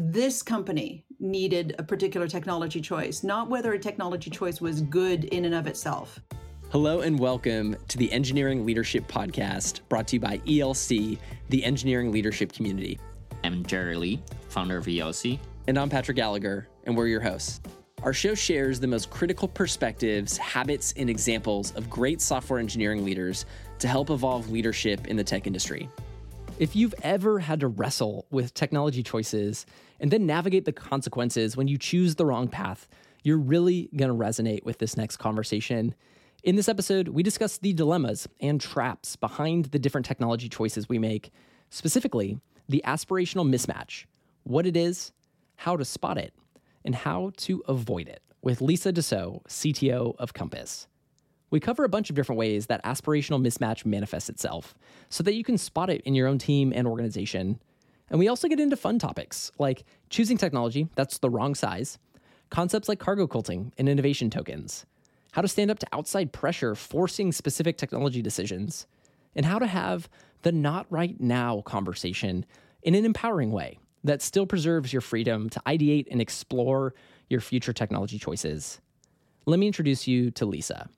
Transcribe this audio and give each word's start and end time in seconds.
this 0.00 0.44
company 0.44 1.04
needed 1.18 1.74
a 1.80 1.82
particular 1.82 2.28
technology 2.28 2.80
choice, 2.80 3.24
not 3.24 3.50
whether 3.50 3.72
a 3.72 3.78
technology 3.80 4.30
choice 4.30 4.60
was 4.60 4.82
good 4.82 5.24
in 5.24 5.44
and 5.44 5.56
of 5.56 5.66
itself. 5.66 6.20
Hello 6.70 7.00
and 7.00 7.18
welcome 7.18 7.74
to 7.88 7.98
the 7.98 8.12
Engineering 8.12 8.64
Leadership 8.64 9.08
Podcast, 9.08 9.80
brought 9.88 10.06
to 10.06 10.16
you 10.16 10.20
by 10.20 10.38
ELC, 10.46 11.18
the 11.48 11.64
engineering 11.64 12.12
leadership 12.12 12.52
community. 12.52 13.00
I'm 13.42 13.66
Jerry 13.66 13.96
Lee, 13.96 14.22
founder 14.48 14.76
of 14.76 14.86
ELC. 14.86 15.40
And 15.66 15.76
I'm 15.76 15.88
Patrick 15.88 16.16
Gallagher, 16.16 16.68
and 16.84 16.96
we're 16.96 17.08
your 17.08 17.20
hosts. 17.20 17.60
Our 18.04 18.12
show 18.12 18.36
shares 18.36 18.78
the 18.78 18.86
most 18.86 19.10
critical 19.10 19.48
perspectives, 19.48 20.36
habits, 20.36 20.94
and 20.96 21.10
examples 21.10 21.72
of 21.72 21.90
great 21.90 22.20
software 22.20 22.60
engineering 22.60 23.04
leaders 23.04 23.46
to 23.80 23.88
help 23.88 24.10
evolve 24.10 24.48
leadership 24.48 25.08
in 25.08 25.16
the 25.16 25.24
tech 25.24 25.48
industry. 25.48 25.88
If 26.58 26.74
you've 26.74 26.94
ever 27.04 27.38
had 27.38 27.60
to 27.60 27.68
wrestle 27.68 28.26
with 28.32 28.52
technology 28.52 29.04
choices 29.04 29.64
and 30.00 30.10
then 30.10 30.26
navigate 30.26 30.64
the 30.64 30.72
consequences 30.72 31.56
when 31.56 31.68
you 31.68 31.78
choose 31.78 32.16
the 32.16 32.26
wrong 32.26 32.48
path, 32.48 32.88
you're 33.22 33.38
really 33.38 33.88
going 33.96 34.10
to 34.10 34.24
resonate 34.24 34.64
with 34.64 34.78
this 34.78 34.96
next 34.96 35.18
conversation. 35.18 35.94
In 36.42 36.56
this 36.56 36.68
episode, 36.68 37.08
we 37.08 37.22
discuss 37.22 37.58
the 37.58 37.72
dilemmas 37.72 38.26
and 38.40 38.60
traps 38.60 39.14
behind 39.14 39.66
the 39.66 39.78
different 39.78 40.04
technology 40.04 40.48
choices 40.48 40.88
we 40.88 40.98
make, 40.98 41.30
specifically 41.70 42.40
the 42.68 42.82
aspirational 42.84 43.48
mismatch, 43.48 44.06
what 44.42 44.66
it 44.66 44.76
is, 44.76 45.12
how 45.54 45.76
to 45.76 45.84
spot 45.84 46.18
it, 46.18 46.34
and 46.84 46.96
how 46.96 47.30
to 47.36 47.62
avoid 47.68 48.08
it 48.08 48.22
with 48.42 48.60
Lisa 48.60 48.92
Dusseault, 48.92 49.44
CTO 49.44 50.16
of 50.18 50.34
Compaas. 50.34 50.88
We 51.50 51.60
cover 51.60 51.84
a 51.84 51.88
bunch 51.88 52.10
of 52.10 52.16
different 52.16 52.38
ways 52.38 52.66
that 52.66 52.84
aspirational 52.84 53.40
mismatch 53.40 53.86
manifests 53.86 54.28
itself 54.28 54.74
so 55.08 55.22
that 55.22 55.34
you 55.34 55.44
can 55.44 55.56
spot 55.56 55.88
it 55.88 56.02
in 56.02 56.14
your 56.14 56.28
own 56.28 56.38
team 56.38 56.72
and 56.74 56.86
organization. 56.86 57.58
And 58.10 58.18
we 58.18 58.28
also 58.28 58.48
get 58.48 58.60
into 58.60 58.76
fun 58.76 58.98
topics 58.98 59.50
like 59.58 59.84
choosing 60.10 60.36
technology 60.36 60.88
that's 60.94 61.18
the 61.18 61.30
wrong 61.30 61.54
size, 61.54 61.98
concepts 62.50 62.88
like 62.88 62.98
cargo 62.98 63.26
culting 63.26 63.72
and 63.78 63.88
innovation 63.88 64.30
tokens, 64.30 64.84
how 65.32 65.42
to 65.42 65.48
stand 65.48 65.70
up 65.70 65.78
to 65.78 65.86
outside 65.92 66.32
pressure 66.32 66.74
forcing 66.74 67.32
specific 67.32 67.78
technology 67.78 68.20
decisions, 68.20 68.86
and 69.34 69.46
how 69.46 69.58
to 69.58 69.66
have 69.66 70.08
the 70.42 70.52
not 70.52 70.86
right 70.90 71.20
now 71.20 71.62
conversation 71.62 72.44
in 72.82 72.94
an 72.94 73.04
empowering 73.04 73.52
way 73.52 73.78
that 74.04 74.22
still 74.22 74.46
preserves 74.46 74.92
your 74.92 75.02
freedom 75.02 75.50
to 75.50 75.60
ideate 75.66 76.06
and 76.10 76.20
explore 76.20 76.94
your 77.28 77.40
future 77.40 77.72
technology 77.72 78.18
choices. 78.18 78.80
Let 79.46 79.58
me 79.58 79.66
introduce 79.66 80.06
you 80.06 80.30
to 80.32 80.46
Lisa. 80.46 80.88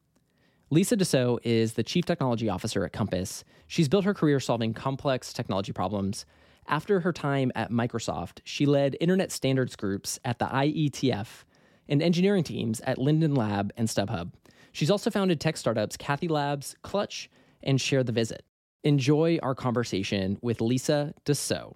Lisa 0.72 0.96
Dusseault 0.96 1.40
is 1.42 1.72
the 1.72 1.82
Chief 1.82 2.04
Technology 2.04 2.48
Officer 2.48 2.84
at 2.84 2.92
Compaas. 2.92 3.42
She's 3.66 3.88
built 3.88 4.04
her 4.04 4.14
career 4.14 4.38
solving 4.38 4.72
complex 4.72 5.32
technology 5.32 5.72
problems. 5.72 6.26
After 6.68 7.00
her 7.00 7.12
time 7.12 7.50
at 7.56 7.72
Microsoft, 7.72 8.38
she 8.44 8.66
led 8.66 8.96
internet 9.00 9.32
standards 9.32 9.74
groups 9.74 10.20
at 10.24 10.38
the 10.38 10.44
IETF 10.44 11.26
and 11.88 12.00
engineering 12.00 12.44
teams 12.44 12.80
at 12.82 12.98
Linden 12.98 13.34
Lab 13.34 13.72
and 13.76 13.88
StubHub. 13.88 14.32
She's 14.70 14.92
also 14.92 15.10
founded 15.10 15.40
tech 15.40 15.56
startups 15.56 15.96
Cathy 15.96 16.28
Labs, 16.28 16.76
Klutch, 16.82 17.28
and 17.64 17.80
Share 17.80 18.04
the 18.04 18.12
Visit. 18.12 18.44
Enjoy 18.84 19.40
our 19.42 19.56
conversation 19.56 20.38
with 20.40 20.60
Lisa 20.60 21.12
Dusseault. 21.24 21.74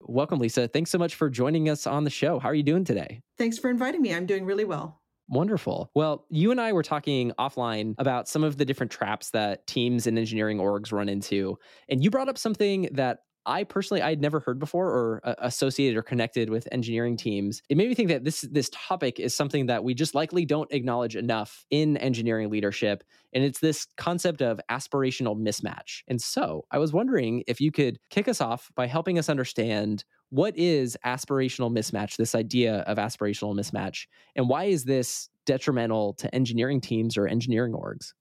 Welcome, 0.00 0.38
Lisa. 0.38 0.66
Thanks 0.66 0.90
so 0.90 0.96
much 0.96 1.14
for 1.14 1.28
joining 1.28 1.68
us 1.68 1.86
on 1.86 2.04
the 2.04 2.10
show. 2.10 2.38
How 2.38 2.48
are 2.48 2.54
you 2.54 2.62
doing 2.62 2.86
today? 2.86 3.20
Thanks 3.36 3.58
for 3.58 3.68
inviting 3.68 4.00
me. 4.00 4.14
I'm 4.14 4.24
doing 4.24 4.46
really 4.46 4.64
well. 4.64 4.99
Wonderful. 5.30 5.90
Well, 5.94 6.26
you 6.28 6.50
and 6.50 6.60
I 6.60 6.72
were 6.72 6.82
talking 6.82 7.30
offline 7.38 7.94
about 7.98 8.28
some 8.28 8.42
of 8.42 8.56
the 8.56 8.64
different 8.64 8.90
traps 8.90 9.30
that 9.30 9.64
teams 9.68 10.08
and 10.08 10.18
engineering 10.18 10.58
orgs 10.58 10.92
run 10.92 11.08
into. 11.08 11.56
And 11.88 12.02
you 12.02 12.10
brought 12.10 12.28
up 12.28 12.36
something 12.36 12.88
that 12.92 13.20
I 13.46 13.64
personally 13.64 14.02
I'd 14.02 14.20
never 14.20 14.40
heard 14.40 14.58
before 14.58 14.88
or 14.88 15.20
uh, 15.24 15.34
associated 15.38 15.96
or 15.96 16.02
connected 16.02 16.50
with 16.50 16.68
engineering 16.72 17.16
teams. 17.16 17.62
It 17.68 17.76
made 17.76 17.88
me 17.88 17.94
think 17.94 18.08
that 18.08 18.24
this 18.24 18.42
this 18.50 18.70
topic 18.72 19.18
is 19.18 19.34
something 19.34 19.66
that 19.66 19.82
we 19.82 19.94
just 19.94 20.14
likely 20.14 20.44
don't 20.44 20.70
acknowledge 20.72 21.16
enough 21.16 21.64
in 21.70 21.96
engineering 21.96 22.50
leadership 22.50 23.02
and 23.32 23.44
it's 23.44 23.60
this 23.60 23.86
concept 23.96 24.42
of 24.42 24.60
aspirational 24.70 25.38
mismatch. 25.40 26.02
And 26.08 26.20
so, 26.20 26.64
I 26.70 26.78
was 26.78 26.92
wondering 26.92 27.44
if 27.46 27.60
you 27.60 27.72
could 27.72 27.98
kick 28.10 28.28
us 28.28 28.40
off 28.40 28.70
by 28.74 28.86
helping 28.86 29.18
us 29.18 29.28
understand 29.28 30.04
what 30.30 30.56
is 30.56 30.96
aspirational 31.04 31.70
mismatch, 31.70 32.16
this 32.16 32.34
idea 32.34 32.78
of 32.80 32.98
aspirational 32.98 33.54
mismatch, 33.54 34.06
and 34.36 34.48
why 34.48 34.64
is 34.64 34.84
this 34.84 35.28
detrimental 35.44 36.14
to 36.14 36.34
engineering 36.34 36.80
teams 36.80 37.16
or 37.16 37.26
engineering 37.26 37.72
orgs? 37.72 38.12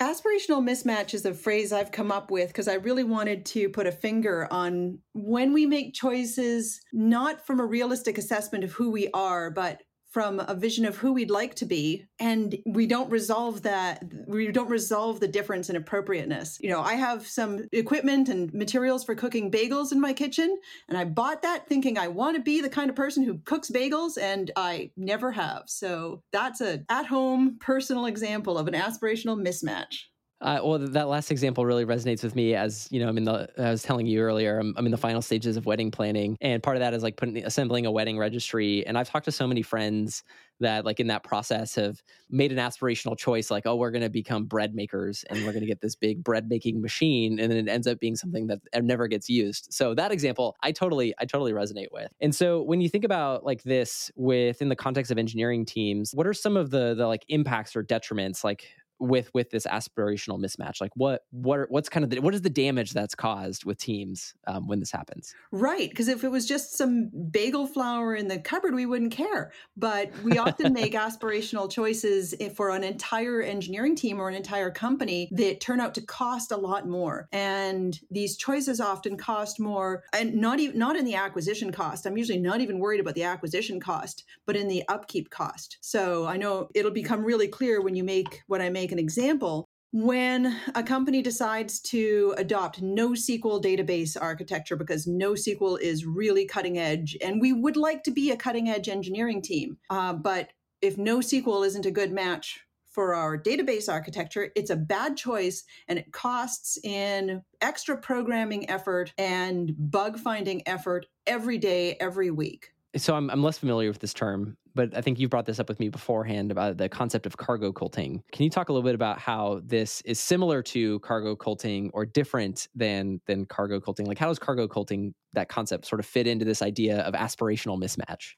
Aspirational 0.00 0.62
mismatch 0.62 1.14
is 1.14 1.24
a 1.24 1.32
phrase 1.32 1.72
I've 1.72 1.90
come 1.90 2.12
up 2.12 2.30
with 2.30 2.48
because 2.48 2.68
I 2.68 2.74
really 2.74 3.04
wanted 3.04 3.46
to 3.46 3.70
put 3.70 3.86
a 3.86 3.92
finger 3.92 4.46
on 4.50 4.98
when 5.14 5.54
we 5.54 5.64
make 5.64 5.94
choices, 5.94 6.80
not 6.92 7.46
from 7.46 7.60
a 7.60 7.64
realistic 7.64 8.18
assessment 8.18 8.62
of 8.62 8.72
who 8.72 8.90
we 8.90 9.08
are, 9.14 9.50
but 9.50 9.82
from 10.16 10.40
a 10.40 10.54
vision 10.54 10.86
of 10.86 10.96
who 10.96 11.12
we'd 11.12 11.30
like 11.30 11.54
to 11.54 11.66
be 11.66 12.06
and 12.20 12.56
we 12.64 12.86
don't 12.86 13.10
resolve 13.10 13.60
that 13.60 14.02
we 14.26 14.50
don't 14.50 14.70
resolve 14.70 15.20
the 15.20 15.28
difference 15.28 15.68
in 15.68 15.76
appropriateness. 15.76 16.58
You 16.62 16.70
know 16.70 16.80
i 16.80 16.94
have 16.94 17.26
some 17.26 17.68
equipment 17.72 18.30
and 18.30 18.50
materials 18.54 19.04
for 19.04 19.14
cooking 19.14 19.50
bagels 19.50 19.92
in 19.92 20.00
my 20.00 20.14
kitchen 20.14 20.58
and 20.88 20.96
i 20.96 21.04
bought 21.04 21.42
that 21.42 21.68
thinking 21.68 21.98
i 21.98 22.08
want 22.08 22.34
to 22.34 22.42
be 22.42 22.62
the 22.62 22.70
kind 22.70 22.88
of 22.88 22.96
person 22.96 23.24
who 23.24 23.36
cooks 23.44 23.70
bagels 23.70 24.16
and 24.16 24.50
i 24.56 24.90
never 24.96 25.30
have. 25.32 25.64
So 25.66 26.22
that's 26.32 26.62
a 26.62 26.82
at 26.88 27.04
home 27.04 27.58
personal 27.60 28.06
example 28.06 28.56
of 28.56 28.68
an 28.68 28.74
aspirational 28.74 29.38
mismatch 29.38 29.96
uh, 30.40 30.60
well, 30.62 30.78
that 30.78 31.08
last 31.08 31.30
example 31.30 31.64
really 31.64 31.86
resonates 31.86 32.22
with 32.22 32.34
me 32.34 32.54
as 32.54 32.88
you 32.90 33.00
know. 33.00 33.08
I'm 33.08 33.16
in 33.16 33.24
the. 33.24 33.48
I 33.56 33.70
was 33.70 33.82
telling 33.82 34.06
you 34.06 34.20
earlier. 34.20 34.58
I'm, 34.58 34.74
I'm, 34.76 34.84
in 34.84 34.92
the 34.92 34.98
final 34.98 35.22
stages 35.22 35.56
of 35.56 35.64
wedding 35.64 35.90
planning, 35.90 36.36
and 36.42 36.62
part 36.62 36.76
of 36.76 36.80
that 36.80 36.92
is 36.92 37.02
like 37.02 37.16
putting 37.16 37.38
assembling 37.38 37.86
a 37.86 37.90
wedding 37.90 38.18
registry. 38.18 38.86
And 38.86 38.98
I've 38.98 39.08
talked 39.08 39.24
to 39.24 39.32
so 39.32 39.46
many 39.46 39.62
friends 39.62 40.22
that, 40.60 40.84
like, 40.84 41.00
in 41.00 41.06
that 41.06 41.22
process, 41.22 41.74
have 41.74 42.02
made 42.30 42.52
an 42.52 42.58
aspirational 42.58 43.16
choice, 43.16 43.50
like, 43.50 43.66
oh, 43.66 43.76
we're 43.76 43.90
going 43.90 44.02
to 44.02 44.10
become 44.10 44.44
bread 44.44 44.74
makers, 44.74 45.24
and 45.30 45.38
we're 45.44 45.52
going 45.52 45.62
to 45.62 45.66
get 45.66 45.80
this 45.80 45.94
big 45.94 46.22
bread 46.22 46.48
making 46.50 46.82
machine, 46.82 47.40
and 47.40 47.50
then 47.50 47.58
it 47.58 47.70
ends 47.70 47.86
up 47.86 47.98
being 47.98 48.16
something 48.16 48.46
that 48.46 48.60
never 48.84 49.08
gets 49.08 49.30
used. 49.30 49.68
So 49.70 49.94
that 49.94 50.12
example, 50.12 50.54
I 50.62 50.72
totally, 50.72 51.14
I 51.18 51.24
totally 51.24 51.52
resonate 51.52 51.92
with. 51.92 52.12
And 52.20 52.34
so 52.34 52.60
when 52.60 52.82
you 52.82 52.90
think 52.90 53.04
about 53.04 53.44
like 53.44 53.62
this 53.62 54.10
within 54.16 54.68
the 54.68 54.76
context 54.76 55.10
of 55.10 55.16
engineering 55.16 55.64
teams, 55.64 56.12
what 56.12 56.26
are 56.26 56.34
some 56.34 56.58
of 56.58 56.70
the 56.70 56.94
the 56.94 57.06
like 57.06 57.24
impacts 57.28 57.74
or 57.74 57.82
detriments, 57.82 58.44
like 58.44 58.68
with 58.98 59.30
with 59.34 59.50
this 59.50 59.66
aspirational 59.66 60.38
mismatch 60.38 60.80
like 60.80 60.92
what 60.94 61.22
what 61.30 61.70
what's 61.70 61.88
kind 61.88 62.04
of 62.04 62.10
the, 62.10 62.18
what 62.20 62.34
is 62.34 62.42
the 62.42 62.50
damage 62.50 62.92
that's 62.92 63.14
caused 63.14 63.64
with 63.64 63.78
teams 63.78 64.34
um, 64.46 64.66
when 64.66 64.80
this 64.80 64.90
happens? 64.90 65.34
Right 65.52 65.88
because 65.88 66.08
if 66.08 66.24
it 66.24 66.30
was 66.30 66.46
just 66.46 66.76
some 66.76 67.10
bagel 67.30 67.66
flour 67.66 68.14
in 68.14 68.28
the 68.28 68.38
cupboard 68.38 68.74
we 68.74 68.86
wouldn't 68.86 69.12
care. 69.12 69.52
But 69.76 70.10
we 70.22 70.38
often 70.38 70.72
make 70.72 70.92
aspirational 71.06 71.70
choices 71.70 72.34
for 72.54 72.70
an 72.70 72.84
entire 72.84 73.42
engineering 73.42 73.96
team 73.96 74.20
or 74.20 74.28
an 74.28 74.34
entire 74.34 74.70
company 74.70 75.28
that 75.32 75.60
turn 75.60 75.80
out 75.80 75.94
to 75.94 76.00
cost 76.02 76.52
a 76.52 76.56
lot 76.56 76.88
more. 76.88 77.28
And 77.32 77.98
these 78.10 78.36
choices 78.36 78.80
often 78.80 79.16
cost 79.16 79.60
more 79.60 80.04
and 80.12 80.34
not 80.34 80.60
even 80.60 80.78
not 80.78 80.96
in 80.96 81.04
the 81.04 81.14
acquisition 81.14 81.72
cost. 81.72 82.06
I'm 82.06 82.16
usually 82.16 82.38
not 82.38 82.60
even 82.60 82.78
worried 82.78 83.00
about 83.00 83.14
the 83.14 83.24
acquisition 83.24 83.80
cost 83.80 84.24
but 84.44 84.56
in 84.56 84.68
the 84.68 84.84
upkeep 84.88 85.30
cost. 85.30 85.78
So 85.80 86.26
i 86.26 86.36
know 86.36 86.68
it'll 86.74 86.90
become 86.90 87.24
really 87.24 87.48
clear 87.48 87.80
when 87.80 87.94
you 87.94 88.04
make 88.04 88.42
what 88.46 88.60
i 88.60 88.68
make 88.68 88.85
make 88.86 88.92
an 88.92 88.98
example, 89.00 89.68
when 89.90 90.56
a 90.76 90.82
company 90.82 91.20
decides 91.20 91.80
to 91.80 92.34
adopt 92.38 92.80
NoSQL 92.80 93.60
database 93.60 94.16
architecture 94.20 94.76
because 94.76 95.06
NoSQL 95.06 95.80
is 95.80 96.06
really 96.06 96.46
cutting 96.46 96.78
edge, 96.78 97.16
and 97.20 97.40
we 97.40 97.52
would 97.52 97.76
like 97.76 98.04
to 98.04 98.12
be 98.12 98.30
a 98.30 98.36
cutting 98.36 98.68
edge 98.68 98.88
engineering 98.88 99.42
team, 99.42 99.76
uh, 99.90 100.12
but 100.12 100.50
if 100.82 100.96
NoSQL 100.96 101.66
isn't 101.66 101.84
a 101.86 101.90
good 101.90 102.12
match 102.12 102.60
for 102.92 103.12
our 103.12 103.36
database 103.36 103.92
architecture, 103.92 104.50
it's 104.54 104.70
a 104.70 104.76
bad 104.76 105.16
choice 105.16 105.64
and 105.88 105.98
it 105.98 106.12
costs 106.12 106.78
in 106.84 107.42
extra 107.60 107.96
programming 107.96 108.70
effort 108.70 109.12
and 109.18 109.74
bug 109.76 110.16
finding 110.16 110.62
effort 110.68 111.06
every 111.26 111.58
day, 111.58 111.96
every 111.98 112.30
week 112.30 112.68
so 112.96 113.14
I'm, 113.14 113.30
I'm 113.30 113.42
less 113.42 113.58
familiar 113.58 113.88
with 113.88 113.98
this 113.98 114.14
term, 114.14 114.56
but 114.74 114.96
I 114.96 115.00
think 115.00 115.18
you've 115.18 115.30
brought 115.30 115.46
this 115.46 115.58
up 115.58 115.68
with 115.68 115.80
me 115.80 115.88
beforehand 115.88 116.50
about 116.50 116.76
the 116.76 116.88
concept 116.88 117.26
of 117.26 117.36
cargo 117.36 117.72
culting. 117.72 118.22
Can 118.32 118.44
you 118.44 118.50
talk 118.50 118.68
a 118.68 118.72
little 118.72 118.86
bit 118.86 118.94
about 118.94 119.18
how 119.18 119.60
this 119.64 120.00
is 120.02 120.20
similar 120.20 120.62
to 120.62 120.98
cargo 121.00 121.36
culting 121.36 121.90
or 121.94 122.04
different 122.04 122.68
than 122.74 123.20
than 123.26 123.44
cargo 123.46 123.80
culting? 123.80 124.06
Like 124.06 124.18
how 124.18 124.28
does 124.28 124.38
cargo 124.38 124.68
culting 124.68 125.14
that 125.32 125.48
concept 125.48 125.86
sort 125.86 126.00
of 126.00 126.06
fit 126.06 126.26
into 126.26 126.44
this 126.44 126.62
idea 126.62 127.00
of 127.00 127.14
aspirational 127.14 127.78
mismatch? 127.78 128.34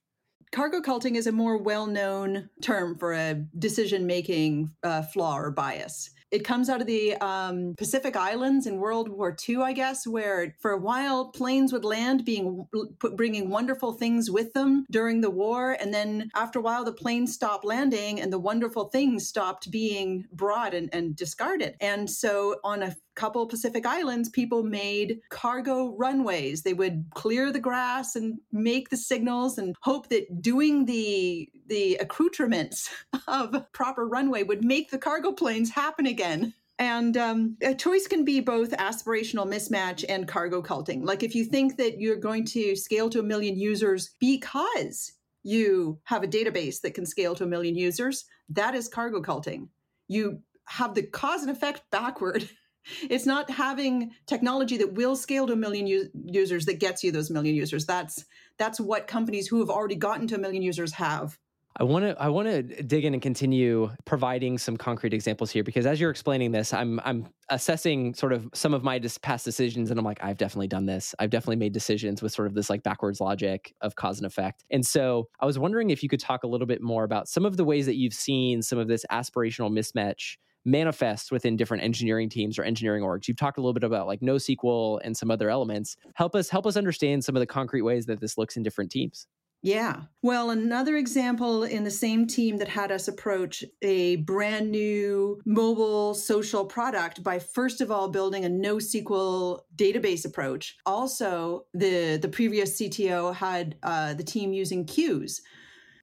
Cargo 0.51 0.81
culting 0.81 1.17
is 1.17 1.27
a 1.27 1.33
more 1.33 1.59
well 1.59 1.87
known 1.87 2.49
term 2.63 2.97
for 2.99 3.13
a 3.13 3.35
decision 3.59 4.07
making 4.07 4.71
uh, 4.83 5.03
flaw 5.03 5.39
or 5.39 5.51
bias. 5.51 6.11
It 6.31 6.45
comes 6.45 6.69
out 6.69 6.81
of 6.81 6.87
the 6.87 7.17
um, 7.17 7.75
Pacific 7.77 8.17
Islands 8.17 8.67
in 8.67 8.79
World 8.79 9.09
War 9.09 9.37
II, 9.49 9.57
I 9.57 9.73
guess, 9.73 10.07
where 10.07 10.55
for 10.61 10.73
a 10.73 10.79
while 10.79 11.29
planes 11.29 11.73
would 11.73 11.85
land, 11.85 12.25
being 12.25 12.67
bringing 12.99 13.51
wonderful 13.51 13.93
things 13.93 14.31
with 14.31 14.53
them 14.53 14.85
during 14.91 15.21
the 15.21 15.31
war, 15.31 15.77
and 15.81 15.93
then 15.93 16.31
after 16.35 16.59
a 16.59 16.63
while 16.63 16.85
the 16.85 16.93
planes 16.93 17.33
stopped 17.33 17.65
landing, 17.65 18.21
and 18.21 18.33
the 18.33 18.39
wonderful 18.39 18.89
things 18.89 19.27
stopped 19.27 19.71
being 19.71 20.27
brought 20.33 20.75
and, 20.75 20.89
and 20.93 21.17
discarded. 21.17 21.77
And 21.81 22.11
so 22.11 22.57
on 22.63 22.83
a 22.83 22.97
couple 23.19 23.44
Pacific 23.47 23.85
Islands, 23.85 24.29
people 24.29 24.62
made 24.62 25.20
cargo 25.29 25.97
runways. 25.99 26.62
They 26.62 26.73
would 26.73 27.05
clear 27.15 27.53
the 27.53 27.59
grass 27.59 28.15
and 28.15 28.38
make 28.53 28.88
the 28.88 28.97
signals 28.97 29.59
and 29.59 29.75
hope 29.82 30.09
that 30.09 30.41
doing 30.41 30.87
the 30.87 31.50
the 31.67 31.97
accoutrements 31.97 32.88
of 33.29 33.55
proper 33.73 34.06
runway 34.06 34.44
would 34.44 34.65
make 34.65 34.91
the 34.91 34.99
cargo 34.99 35.32
planes 35.32 35.70
happen 35.70 36.06
again. 36.06 36.55
And 36.79 37.17
um, 37.17 37.56
a 37.61 37.75
choice 37.75 38.06
can 38.06 38.25
be 38.25 38.38
both 38.38 38.70
aspirational 38.70 39.47
mismatch 39.47 40.05
and 40.09 40.29
cargo 40.29 40.62
culting. 40.62 41.05
Like 41.05 41.25
if 41.25 41.35
you 41.35 41.44
think 41.44 41.76
that 41.76 42.00
you're 42.00 42.17
going 42.17 42.44
to 42.47 42.76
scale 42.76 43.11
to 43.11 43.19
a 43.19 43.25
million 43.25 43.59
users 43.59 44.14
because 44.21 45.12
you 45.43 45.99
have 46.05 46.23
a 46.23 46.29
database 46.29 46.81
that 46.82 46.94
can 46.94 47.05
scale 47.05 47.35
to 47.35 47.44
a 47.44 47.49
million 47.49 47.75
users, 47.75 48.26
that 48.50 48.76
is 48.76 48.88
cargo 48.88 49.21
culting. 49.21 49.69
You 50.06 50.41
have 50.67 50.94
the 50.94 51.03
cause 51.03 51.43
and 51.43 51.50
effect 51.50 51.82
backward 51.91 52.49
it's 53.02 53.26
not 53.26 53.50
having 53.50 54.12
technology 54.26 54.76
that 54.76 54.93
will 54.93 55.17
scale 55.17 55.46
to 55.46 55.52
a 55.52 55.56
million 55.56 55.87
u- 55.87 56.11
users 56.25 56.67
that 56.67 56.81
gets 56.81 57.02
you 57.05 57.12
those 57.12 57.31
million 57.31 57.55
users 57.55 57.87
that's 57.87 58.25
that's 58.58 58.81
what 58.81 59.06
companies 59.06 59.49
who 59.49 59.61
have 59.61 59.70
already 59.70 59.94
gotten 59.94 60.26
to 60.26 60.35
a 60.35 60.38
million 60.38 60.62
users 60.62 60.93
have 60.93 61.38
I 61.81 61.85
want 61.85 62.05
to 62.05 62.20
I 62.20 62.29
want 62.29 62.49
to 62.49 62.62
dig 62.62 63.05
in 63.05 63.14
and 63.14 63.23
continue 63.23 63.90
providing 64.05 64.58
some 64.58 64.76
concrete 64.76 65.14
examples 65.14 65.52
here 65.52 65.62
because 65.62 65.87
as 65.87 66.00
you're 66.00 66.11
explaining 66.11 66.50
this, 66.50 66.73
I'm 66.73 66.99
I'm 67.05 67.29
assessing 67.50 68.14
sort 68.14 68.32
of 68.32 68.49
some 68.52 68.75
of 68.75 68.82
my 68.82 68.99
past 69.23 69.44
decisions, 69.44 69.90
and 69.90 69.99
I'm 69.99 70.05
like, 70.05 70.19
I've 70.20 70.38
definitely 70.38 70.67
done 70.67 70.87
this. 70.87 71.14
I've 71.20 71.31
definitely 71.31 71.56
made 71.56 71.73
decisions 71.73 72.20
with 72.20 72.32
sort 72.32 72.49
of 72.49 72.55
this 72.55 72.69
like 72.69 72.82
backwards 72.82 73.20
logic 73.20 73.73
of 73.81 73.94
cause 73.94 74.19
and 74.19 74.26
effect. 74.26 74.64
And 74.70 74.85
so 74.85 75.29
I 75.38 75.46
was 75.46 75.56
wondering 75.56 75.90
if 75.90 76.02
you 76.02 76.08
could 76.08 76.20
talk 76.20 76.43
a 76.43 76.49
little 76.49 76.67
bit 76.67 76.82
more 76.82 77.05
about 77.05 77.29
some 77.29 77.46
of 77.46 77.56
the 77.56 77.64
ways 77.64 77.87
that 77.87 77.94
you've 77.94 78.14
seen 78.14 78.61
some 78.61 78.79
of 78.81 78.88
this 78.88 79.05
aspirational 79.12 79.70
mismatch 79.70 80.37
manifest 80.69 81.32
within 81.32 81.56
different 81.56 81.82
engineering 81.82 82.29
teams 82.29 82.59
or 82.59 82.62
engineering 82.62 83.03
orgs. 83.03 83.29
You've 83.29 83.37
talked 83.37 83.59
a 83.59 83.61
little 83.61 83.75
bit 83.75 83.85
about 83.85 84.06
like 84.06 84.20
NoSQL 84.20 85.00
and 85.03 85.17
some 85.17 85.31
other 85.31 85.50
elements. 85.50 85.97
Help 86.15 86.35
us 86.35 86.49
help 86.49 86.67
us 86.67 86.76
understand 86.76 87.25
some 87.25 87.37
of 87.37 87.41
the 87.41 87.47
concrete 87.47 87.82
ways 87.82 88.06
that 88.06 88.20
this 88.20 88.38
looks 88.38 88.56
in 88.56 88.62
different 88.62 88.91
teams. 88.91 89.26
Yeah. 89.62 90.03
Well, 90.23 90.50
another 90.50 90.97
example 90.97 91.65
in 91.65 91.82
the 91.82 91.91
same 91.91 92.29
team 92.29 92.59
that 92.59 92.69
had 92.69 92.93
us 92.93 93.09
approach 93.09 93.65
a 93.82 94.17
brand 94.17 94.70
new 94.70 95.41
mobile 95.44 96.15
social 96.15 96.65
product 96.65 97.25
by 97.25 97.41
first 97.41 97.81
of 97.81 97.91
all 97.91 98.09
building 98.09 98.44
a 98.44 98.49
NoSQL 98.49 99.61
database 99.75 100.25
approach. 100.25 100.76
Also, 100.87 101.67
the 101.75 102.19
the 102.23 102.29
previous 102.29 102.81
CTO 102.81 103.35
had 103.35 103.76
uh, 103.82 104.14
the 104.14 104.25
team 104.25 104.53
using 104.53 104.85
queues. 104.85 105.43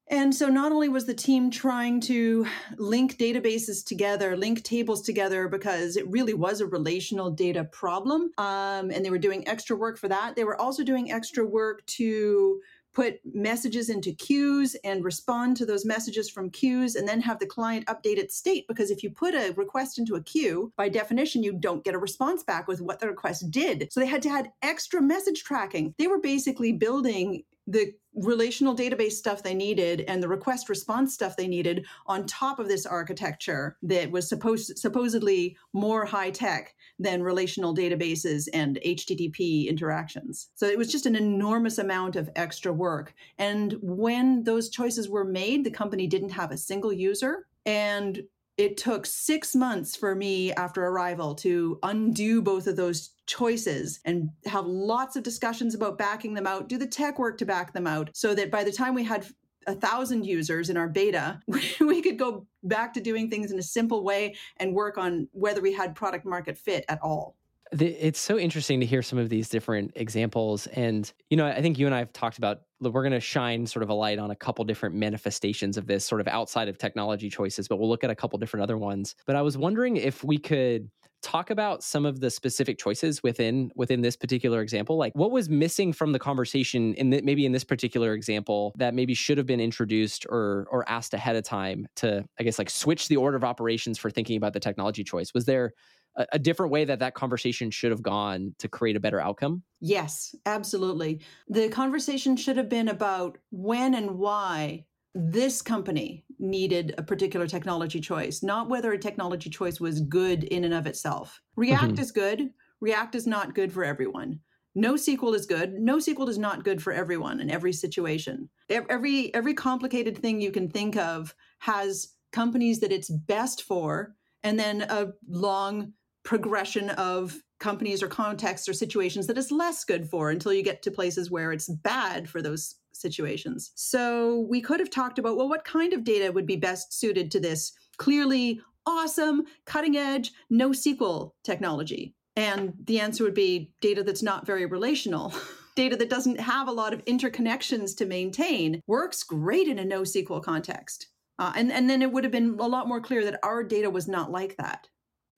And 0.08 0.36
so 0.36 0.50
not 0.50 0.72
only 0.72 0.88
was 0.88 1.06
the 1.06 1.16
team 1.16 1.50
trying 1.50 2.00
to 2.02 2.46
link 2.78 3.18
databases 3.18 3.84
together, 3.84 4.38
link 4.38 4.64
tables 4.64 5.02
together, 5.02 5.48
because 5.48 5.98
it 5.98 6.08
really 6.08 6.36
was 6.36 6.62
a 6.62 6.68
relational 6.68 7.32
data 7.32 7.64
problem, 7.64 8.32
um, 8.38 8.92
and 8.92 9.04
they 9.04 9.10
were 9.10 9.18
doing 9.18 9.48
extra 9.48 9.76
work 9.76 9.98
for 9.98 10.08
that, 10.08 10.36
they 10.36 10.44
were 10.44 10.60
also 10.60 10.84
doing 10.84 11.12
extra 11.12 11.44
work 11.44 11.84
to 11.88 12.62
put 12.94 13.20
messages 13.34 13.90
into 13.90 14.14
queues 14.14 14.76
and 14.84 15.04
respond 15.04 15.58
to 15.58 15.66
those 15.66 15.86
messages 15.86 16.30
from 16.30 16.50
queues 16.50 16.96
and 16.96 17.08
then 17.08 17.20
have 17.20 17.40
the 17.40 17.46
client 17.46 17.86
update 17.88 18.18
its 18.18 18.38
state. 18.38 18.66
Because 18.70 18.90
if 18.90 19.04
you 19.04 19.10
put 19.10 19.36
a 19.36 19.54
request 19.58 20.00
into 20.00 20.16
a 20.16 20.24
queue 20.24 20.72
by 20.78 20.88
definition 20.88 21.44
you 21.44 21.52
don't 21.52 21.84
get 21.84 21.94
a 21.94 22.00
response 22.00 22.42
back 22.42 22.70
with 22.70 22.80
what 22.80 23.02
the 23.02 23.08
request 23.08 23.52
did. 23.52 23.90
So 23.92 24.00
they 24.00 24.06
had 24.06 24.22
to 24.22 24.30
add 24.30 24.52
extra 24.62 25.02
message 25.02 25.44
tracking. 25.44 25.94
They 25.98 26.08
were 26.08 26.22
basically 26.22 26.72
building 26.72 27.44
the 27.68 27.94
relational 28.16 28.76
database 28.76 29.14
stuff 29.14 29.44
they 29.44 29.54
needed 29.54 30.02
and 30.08 30.22
the 30.22 30.28
request 30.28 30.70
response 30.70 31.14
stuff 31.14 31.36
they 31.36 31.48
needed 31.48 31.86
on 32.08 32.26
top 32.26 32.60
of 32.60 32.68
this 32.68 32.86
architecture 32.86 33.78
that 33.84 34.10
was 34.10 34.28
supposed 34.28 34.78
supposedly 34.78 35.58
more 35.74 36.06
high 36.06 36.32
tech 36.32 36.76
than 36.98 37.22
relational 37.22 37.76
databases 37.76 38.48
and 38.54 38.80
HTTP 38.86 39.68
interactions. 39.68 40.50
So 40.56 40.66
it 40.68 40.78
was 40.78 40.92
just 40.92 41.06
an 41.06 41.16
enormous 41.16 41.78
amount 41.78 42.16
of 42.16 42.30
extra 42.36 42.72
work. 42.72 43.14
And 43.38 43.76
when 43.82 44.44
those 44.44 44.70
choices 44.70 45.10
were 45.10 45.26
made, 45.26 45.64
the 45.64 45.72
company 45.72 46.08
didn't 46.08 46.30
have 46.30 46.52
a 46.52 46.58
single 46.58 46.94
user 46.94 47.48
and 47.66 48.22
it 48.58 48.78
took 48.78 49.06
six 49.06 49.54
months 49.54 49.96
for 49.96 50.16
me 50.16 50.54
after 50.54 50.86
arrival 50.86 51.36
to 51.36 51.78
undo 51.84 52.42
both 52.42 52.68
of 52.68 52.78
those 52.78 53.12
choices 53.28 54.00
and 54.06 54.30
have 54.46 54.66
lots 54.66 55.16
of 55.16 55.24
discussions 55.24 55.76
about 55.76 55.98
backing 55.98 56.34
them 56.34 56.48
out, 56.48 56.70
do 56.70 56.78
the 56.78 56.88
tech 56.88 57.20
work 57.20 57.38
to 57.40 57.46
back 57.46 57.74
them 57.74 57.88
out, 57.88 58.10
so 58.14 58.34
that 58.36 58.52
by 58.52 58.64
the 58.64 58.72
time 58.72 58.94
we 58.94 59.04
had 59.04 59.26
a 59.68 59.74
thousand 59.74 60.26
users 60.26 60.70
in 60.70 60.78
our 60.78 60.88
beta, 60.88 61.40
we 61.80 62.02
could 62.02 62.18
go 62.18 62.46
back 62.64 62.94
to 62.94 63.02
doing 63.02 63.30
things 63.30 63.52
in 63.52 63.60
a 63.60 63.64
simple 63.64 64.04
way 64.04 64.36
and 64.58 64.74
work 64.74 64.98
on 64.98 65.28
whether 65.32 65.62
we 65.62 65.74
had 65.74 65.96
product 65.96 66.26
market 66.26 66.58
fit 66.58 66.86
at 66.88 67.00
all. 67.02 67.36
It's 67.72 68.20
so 68.20 68.38
interesting 68.38 68.80
to 68.80 68.86
hear 68.86 69.02
some 69.02 69.18
of 69.18 69.30
these 69.30 69.50
different 69.50 69.92
examples. 69.96 70.68
And, 70.68 71.12
you 71.32 71.36
know, 71.36 71.48
I 71.48 71.62
think 71.62 71.80
you 71.80 71.88
and 71.88 71.96
I 71.96 71.98
have 71.98 72.14
talked 72.14 72.38
about 72.38 72.62
we're 72.80 73.02
going 73.02 73.12
to 73.12 73.20
shine 73.20 73.66
sort 73.66 73.82
of 73.82 73.90
a 73.90 73.94
light 73.94 74.20
on 74.20 74.30
a 74.30 74.36
couple 74.36 74.64
different 74.66 74.96
manifestations 74.96 75.76
of 75.76 75.88
this 75.88 76.06
sort 76.06 76.22
of 76.22 76.28
outside 76.28 76.68
of 76.68 76.78
technology 76.78 77.30
choices, 77.30 77.68
but 77.68 77.78
we'll 77.78 77.90
look 77.90 78.04
at 78.04 78.12
a 78.12 78.16
couple 78.16 78.38
different 78.38 78.64
other 78.64 78.78
ones. 78.78 79.16
But 79.26 79.36
I 79.36 79.42
was 79.42 79.58
wondering 79.58 79.98
if 79.98 80.24
we 80.24 80.38
could 80.38 80.90
talk 81.26 81.50
about 81.50 81.84
some 81.84 82.06
of 82.06 82.20
the 82.20 82.30
specific 82.30 82.78
choices 82.78 83.24
within 83.24 83.72
within 83.76 84.02
this 84.02 84.16
particular 84.16 84.62
example 84.62 84.96
like 84.96 85.12
what 85.16 85.32
was 85.32 85.50
missing 85.50 85.92
from 85.92 86.12
the 86.12 86.20
conversation 86.20 86.94
in 86.94 87.10
the, 87.10 87.20
maybe 87.24 87.48
in 87.48 87.52
this 87.52 87.64
particular 87.64 88.14
example 88.14 88.72
that 88.78 88.94
maybe 88.94 89.16
should 89.16 89.36
have 89.36 89.48
been 89.48 89.60
introduced 89.60 90.28
or 90.30 90.68
or 90.70 90.88
asked 90.88 91.16
ahead 91.16 91.36
of 91.36 91.44
time 91.44 91.88
to 91.96 92.24
i 92.40 92.44
guess 92.44 92.60
like 92.60 92.70
switch 92.70 93.08
the 93.08 93.18
order 93.18 93.36
of 93.36 93.44
operations 93.44 93.98
for 93.98 94.12
thinking 94.12 94.38
about 94.38 94.54
the 94.54 94.60
technology 94.60 95.04
choice 95.04 95.34
was 95.34 95.46
there 95.46 95.74
a, 96.16 96.28
a 96.34 96.40
different 96.40 96.72
way 96.72 96.86
that 96.86 97.00
that 97.00 97.16
conversation 97.16 97.72
should 97.72 97.90
have 97.90 98.04
gone 98.04 98.54
to 98.60 98.68
create 98.68 98.96
a 98.96 99.00
better 99.00 99.20
outcome? 99.20 99.64
Yes, 99.82 100.34
absolutely. 100.46 101.22
The 101.48 101.70
conversation 101.70 102.38
should 102.38 102.58
have 102.58 102.70
been 102.70 102.88
about 102.88 103.38
when 103.52 103.94
and 103.94 104.18
why 104.18 104.86
this 105.14 105.62
company 105.62 106.25
needed 106.40 106.94
a 106.98 107.04
particular 107.04 107.48
technology 107.48 108.00
choice, 108.00 108.44
not 108.44 108.70
whether 108.70 108.92
a 108.92 109.00
technology 109.00 109.50
choice 109.50 109.80
was 109.80 110.02
good 110.02 110.44
in 110.46 110.64
and 110.64 110.74
of 110.74 110.88
itself. 110.88 111.42
React 111.56 111.94
mm-hmm. 111.94 112.02
is 112.02 112.12
good. 112.12 112.50
React 112.82 113.16
is 113.16 113.28
not 113.28 113.56
good 113.56 113.72
for 113.72 113.84
everyone. 113.84 114.40
NoSQL 114.78 115.36
is 115.36 115.46
good. 115.46 115.76
NoSQL 115.76 116.28
is 116.28 116.38
not 116.38 116.66
good 116.66 116.82
for 116.82 116.92
everyone 116.92 117.40
in 117.40 117.50
every 117.50 117.72
situation. 117.72 118.50
Every 118.70 119.34
every 119.34 119.54
complicated 119.54 120.18
thing 120.18 120.42
you 120.42 120.52
can 120.52 120.70
think 120.70 120.98
of 120.98 121.34
has 121.60 122.10
companies 122.34 122.82
that 122.82 122.92
it's 122.92 123.10
best 123.10 123.64
for, 123.64 124.16
and 124.44 124.60
then 124.60 124.82
a 124.82 125.08
long 125.28 125.94
progression 126.26 126.90
of 126.92 127.40
companies 127.60 128.04
or 128.04 128.08
contexts 128.08 128.68
or 128.68 128.74
situations 128.74 129.28
that 129.28 129.38
is 129.38 129.52
less 129.52 129.86
good 129.86 130.10
for 130.10 130.30
until 130.30 130.52
you 130.52 130.62
get 130.62 130.82
to 130.82 130.92
places 130.92 131.32
where 131.32 131.54
it's 131.54 131.70
bad 131.70 132.30
for 132.30 132.42
those 132.42 132.76
situations. 132.92 133.72
So 133.76 134.46
we 134.50 134.60
could 134.60 134.80
have 134.80 134.90
talked 134.90 135.20
about 135.20 135.38
well, 135.38 135.48
what 135.48 135.64
kind 135.64 135.94
of 135.94 136.04
data 136.04 136.32
would 136.32 136.46
be 136.46 136.58
best 136.58 136.94
suited 136.94 137.32
to 137.32 137.40
this 137.40 137.72
clearly 137.98 138.60
awesome, 138.86 139.44
cutting 139.66 139.96
edge, 139.96 140.34
NoSQL 140.52 141.32
technology? 141.44 142.14
And 142.36 142.74
the 142.84 143.00
answer 143.00 143.24
would 143.24 143.34
be 143.34 143.72
data 143.80 144.04
that's 144.04 144.24
not 144.24 144.46
very 144.46 144.66
relational. 144.66 145.34
data 145.76 145.96
that 145.98 146.10
doesn't 146.10 146.40
have 146.40 146.68
a 146.68 146.74
lot 146.74 146.94
of 146.94 147.04
interconnections 147.06 147.96
to 147.98 148.06
maintain 148.06 148.82
works 148.88 149.24
great 149.24 149.68
in 149.68 149.80
a 149.80 149.84
NoSQL 149.84 150.44
context. 150.44 151.08
Uh, 151.38 151.52
and, 151.56 151.72
and 151.72 151.90
then 151.90 152.02
it 152.02 152.12
would 152.12 152.24
have 152.24 152.32
been 152.32 152.58
a 152.60 152.68
lot 152.68 152.88
more 152.88 153.02
clear 153.02 153.26
that 153.26 153.40
our 153.44 153.64
data 153.64 153.90
was 153.90 154.08
not 154.08 154.32
like 154.32 154.56
that. 154.58 154.88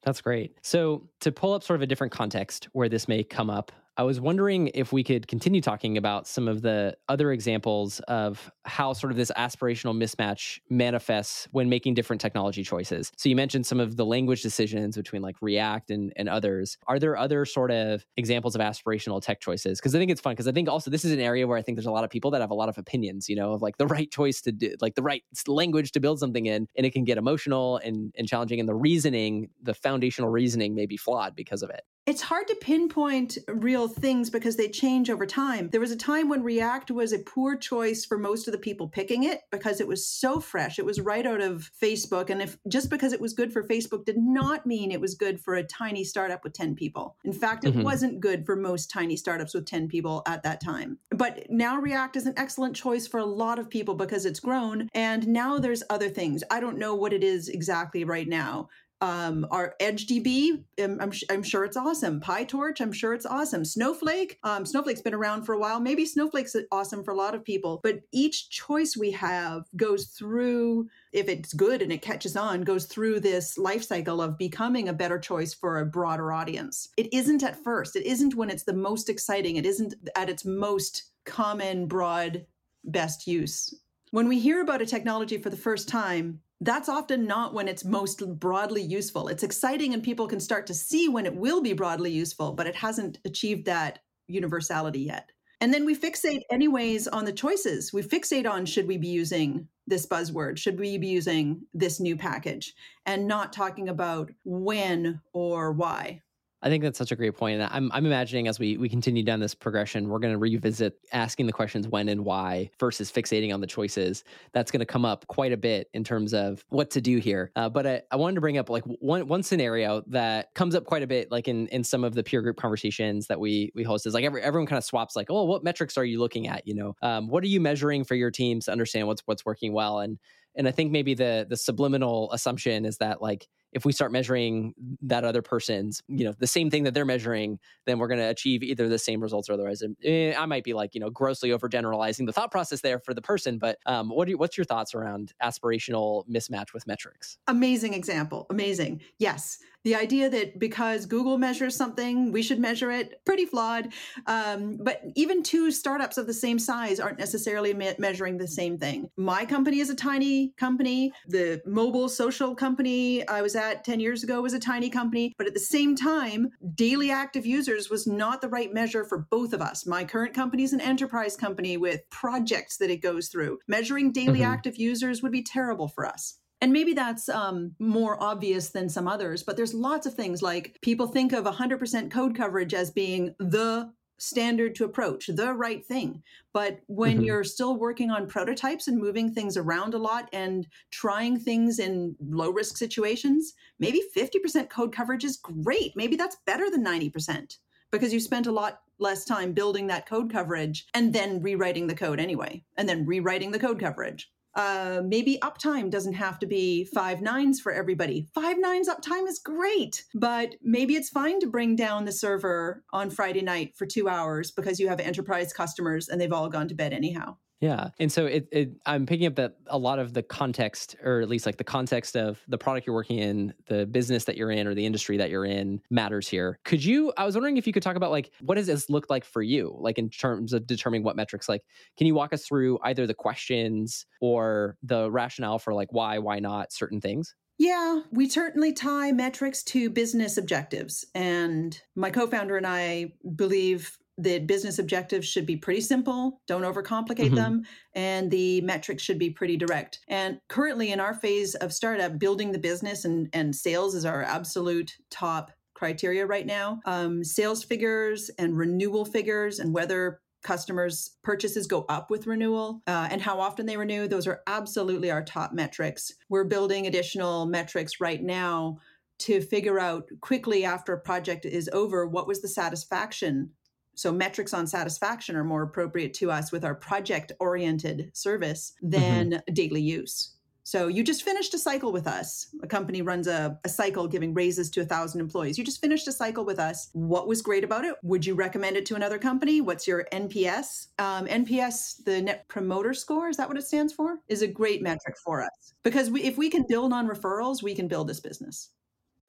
That's 0.08 0.22
great. 0.22 0.56
So, 0.62 1.04
to 1.20 1.34
pull 1.34 1.52
up 1.52 1.64
sort 1.64 1.76
of 1.76 1.82
a 1.82 1.86
different 1.86 2.14
context 2.14 2.70
where 2.72 2.88
this 2.88 3.10
may 3.10 3.26
come 3.26 3.50
up, 3.50 3.74
I 4.00 4.04
was 4.04 4.22
wondering 4.22 4.70
if 4.76 4.94
we 4.94 5.04
could 5.04 5.28
continue 5.28 5.60
talking 5.60 5.98
about 5.98 6.28
some 6.28 6.48
of 6.48 6.62
the 6.62 6.96
other 7.10 7.32
examples 7.32 8.00
of 8.02 8.52
how 8.64 8.94
sort 8.94 9.10
of 9.10 9.18
this 9.18 9.32
aspirational 9.36 9.98
mismatch 9.98 10.60
manifests 10.70 11.48
when 11.52 11.68
making 11.68 11.96
different 11.96 12.22
technology 12.22 12.64
choices. 12.64 13.12
So 13.18 13.28
you 13.28 13.36
mentioned 13.36 13.66
some 13.66 13.80
of 13.80 13.96
the 13.96 14.06
language 14.06 14.44
decisions 14.44 14.96
between 14.96 15.24
like 15.24 15.36
React 15.42 15.90
and, 15.90 16.14
and 16.16 16.30
others. 16.30 16.78
Are 16.86 17.00
there 17.00 17.18
other 17.18 17.44
sort 17.44 17.72
of 17.72 18.06
examples 18.18 18.54
of 18.54 18.62
aspirational 18.62 19.20
tech 19.20 19.40
choices? 19.42 19.80
Because 19.80 19.96
I 19.96 19.98
think 19.98 20.12
it's 20.12 20.22
fun 20.22 20.34
because 20.34 20.48
I 20.48 20.52
think 20.52 20.70
also 20.70 20.92
this 20.92 21.04
is 21.04 21.12
an 21.12 21.20
area 21.20 21.48
where 21.48 21.58
I 21.58 21.64
think 21.64 21.76
there's 21.76 21.88
a 21.88 21.92
lot 21.92 22.04
of 22.04 22.12
people 22.12 22.30
that 22.32 22.42
have 22.42 22.52
a 22.52 22.56
lot 22.56 22.70
of 22.70 22.78
opinions, 22.78 23.28
you 23.28 23.36
know, 23.36 23.54
of 23.54 23.64
like 23.64 23.78
the 23.78 23.88
right 23.88 24.12
choice 24.12 24.42
to 24.42 24.52
do, 24.52 24.76
like 24.80 24.94
the 24.94 25.02
right 25.02 25.24
language 25.48 25.92
to 25.94 26.00
build 26.00 26.20
something 26.20 26.46
in, 26.46 26.68
and 26.76 26.86
it 26.86 26.94
can 26.94 27.04
get 27.04 27.18
emotional 27.18 27.78
and, 27.78 28.14
and 28.16 28.28
challenging. 28.28 28.60
And 28.60 28.70
the 28.70 28.76
reasoning, 28.76 29.50
the 29.64 29.74
foundational 29.74 30.30
reasoning 30.30 30.76
may 30.76 30.86
be 30.86 30.98
flawed 30.98 31.36
because 31.36 31.64
of 31.64 31.72
it. 31.72 31.82
It's 32.08 32.22
hard 32.22 32.48
to 32.48 32.56
pinpoint 32.56 33.38
real 33.50 33.90
things 33.90 34.30
because 34.30 34.56
they 34.56 34.70
change 34.70 35.10
over 35.10 35.26
time. 35.26 35.70
There 35.72 35.82
was 35.82 35.92
a 35.92 35.98
time 35.98 36.30
when 36.30 36.42
React 36.42 36.92
was 36.92 37.12
a 37.12 37.20
poor 37.20 37.58
choice 37.58 38.06
for 38.06 38.18
most 38.18 38.48
of 38.48 38.54
the 38.54 38.58
people 38.58 38.88
picking 38.88 39.24
it 39.24 39.42
because 39.52 39.82
it 39.82 39.88
was 39.90 40.08
so 40.08 40.40
fresh. 40.40 40.80
It 40.80 40.86
was 40.86 41.02
right 41.02 41.26
out 41.26 41.42
of 41.42 41.70
Facebook. 41.84 42.30
And 42.30 42.42
if 42.42 42.58
just 42.70 42.90
because 42.90 43.12
it 43.12 43.20
was 43.20 43.34
good 43.34 43.52
for 43.52 43.62
Facebook 43.62 44.06
did 44.06 44.18
not 44.18 44.66
mean 44.66 44.90
it 44.90 45.02
was 45.02 45.16
good 45.16 45.38
for 45.38 45.56
a 45.56 45.64
tiny 45.66 46.06
startup 46.06 46.46
with 46.46 46.54
10 46.54 46.76
people. 46.76 47.18
In 47.26 47.34
fact, 47.34 47.66
it 47.66 47.74
mm-hmm. 47.74 47.84
wasn't 47.84 48.22
good 48.22 48.46
for 48.46 48.56
most 48.56 48.90
tiny 48.90 49.18
startups 49.18 49.54
with 49.54 49.66
10 49.66 49.90
people 49.90 50.24
at 50.28 50.44
that 50.44 50.62
time. 50.62 51.00
But 51.12 51.48
now 51.50 51.78
React 51.78 52.16
is 52.16 52.26
an 52.26 52.36
excellent 52.38 52.78
choice 52.78 53.06
for 53.06 53.18
a 53.18 53.26
lot 53.26 53.60
of 53.60 53.70
people 53.70 53.96
because 53.96 54.26
it's 54.26 54.40
grown. 54.40 54.88
And 54.94 55.28
now 55.28 55.58
there's 55.58 55.84
other 55.90 56.08
things. 56.08 56.42
I 56.50 56.62
don't 56.62 56.78
know 56.78 56.96
what 56.96 57.12
it 57.12 57.22
is 57.26 57.50
exactly 57.50 58.06
right 58.06 58.30
now 58.30 58.70
um, 59.00 59.46
our 59.52 59.76
EdgeDB, 59.80 60.64
I'm, 60.80 61.00
I'm, 61.00 61.12
I'm, 61.30 61.44
sure 61.44 61.64
it's 61.64 61.78
awesome. 61.78 62.20
PyTorch, 62.20 62.82
I'm 62.82 62.92
sure 62.92 63.14
it's 63.14 63.28
awesome. 63.28 63.64
Snowflake, 63.64 64.40
um, 64.44 64.66
Snowflake's 64.66 65.02
been 65.02 65.14
around 65.14 65.44
for 65.44 65.54
a 65.54 65.60
while. 65.60 65.80
Maybe 65.80 66.04
Snowflake's 66.06 66.56
awesome 66.72 67.04
for 67.04 67.12
a 67.12 67.18
lot 67.18 67.36
of 67.36 67.44
people, 67.44 67.80
but 67.84 68.00
each 68.12 68.50
choice 68.50 68.98
we 68.98 69.12
have 69.12 69.66
goes 69.76 70.08
through, 70.08 70.90
if 71.14 71.30
it's 71.30 71.54
good 71.54 71.84
and 71.84 71.92
it 71.92 72.02
catches 72.02 72.36
on, 72.36 72.64
goes 72.64 72.86
through 72.86 73.20
this 73.20 73.58
life 73.58 73.84
cycle 73.84 74.20
of 74.20 74.38
becoming 74.38 74.90
a 74.90 74.94
better 74.94 75.20
choice 75.20 75.54
for 75.54 75.80
a 75.80 75.86
broader 75.86 76.32
audience. 76.32 76.90
It 76.98 77.14
isn't 77.14 77.44
at 77.44 77.64
first, 77.64 77.96
it 77.96 78.06
isn't 78.06 78.36
when 78.36 78.50
it's 78.50 78.64
the 78.64 78.74
most 78.74 79.10
exciting, 79.10 79.58
it 79.58 79.66
isn't 79.66 79.94
at 80.16 80.30
its 80.30 80.44
most 80.44 81.12
common, 81.26 81.86
broad, 81.86 82.48
best 82.84 83.28
use. 83.28 83.76
When 84.12 84.28
we 84.28 84.40
hear 84.40 84.62
about 84.62 84.82
a 84.82 84.86
technology 84.86 85.38
for 85.38 85.50
the 85.50 85.58
first 85.58 85.88
time, 85.88 86.40
that's 86.62 86.90
often 86.90 87.26
not 87.26 87.54
when 87.54 87.68
it's 87.68 87.86
most 87.86 88.28
broadly 88.40 88.82
useful. 88.82 89.28
It's 89.28 89.44
exciting 89.44 89.94
and 89.94 90.02
people 90.02 90.28
can 90.28 90.40
start 90.40 90.66
to 90.68 90.74
see 90.74 91.08
when 91.08 91.26
it 91.26 91.36
will 91.36 91.62
be 91.62 91.74
broadly 91.74 92.12
useful, 92.12 92.54
but 92.54 92.68
it 92.68 92.76
hasn't 92.76 93.20
achieved 93.26 93.66
that 93.66 94.00
universality 94.28 95.02
yet. 95.02 95.32
And 95.60 95.74
then 95.74 95.86
we 95.86 95.96
fixate, 95.96 96.42
anyways, 96.52 97.08
on 97.08 97.26
the 97.26 97.32
choices. 97.32 97.92
We 97.92 98.04
fixate 98.04 98.50
on 98.50 98.66
should 98.66 98.88
we 98.88 98.98
be 98.98 99.08
using 99.08 99.68
this 99.88 100.06
buzzword? 100.06 100.58
Should 100.58 100.80
we 100.80 100.98
be 100.98 101.08
using 101.08 101.62
this 101.74 102.00
new 102.00 102.16
package? 102.16 102.74
And 103.06 103.28
not 103.28 103.54
talking 103.54 103.90
about 103.90 104.32
when 104.44 105.22
or 105.34 105.72
why. 105.72 106.22
I 106.64 106.70
think 106.70 106.84
that's 106.84 106.98
such 106.98 107.12
a 107.12 107.16
great 107.16 107.36
point. 107.36 107.62
And 107.62 107.70
I'm, 107.72 107.92
I'm 107.92 108.06
imagining 108.06 108.48
as 108.48 108.58
we, 108.58 108.78
we 108.78 108.90
continue 108.90 109.22
down 109.22 109.40
this 109.40 109.54
progression, 109.54 110.10
we're 110.10 110.20
going 110.20 110.34
to 110.34 110.40
revisit 110.40 110.98
asking 111.14 111.46
the 111.46 111.54
questions 111.54 111.88
when 111.88 112.10
and 112.10 112.26
why 112.26 112.72
versus 112.80 113.12
fixating 113.12 113.54
on 113.54 113.62
the 113.62 113.68
choices. 113.68 114.24
That's 114.54 114.72
going 114.72 114.80
to 114.80 114.86
come 114.86 115.06
up 115.06 115.28
quite 115.28 115.52
a 115.52 115.58
bit 115.58 115.88
in 115.94 116.04
terms 116.04 116.34
of 116.34 116.66
what 116.70 116.90
to 116.92 117.02
do 117.02 117.18
here. 117.18 117.52
Uh, 117.56 117.70
but 117.70 117.86
I, 117.86 118.02
I 118.12 118.16
wanted 118.16 118.36
to 118.36 118.42
bring 118.42 118.58
up 118.58 118.72
like 118.72 118.84
one, 118.86 119.28
one 119.28 119.44
scenario 119.44 120.02
that 120.08 120.54
comes 120.56 120.74
up 120.74 120.86
quite 120.86 121.04
a 121.04 121.08
bit, 121.08 121.32
like 121.32 121.48
in, 121.48 121.68
in 121.68 121.84
some 121.84 122.04
of 122.04 122.16
the 122.16 122.24
peer 122.24 122.42
group 122.42 122.58
conversations 122.58 123.28
that 123.28 123.40
we, 123.40 123.72
we 123.76 123.84
host 123.84 124.08
is 124.08 124.16
like 124.16 124.26
every, 124.26 124.42
everyone 124.42 124.66
kind 124.68 124.80
of 124.80 124.84
swaps 124.84 125.16
like, 125.16 125.28
oh, 125.30 125.44
what 125.44 125.64
metrics 125.64 125.96
are 125.96 126.06
you 126.06 126.20
looking 126.20 126.48
at? 126.48 126.68
You 126.68 126.74
know, 126.74 126.96
um, 127.04 127.28
what 127.28 127.44
are 127.44 127.48
you 127.48 127.62
measuring 127.62 128.04
for 128.04 128.16
your 128.16 128.32
teams 128.32 128.66
to 128.66 128.72
understand 128.72 129.06
what's, 129.06 129.22
what's 129.26 129.46
working 129.46 129.74
well? 129.74 130.00
And, 130.00 130.18
and 130.56 130.68
I 130.68 130.72
think 130.72 130.92
maybe 130.92 131.14
the, 131.14 131.46
the 131.48 131.56
subliminal 131.56 132.32
assumption 132.32 132.84
is 132.84 132.98
that 132.98 133.22
like, 133.22 133.48
if 133.72 133.86
we 133.86 133.92
start 133.92 134.12
measuring 134.12 134.74
that 135.02 135.24
other 135.24 135.42
person's, 135.42 136.02
you 136.08 136.26
know, 136.26 136.34
the 136.40 136.48
same 136.48 136.70
thing 136.70 136.84
that 136.84 136.94
they're 136.94 137.06
measuring, 137.06 137.60
then 137.86 138.00
we're 138.00 138.08
going 138.08 138.20
to 138.20 138.30
achieve 138.30 138.64
either 138.64 138.88
the 138.88 139.00
same 139.00 139.22
results 139.22 139.50
or 139.50 139.54
otherwise. 139.54 139.84
Eh, 140.04 140.34
I 140.38 140.46
might 140.46 140.64
be 140.64 140.74
like, 140.74 140.96
you 140.96 141.02
know, 141.02 141.10
grossly 141.10 141.50
overgeneralizing 141.50 142.26
the 142.26 142.34
thought 142.34 142.52
process 142.52 142.82
there 142.82 143.00
for 143.00 143.14
the 143.14 143.22
person, 143.22 143.58
but 143.58 143.78
um, 143.86 144.10
what 144.10 144.28
you, 144.28 144.38
what's 144.38 144.58
your 144.58 144.66
thoughts 144.66 144.96
around 144.96 145.34
aspirational 145.44 146.28
mismatch 146.28 146.74
with 146.74 146.88
metrics? 146.88 147.38
Amazing 147.48 147.94
example. 147.94 148.48
Amazing. 148.50 149.02
Yes 149.20 149.60
the 149.88 149.96
idea 149.96 150.30
that 150.30 150.60
because 150.60 151.06
Google 151.06 151.38
measures 151.38 151.74
something, 151.74 152.34
we 152.34 152.42
should 152.42 152.60
measure 152.60 152.92
it, 152.92 153.22
pretty 153.26 153.46
flawed. 153.46 153.94
Um, 154.26 154.78
but 154.82 155.02
even 155.16 155.42
two 155.42 155.72
startups 155.72 156.18
of 156.18 156.28
the 156.28 156.34
same 156.34 156.60
size 156.60 157.00
aren't 157.00 157.18
necessarily 157.18 157.74
me- 157.74 157.96
measuring 157.98 158.38
the 158.38 158.48
same 158.48 158.78
thing. 158.78 159.10
My 159.16 159.46
company 159.46 159.80
is 159.80 159.90
a 159.90 159.96
tiny 159.96 160.50
company. 160.58 161.14
The 161.30 161.62
mobile 161.66 162.10
social 162.10 162.54
company 162.54 163.26
I 163.30 163.42
was 163.42 163.56
at 163.58 163.84
10 163.84 164.00
years 164.00 164.24
ago 164.24 164.42
was 164.42 164.54
a 164.54 164.60
tiny 164.60 164.90
company. 164.90 165.34
But 165.38 165.48
at 165.48 165.54
the 165.54 165.60
same 165.60 165.96
time, 165.96 166.52
daily 166.76 167.12
active 167.12 167.46
users 167.46 167.90
was 167.90 168.08
not 168.08 168.42
the 168.42 168.50
right 168.50 168.74
measure 168.74 169.04
for 169.04 169.28
both 169.30 169.54
of 169.54 169.62
us. 169.62 169.86
My 169.86 170.04
current 170.04 170.34
company 170.34 170.64
is 170.64 170.74
an 170.74 170.82
enterprise 170.82 171.36
company 171.36 171.78
with 171.78 172.10
projects 172.10 172.78
that 172.78 172.90
it 172.90 173.02
goes 173.02 173.28
through. 173.28 173.60
Measuring 173.68 174.12
daily 174.12 174.40
mm-hmm. 174.40 174.52
active 174.52 174.78
users 174.78 175.22
would 175.22 175.32
be 175.32 175.44
terrible 175.44 175.88
for 175.88 176.06
us. 176.06 176.40
And 176.60 176.74
maybe 176.74 176.94
that's 176.94 177.30
um, 177.30 177.76
more 177.80 178.22
obvious 178.22 178.70
than 178.70 178.90
some 178.90 179.08
others, 179.08 179.44
but 179.44 179.58
there's 179.58 179.76
lots 179.76 180.08
of 180.08 180.16
things 180.16 180.42
like 180.42 180.78
people 180.82 181.08
think 181.08 181.32
of 181.32 181.46
100% 181.46 182.10
code 182.10 182.36
coverage 182.36 182.74
as 182.74 182.90
being 182.90 183.36
the 183.38 183.92
standard 184.18 184.76
to 184.76 184.86
approach, 184.86 185.28
the 185.28 185.54
right 185.54 185.86
thing. 185.86 186.24
But 186.54 186.80
when 186.88 187.18
mm-hmm. 187.18 187.24
you're 187.24 187.44
still 187.44 187.78
working 187.78 188.12
on 188.12 188.28
prototypes 188.28 188.88
and 188.88 188.98
moving 188.98 189.32
things 189.32 189.58
around 189.58 189.94
a 189.94 190.00
lot 190.00 190.30
and 190.34 190.68
trying 190.92 191.40
things 191.40 191.80
in 191.80 192.16
low 192.20 192.50
risk 192.50 192.78
situations, 192.78 193.54
maybe 193.80 194.02
50% 194.16 194.70
code 194.70 194.94
coverage 194.94 195.24
is 195.24 195.38
great. 195.38 195.94
Maybe 195.96 196.16
that's 196.16 196.38
better 196.46 196.70
than 196.70 196.86
90% 196.86 197.58
because 197.92 198.14
you 198.14 198.20
spent 198.20 198.48
a 198.48 198.52
lot 198.52 198.82
less 199.00 199.26
time 199.26 199.54
building 199.54 199.88
that 199.88 200.08
code 200.08 200.32
coverage 200.32 200.88
and 200.94 201.14
then 201.14 201.42
rewriting 201.42 201.88
the 201.88 201.96
code 201.96 202.20
anyway, 202.20 202.64
and 202.78 202.90
then 202.90 203.06
rewriting 203.06 203.52
the 203.52 203.60
code 203.60 203.80
coverage. 203.80 204.30
Uh, 204.58 205.04
maybe 205.06 205.38
uptime 205.44 205.92
doesn't 205.92 206.14
have 206.14 206.40
to 206.40 206.48
be 206.48 206.84
five 206.86 207.22
nines 207.22 207.62
for 207.62 207.72
everybody. 207.72 208.28
Five 208.34 208.58
nines 208.58 208.90
uptime 208.90 209.28
is 209.28 209.38
great, 209.38 210.04
but 210.16 210.56
maybe 210.64 210.96
it's 210.96 211.10
fine 211.10 211.40
to 211.42 211.48
bring 211.48 211.76
down 211.76 212.06
the 212.06 212.12
server 212.12 212.84
on 212.92 213.12
Friday 213.12 213.44
night 213.44 213.78
for 213.78 213.86
two 213.86 214.10
hours 214.10 214.50
because 214.50 214.80
you 214.80 214.88
have 214.88 215.00
enterprise 215.00 215.54
customers 215.54 216.10
and 216.10 216.20
they've 216.20 216.34
all 216.34 216.50
gone 216.50 216.68
to 216.70 216.76
bed 216.76 216.92
anyhow. 216.92 217.38
Yeah. 217.60 217.90
And 218.00 218.12
so 218.12 218.26
it, 218.26 218.48
it, 218.52 218.72
I'm 218.86 219.06
picking 219.06 219.26
up 219.26 219.36
that 219.36 219.56
a 219.68 219.78
lot 219.78 219.98
of 219.98 220.14
the 220.14 220.22
context, 220.22 220.96
or 221.04 221.22
at 221.22 221.30
least 221.30 221.46
like 221.46 221.58
the 221.58 221.64
context 221.64 222.16
of 222.16 222.40
the 222.48 222.58
product 222.58 222.86
you're 222.86 222.94
working 222.96 223.18
in, 223.18 223.54
the 223.68 223.86
business 223.86 224.26
that 224.26 224.38
you're 224.38 224.52
in, 224.52 224.68
or 224.68 224.76
the 224.76 224.86
industry 224.86 225.18
that 225.18 225.30
you're 225.30 225.46
in 225.46 225.82
matters 225.90 226.28
here. 226.28 226.60
Could 226.66 226.84
you, 226.84 227.14
I 227.18 227.26
was 227.26 227.36
wondering 227.36 227.58
if 227.58 227.66
you 227.66 227.74
could 227.74 227.84
talk 227.84 227.96
about 227.96 228.12
like, 228.12 228.32
what 228.42 228.56
does 228.56 228.68
this 228.68 228.90
look 228.90 229.10
like 229.10 229.26
for 229.26 229.42
you? 229.42 229.76
Like 229.80 229.98
in 229.98 230.10
terms 230.10 230.54
of 230.54 230.68
determining 230.68 231.04
what 231.04 231.16
metrics, 231.16 231.50
like, 231.50 231.64
can 231.98 232.06
you 232.06 232.14
walk 232.14 232.32
us 232.32 232.46
through 232.46 232.78
either 232.84 233.08
the 233.08 233.16
questions 233.16 234.06
or 234.22 234.78
the 234.84 235.10
rationale 235.10 235.58
for 235.58 235.74
like 235.74 235.92
why, 235.92 236.20
why 236.20 236.40
not 236.40 236.72
certain 236.72 237.02
things? 237.02 237.34
Yeah, 237.58 238.02
we 238.12 238.30
certainly 238.30 238.72
tie 238.72 239.12
metrics 239.12 239.64
to 239.64 239.90
business 239.90 240.38
objectives. 240.38 241.06
And 241.16 241.80
my 241.96 242.12
co 242.12 242.28
founder 242.28 242.56
and 242.56 242.68
I 242.68 243.14
believe 243.36 243.98
the 244.18 244.40
business 244.40 244.80
objectives 244.80 245.28
should 245.28 245.46
be 245.46 245.56
pretty 245.56 245.82
simple 245.82 246.42
don't 246.48 246.64
overcomplicate 246.64 247.28
mm-hmm. 247.28 247.36
them 247.36 247.64
and 247.94 248.32
the 248.32 248.62
metrics 248.62 249.04
should 249.04 249.20
be 249.20 249.30
pretty 249.30 249.58
direct. 249.58 250.00
And 250.08 250.40
currently 250.50 250.92
in 250.92 251.00
our 251.00 251.14
phase 251.14 251.56
of 251.56 251.74
startup 251.74 252.18
building 252.18 252.52
the 252.52 252.60
business 252.60 253.06
and, 253.06 253.30
and 253.34 253.56
sales 253.56 253.96
is 253.96 254.06
our 254.06 254.24
absolute 254.24 254.96
top 255.12 255.52
criteria 255.76 256.26
right 256.26 256.46
now. 256.46 256.80
Um, 256.86 257.24
sales 257.24 257.64
figures 257.64 258.32
and 258.40 258.58
renewal 258.58 259.06
figures 259.06 259.60
and 259.60 259.74
whether 259.74 260.20
customers 260.44 261.18
purchases 261.24 261.68
go 261.68 261.86
up 261.90 262.10
with 262.10 262.28
renewal 262.28 262.82
uh, 262.88 263.08
and 263.12 263.22
how 263.22 263.40
often 263.40 263.66
they 263.66 263.78
renew 263.78 264.08
those 264.08 264.28
are 264.28 264.42
absolutely 264.48 265.12
our 265.12 265.24
top 265.24 265.54
metrics. 265.54 266.12
We're 266.30 266.46
building 266.46 266.88
additional 266.88 267.46
metrics 267.46 268.00
right 268.00 268.22
now 268.22 268.80
to 269.20 269.42
figure 269.42 269.80
out 269.80 270.10
quickly 270.22 270.64
after 270.64 270.94
a 270.94 271.00
project 271.00 271.46
is 271.46 271.70
over 271.74 272.08
what 272.08 272.28
was 272.28 272.42
the 272.42 272.48
satisfaction 272.48 273.52
so 273.98 274.12
metrics 274.12 274.54
on 274.54 274.68
satisfaction 274.68 275.36
are 275.36 275.44
more 275.44 275.64
appropriate 275.64 276.14
to 276.14 276.30
us 276.30 276.52
with 276.52 276.64
our 276.64 276.76
project 276.76 277.32
oriented 277.40 278.12
service 278.14 278.74
mm-hmm. 278.78 278.92
than 278.92 279.32
mm-hmm. 279.32 279.54
daily 279.54 279.82
use. 279.82 280.36
So 280.62 280.88
you 280.88 281.02
just 281.02 281.24
finished 281.24 281.54
a 281.54 281.58
cycle 281.58 281.92
with 281.94 282.08
us. 282.08 282.48
A 282.62 282.68
company 282.68 283.02
runs 283.02 283.26
a, 283.26 283.58
a 283.64 283.70
cycle 283.70 284.06
giving 284.06 284.34
raises 284.34 284.70
to 284.72 284.82
a 284.82 284.86
thousand 284.86 285.22
employees. 285.22 285.58
You 285.58 285.64
just 285.64 285.82
finished 285.82 286.08
a 286.10 286.12
cycle 286.12 286.46
with 286.46 286.60
us. 286.60 286.90
What 286.92 287.28
was 287.28 287.42
great 287.42 287.64
about 287.64 287.86
it? 287.86 287.96
Would 288.04 288.26
you 288.26 288.36
recommend 288.36 288.76
it 288.76 288.86
to 288.88 288.96
another 288.96 289.18
company? 289.18 289.62
What's 289.62 289.88
your 289.88 290.06
NPS? 290.12 290.88
Um, 291.00 291.26
NPS, 291.26 292.04
the 292.04 292.22
Net 292.22 292.48
Promoter 292.50 292.94
Score, 292.94 293.30
is 293.30 293.38
that 293.38 293.48
what 293.48 293.58
it 293.58 293.66
stands 293.66 293.94
for? 293.94 294.20
Is 294.28 294.42
a 294.42 294.48
great 294.48 294.84
metric 294.84 295.16
for 295.24 295.42
us 295.42 295.74
because 295.84 296.12
we, 296.12 296.22
if 296.24 296.38
we 296.38 296.50
can 296.50 296.66
build 296.68 296.92
on 296.92 297.08
referrals, 297.08 297.64
we 297.64 297.74
can 297.74 297.88
build 297.88 298.10
this 298.10 298.20
business. 298.20 298.70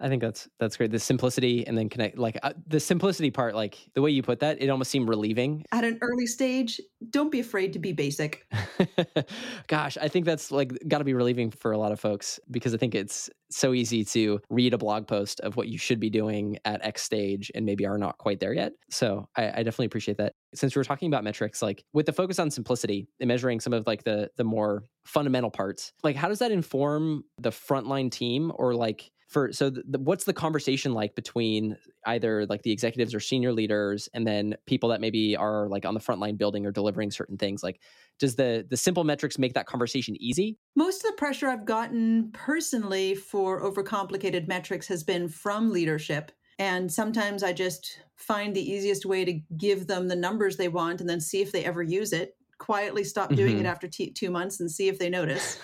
I 0.01 0.09
think 0.09 0.23
that's 0.23 0.49
that's 0.59 0.77
great. 0.77 0.91
The 0.91 0.99
simplicity 0.99 1.67
and 1.67 1.77
then 1.77 1.89
connect 1.89 2.19
like 2.19 2.39
uh, 2.43 2.53
the 2.67 2.79
simplicity 2.79 3.31
part 3.31 3.55
like 3.55 3.77
the 3.95 4.03
way 4.03 4.11
you 4.11 4.23
put 4.23 4.41
that 4.41 4.63
it 4.63 4.69
almost 4.69 4.91
seemed 4.91 5.09
relieving. 5.09 5.65
At 5.73 5.85
an 5.85 5.99
early 6.01 6.27
stage, 6.27 6.81
don't 7.11 7.33
be 7.33 7.41
afraid 7.41 7.73
to 7.73 7.79
be 7.79 7.93
basic. 7.93 8.47
Gosh, 9.67 9.99
I 10.01 10.09
think 10.09 10.25
that's 10.25 10.51
like 10.51 10.73
got 10.87 10.99
to 10.99 11.05
be 11.05 11.15
relieving 11.15 11.51
for 11.51 11.73
a 11.73 11.79
lot 11.79 11.91
of 11.91 11.99
folks 11.99 12.39
because 12.51 12.75
I 12.75 12.77
think 12.77 12.95
it's 12.95 13.29
so 13.51 13.73
easy 13.73 14.05
to 14.05 14.41
read 14.51 14.75
a 14.75 14.79
blog 14.79 15.07
post 15.07 15.41
of 15.41 15.57
what 15.57 15.69
you 15.69 15.79
should 15.79 15.99
be 15.99 16.11
doing 16.11 16.59
at 16.65 16.85
X 16.85 17.03
stage 17.03 17.51
and 17.55 17.65
maybe 17.65 17.87
are 17.87 17.99
not 17.99 18.19
quite 18.19 18.41
there 18.41 18.53
yet. 18.53 18.73
So 18.91 19.27
I, 19.37 19.49
I 19.49 19.63
definitely 19.63 19.87
appreciate 19.87 20.19
that. 20.19 20.35
Since 20.55 20.77
we 20.77 20.81
are 20.81 20.85
talking 20.85 21.09
about 21.09 21.25
metrics, 21.25 21.61
like 21.61 21.83
with 21.93 22.07
the 22.07 22.13
focus 22.13 22.39
on 22.39 22.51
simplicity 22.51 23.09
and 23.21 23.29
measuring 23.29 23.59
some 23.59 23.73
of 23.73 23.87
like 23.87 24.05
the 24.05 24.31
the 24.37 24.45
more 24.45 24.85
fundamental 25.05 25.51
parts, 25.51 25.93
like 26.05 26.15
how 26.15 26.29
does 26.29 26.39
that 26.39 26.53
inform 26.53 27.25
the 27.39 27.51
frontline 27.51 28.11
team 28.11 28.53
or 28.55 28.75
like 28.75 29.11
for 29.29 29.53
so 29.53 29.69
the, 29.69 29.83
the, 29.87 29.99
what's 29.99 30.25
the 30.25 30.33
conversation 30.33 30.95
like 30.95 31.15
between 31.15 31.77
either 32.07 32.47
like 32.47 32.63
the 32.63 32.73
executives 32.73 33.15
or 33.15 33.21
senior 33.21 33.53
leaders 33.53 34.09
and 34.15 34.27
then 34.27 34.57
people 34.67 34.89
that 34.89 35.01
maybe 35.01 35.37
are 35.37 35.69
like 35.69 35.85
on 35.85 35.95
the 35.95 36.01
front 36.01 36.21
line 36.21 36.37
building 36.37 36.65
or 36.65 36.73
delivering 36.73 37.11
certain 37.11 37.37
things? 37.37 37.63
Like 37.63 37.81
does 38.19 38.37
the 38.37 38.67
the 38.69 38.77
simple 38.77 39.05
metrics 39.05 39.39
make 39.39 39.55
that 39.55 39.67
conversation 39.67 40.17
easy? 40.21 40.59
Most 40.75 41.05
of 41.05 41.11
the 41.11 41.17
pressure 41.17 41.49
i've 41.49 41.67
gotten 41.67 42.31
personally 42.33 43.15
for 43.15 43.63
overcomplicated 43.63 44.49
metrics 44.49 44.87
has 44.87 45.05
been 45.05 45.29
from 45.29 45.71
leadership 45.71 46.33
and 46.59 46.91
sometimes 46.91 47.43
i 47.43 47.53
just 47.53 48.01
find 48.17 48.55
the 48.55 48.71
easiest 48.71 49.05
way 49.05 49.25
to 49.25 49.41
give 49.57 49.87
them 49.87 50.09
the 50.09 50.17
numbers 50.17 50.57
they 50.57 50.69
want 50.69 51.01
and 51.01 51.09
then 51.09 51.21
see 51.21 51.43
if 51.43 51.53
they 51.53 51.65
ever 51.65 51.83
use 51.83 52.13
it 52.13 52.35
quietly 52.59 53.05
stop 53.05 53.35
doing 53.35 53.57
mm-hmm. 53.57 53.67
it 53.67 53.69
after 53.69 53.89
t- 53.89 54.11
two 54.11 54.31
months 54.31 54.61
and 54.61 54.71
see 54.71 54.89
if 54.89 54.99
they 54.99 55.09
notice. 55.09 55.59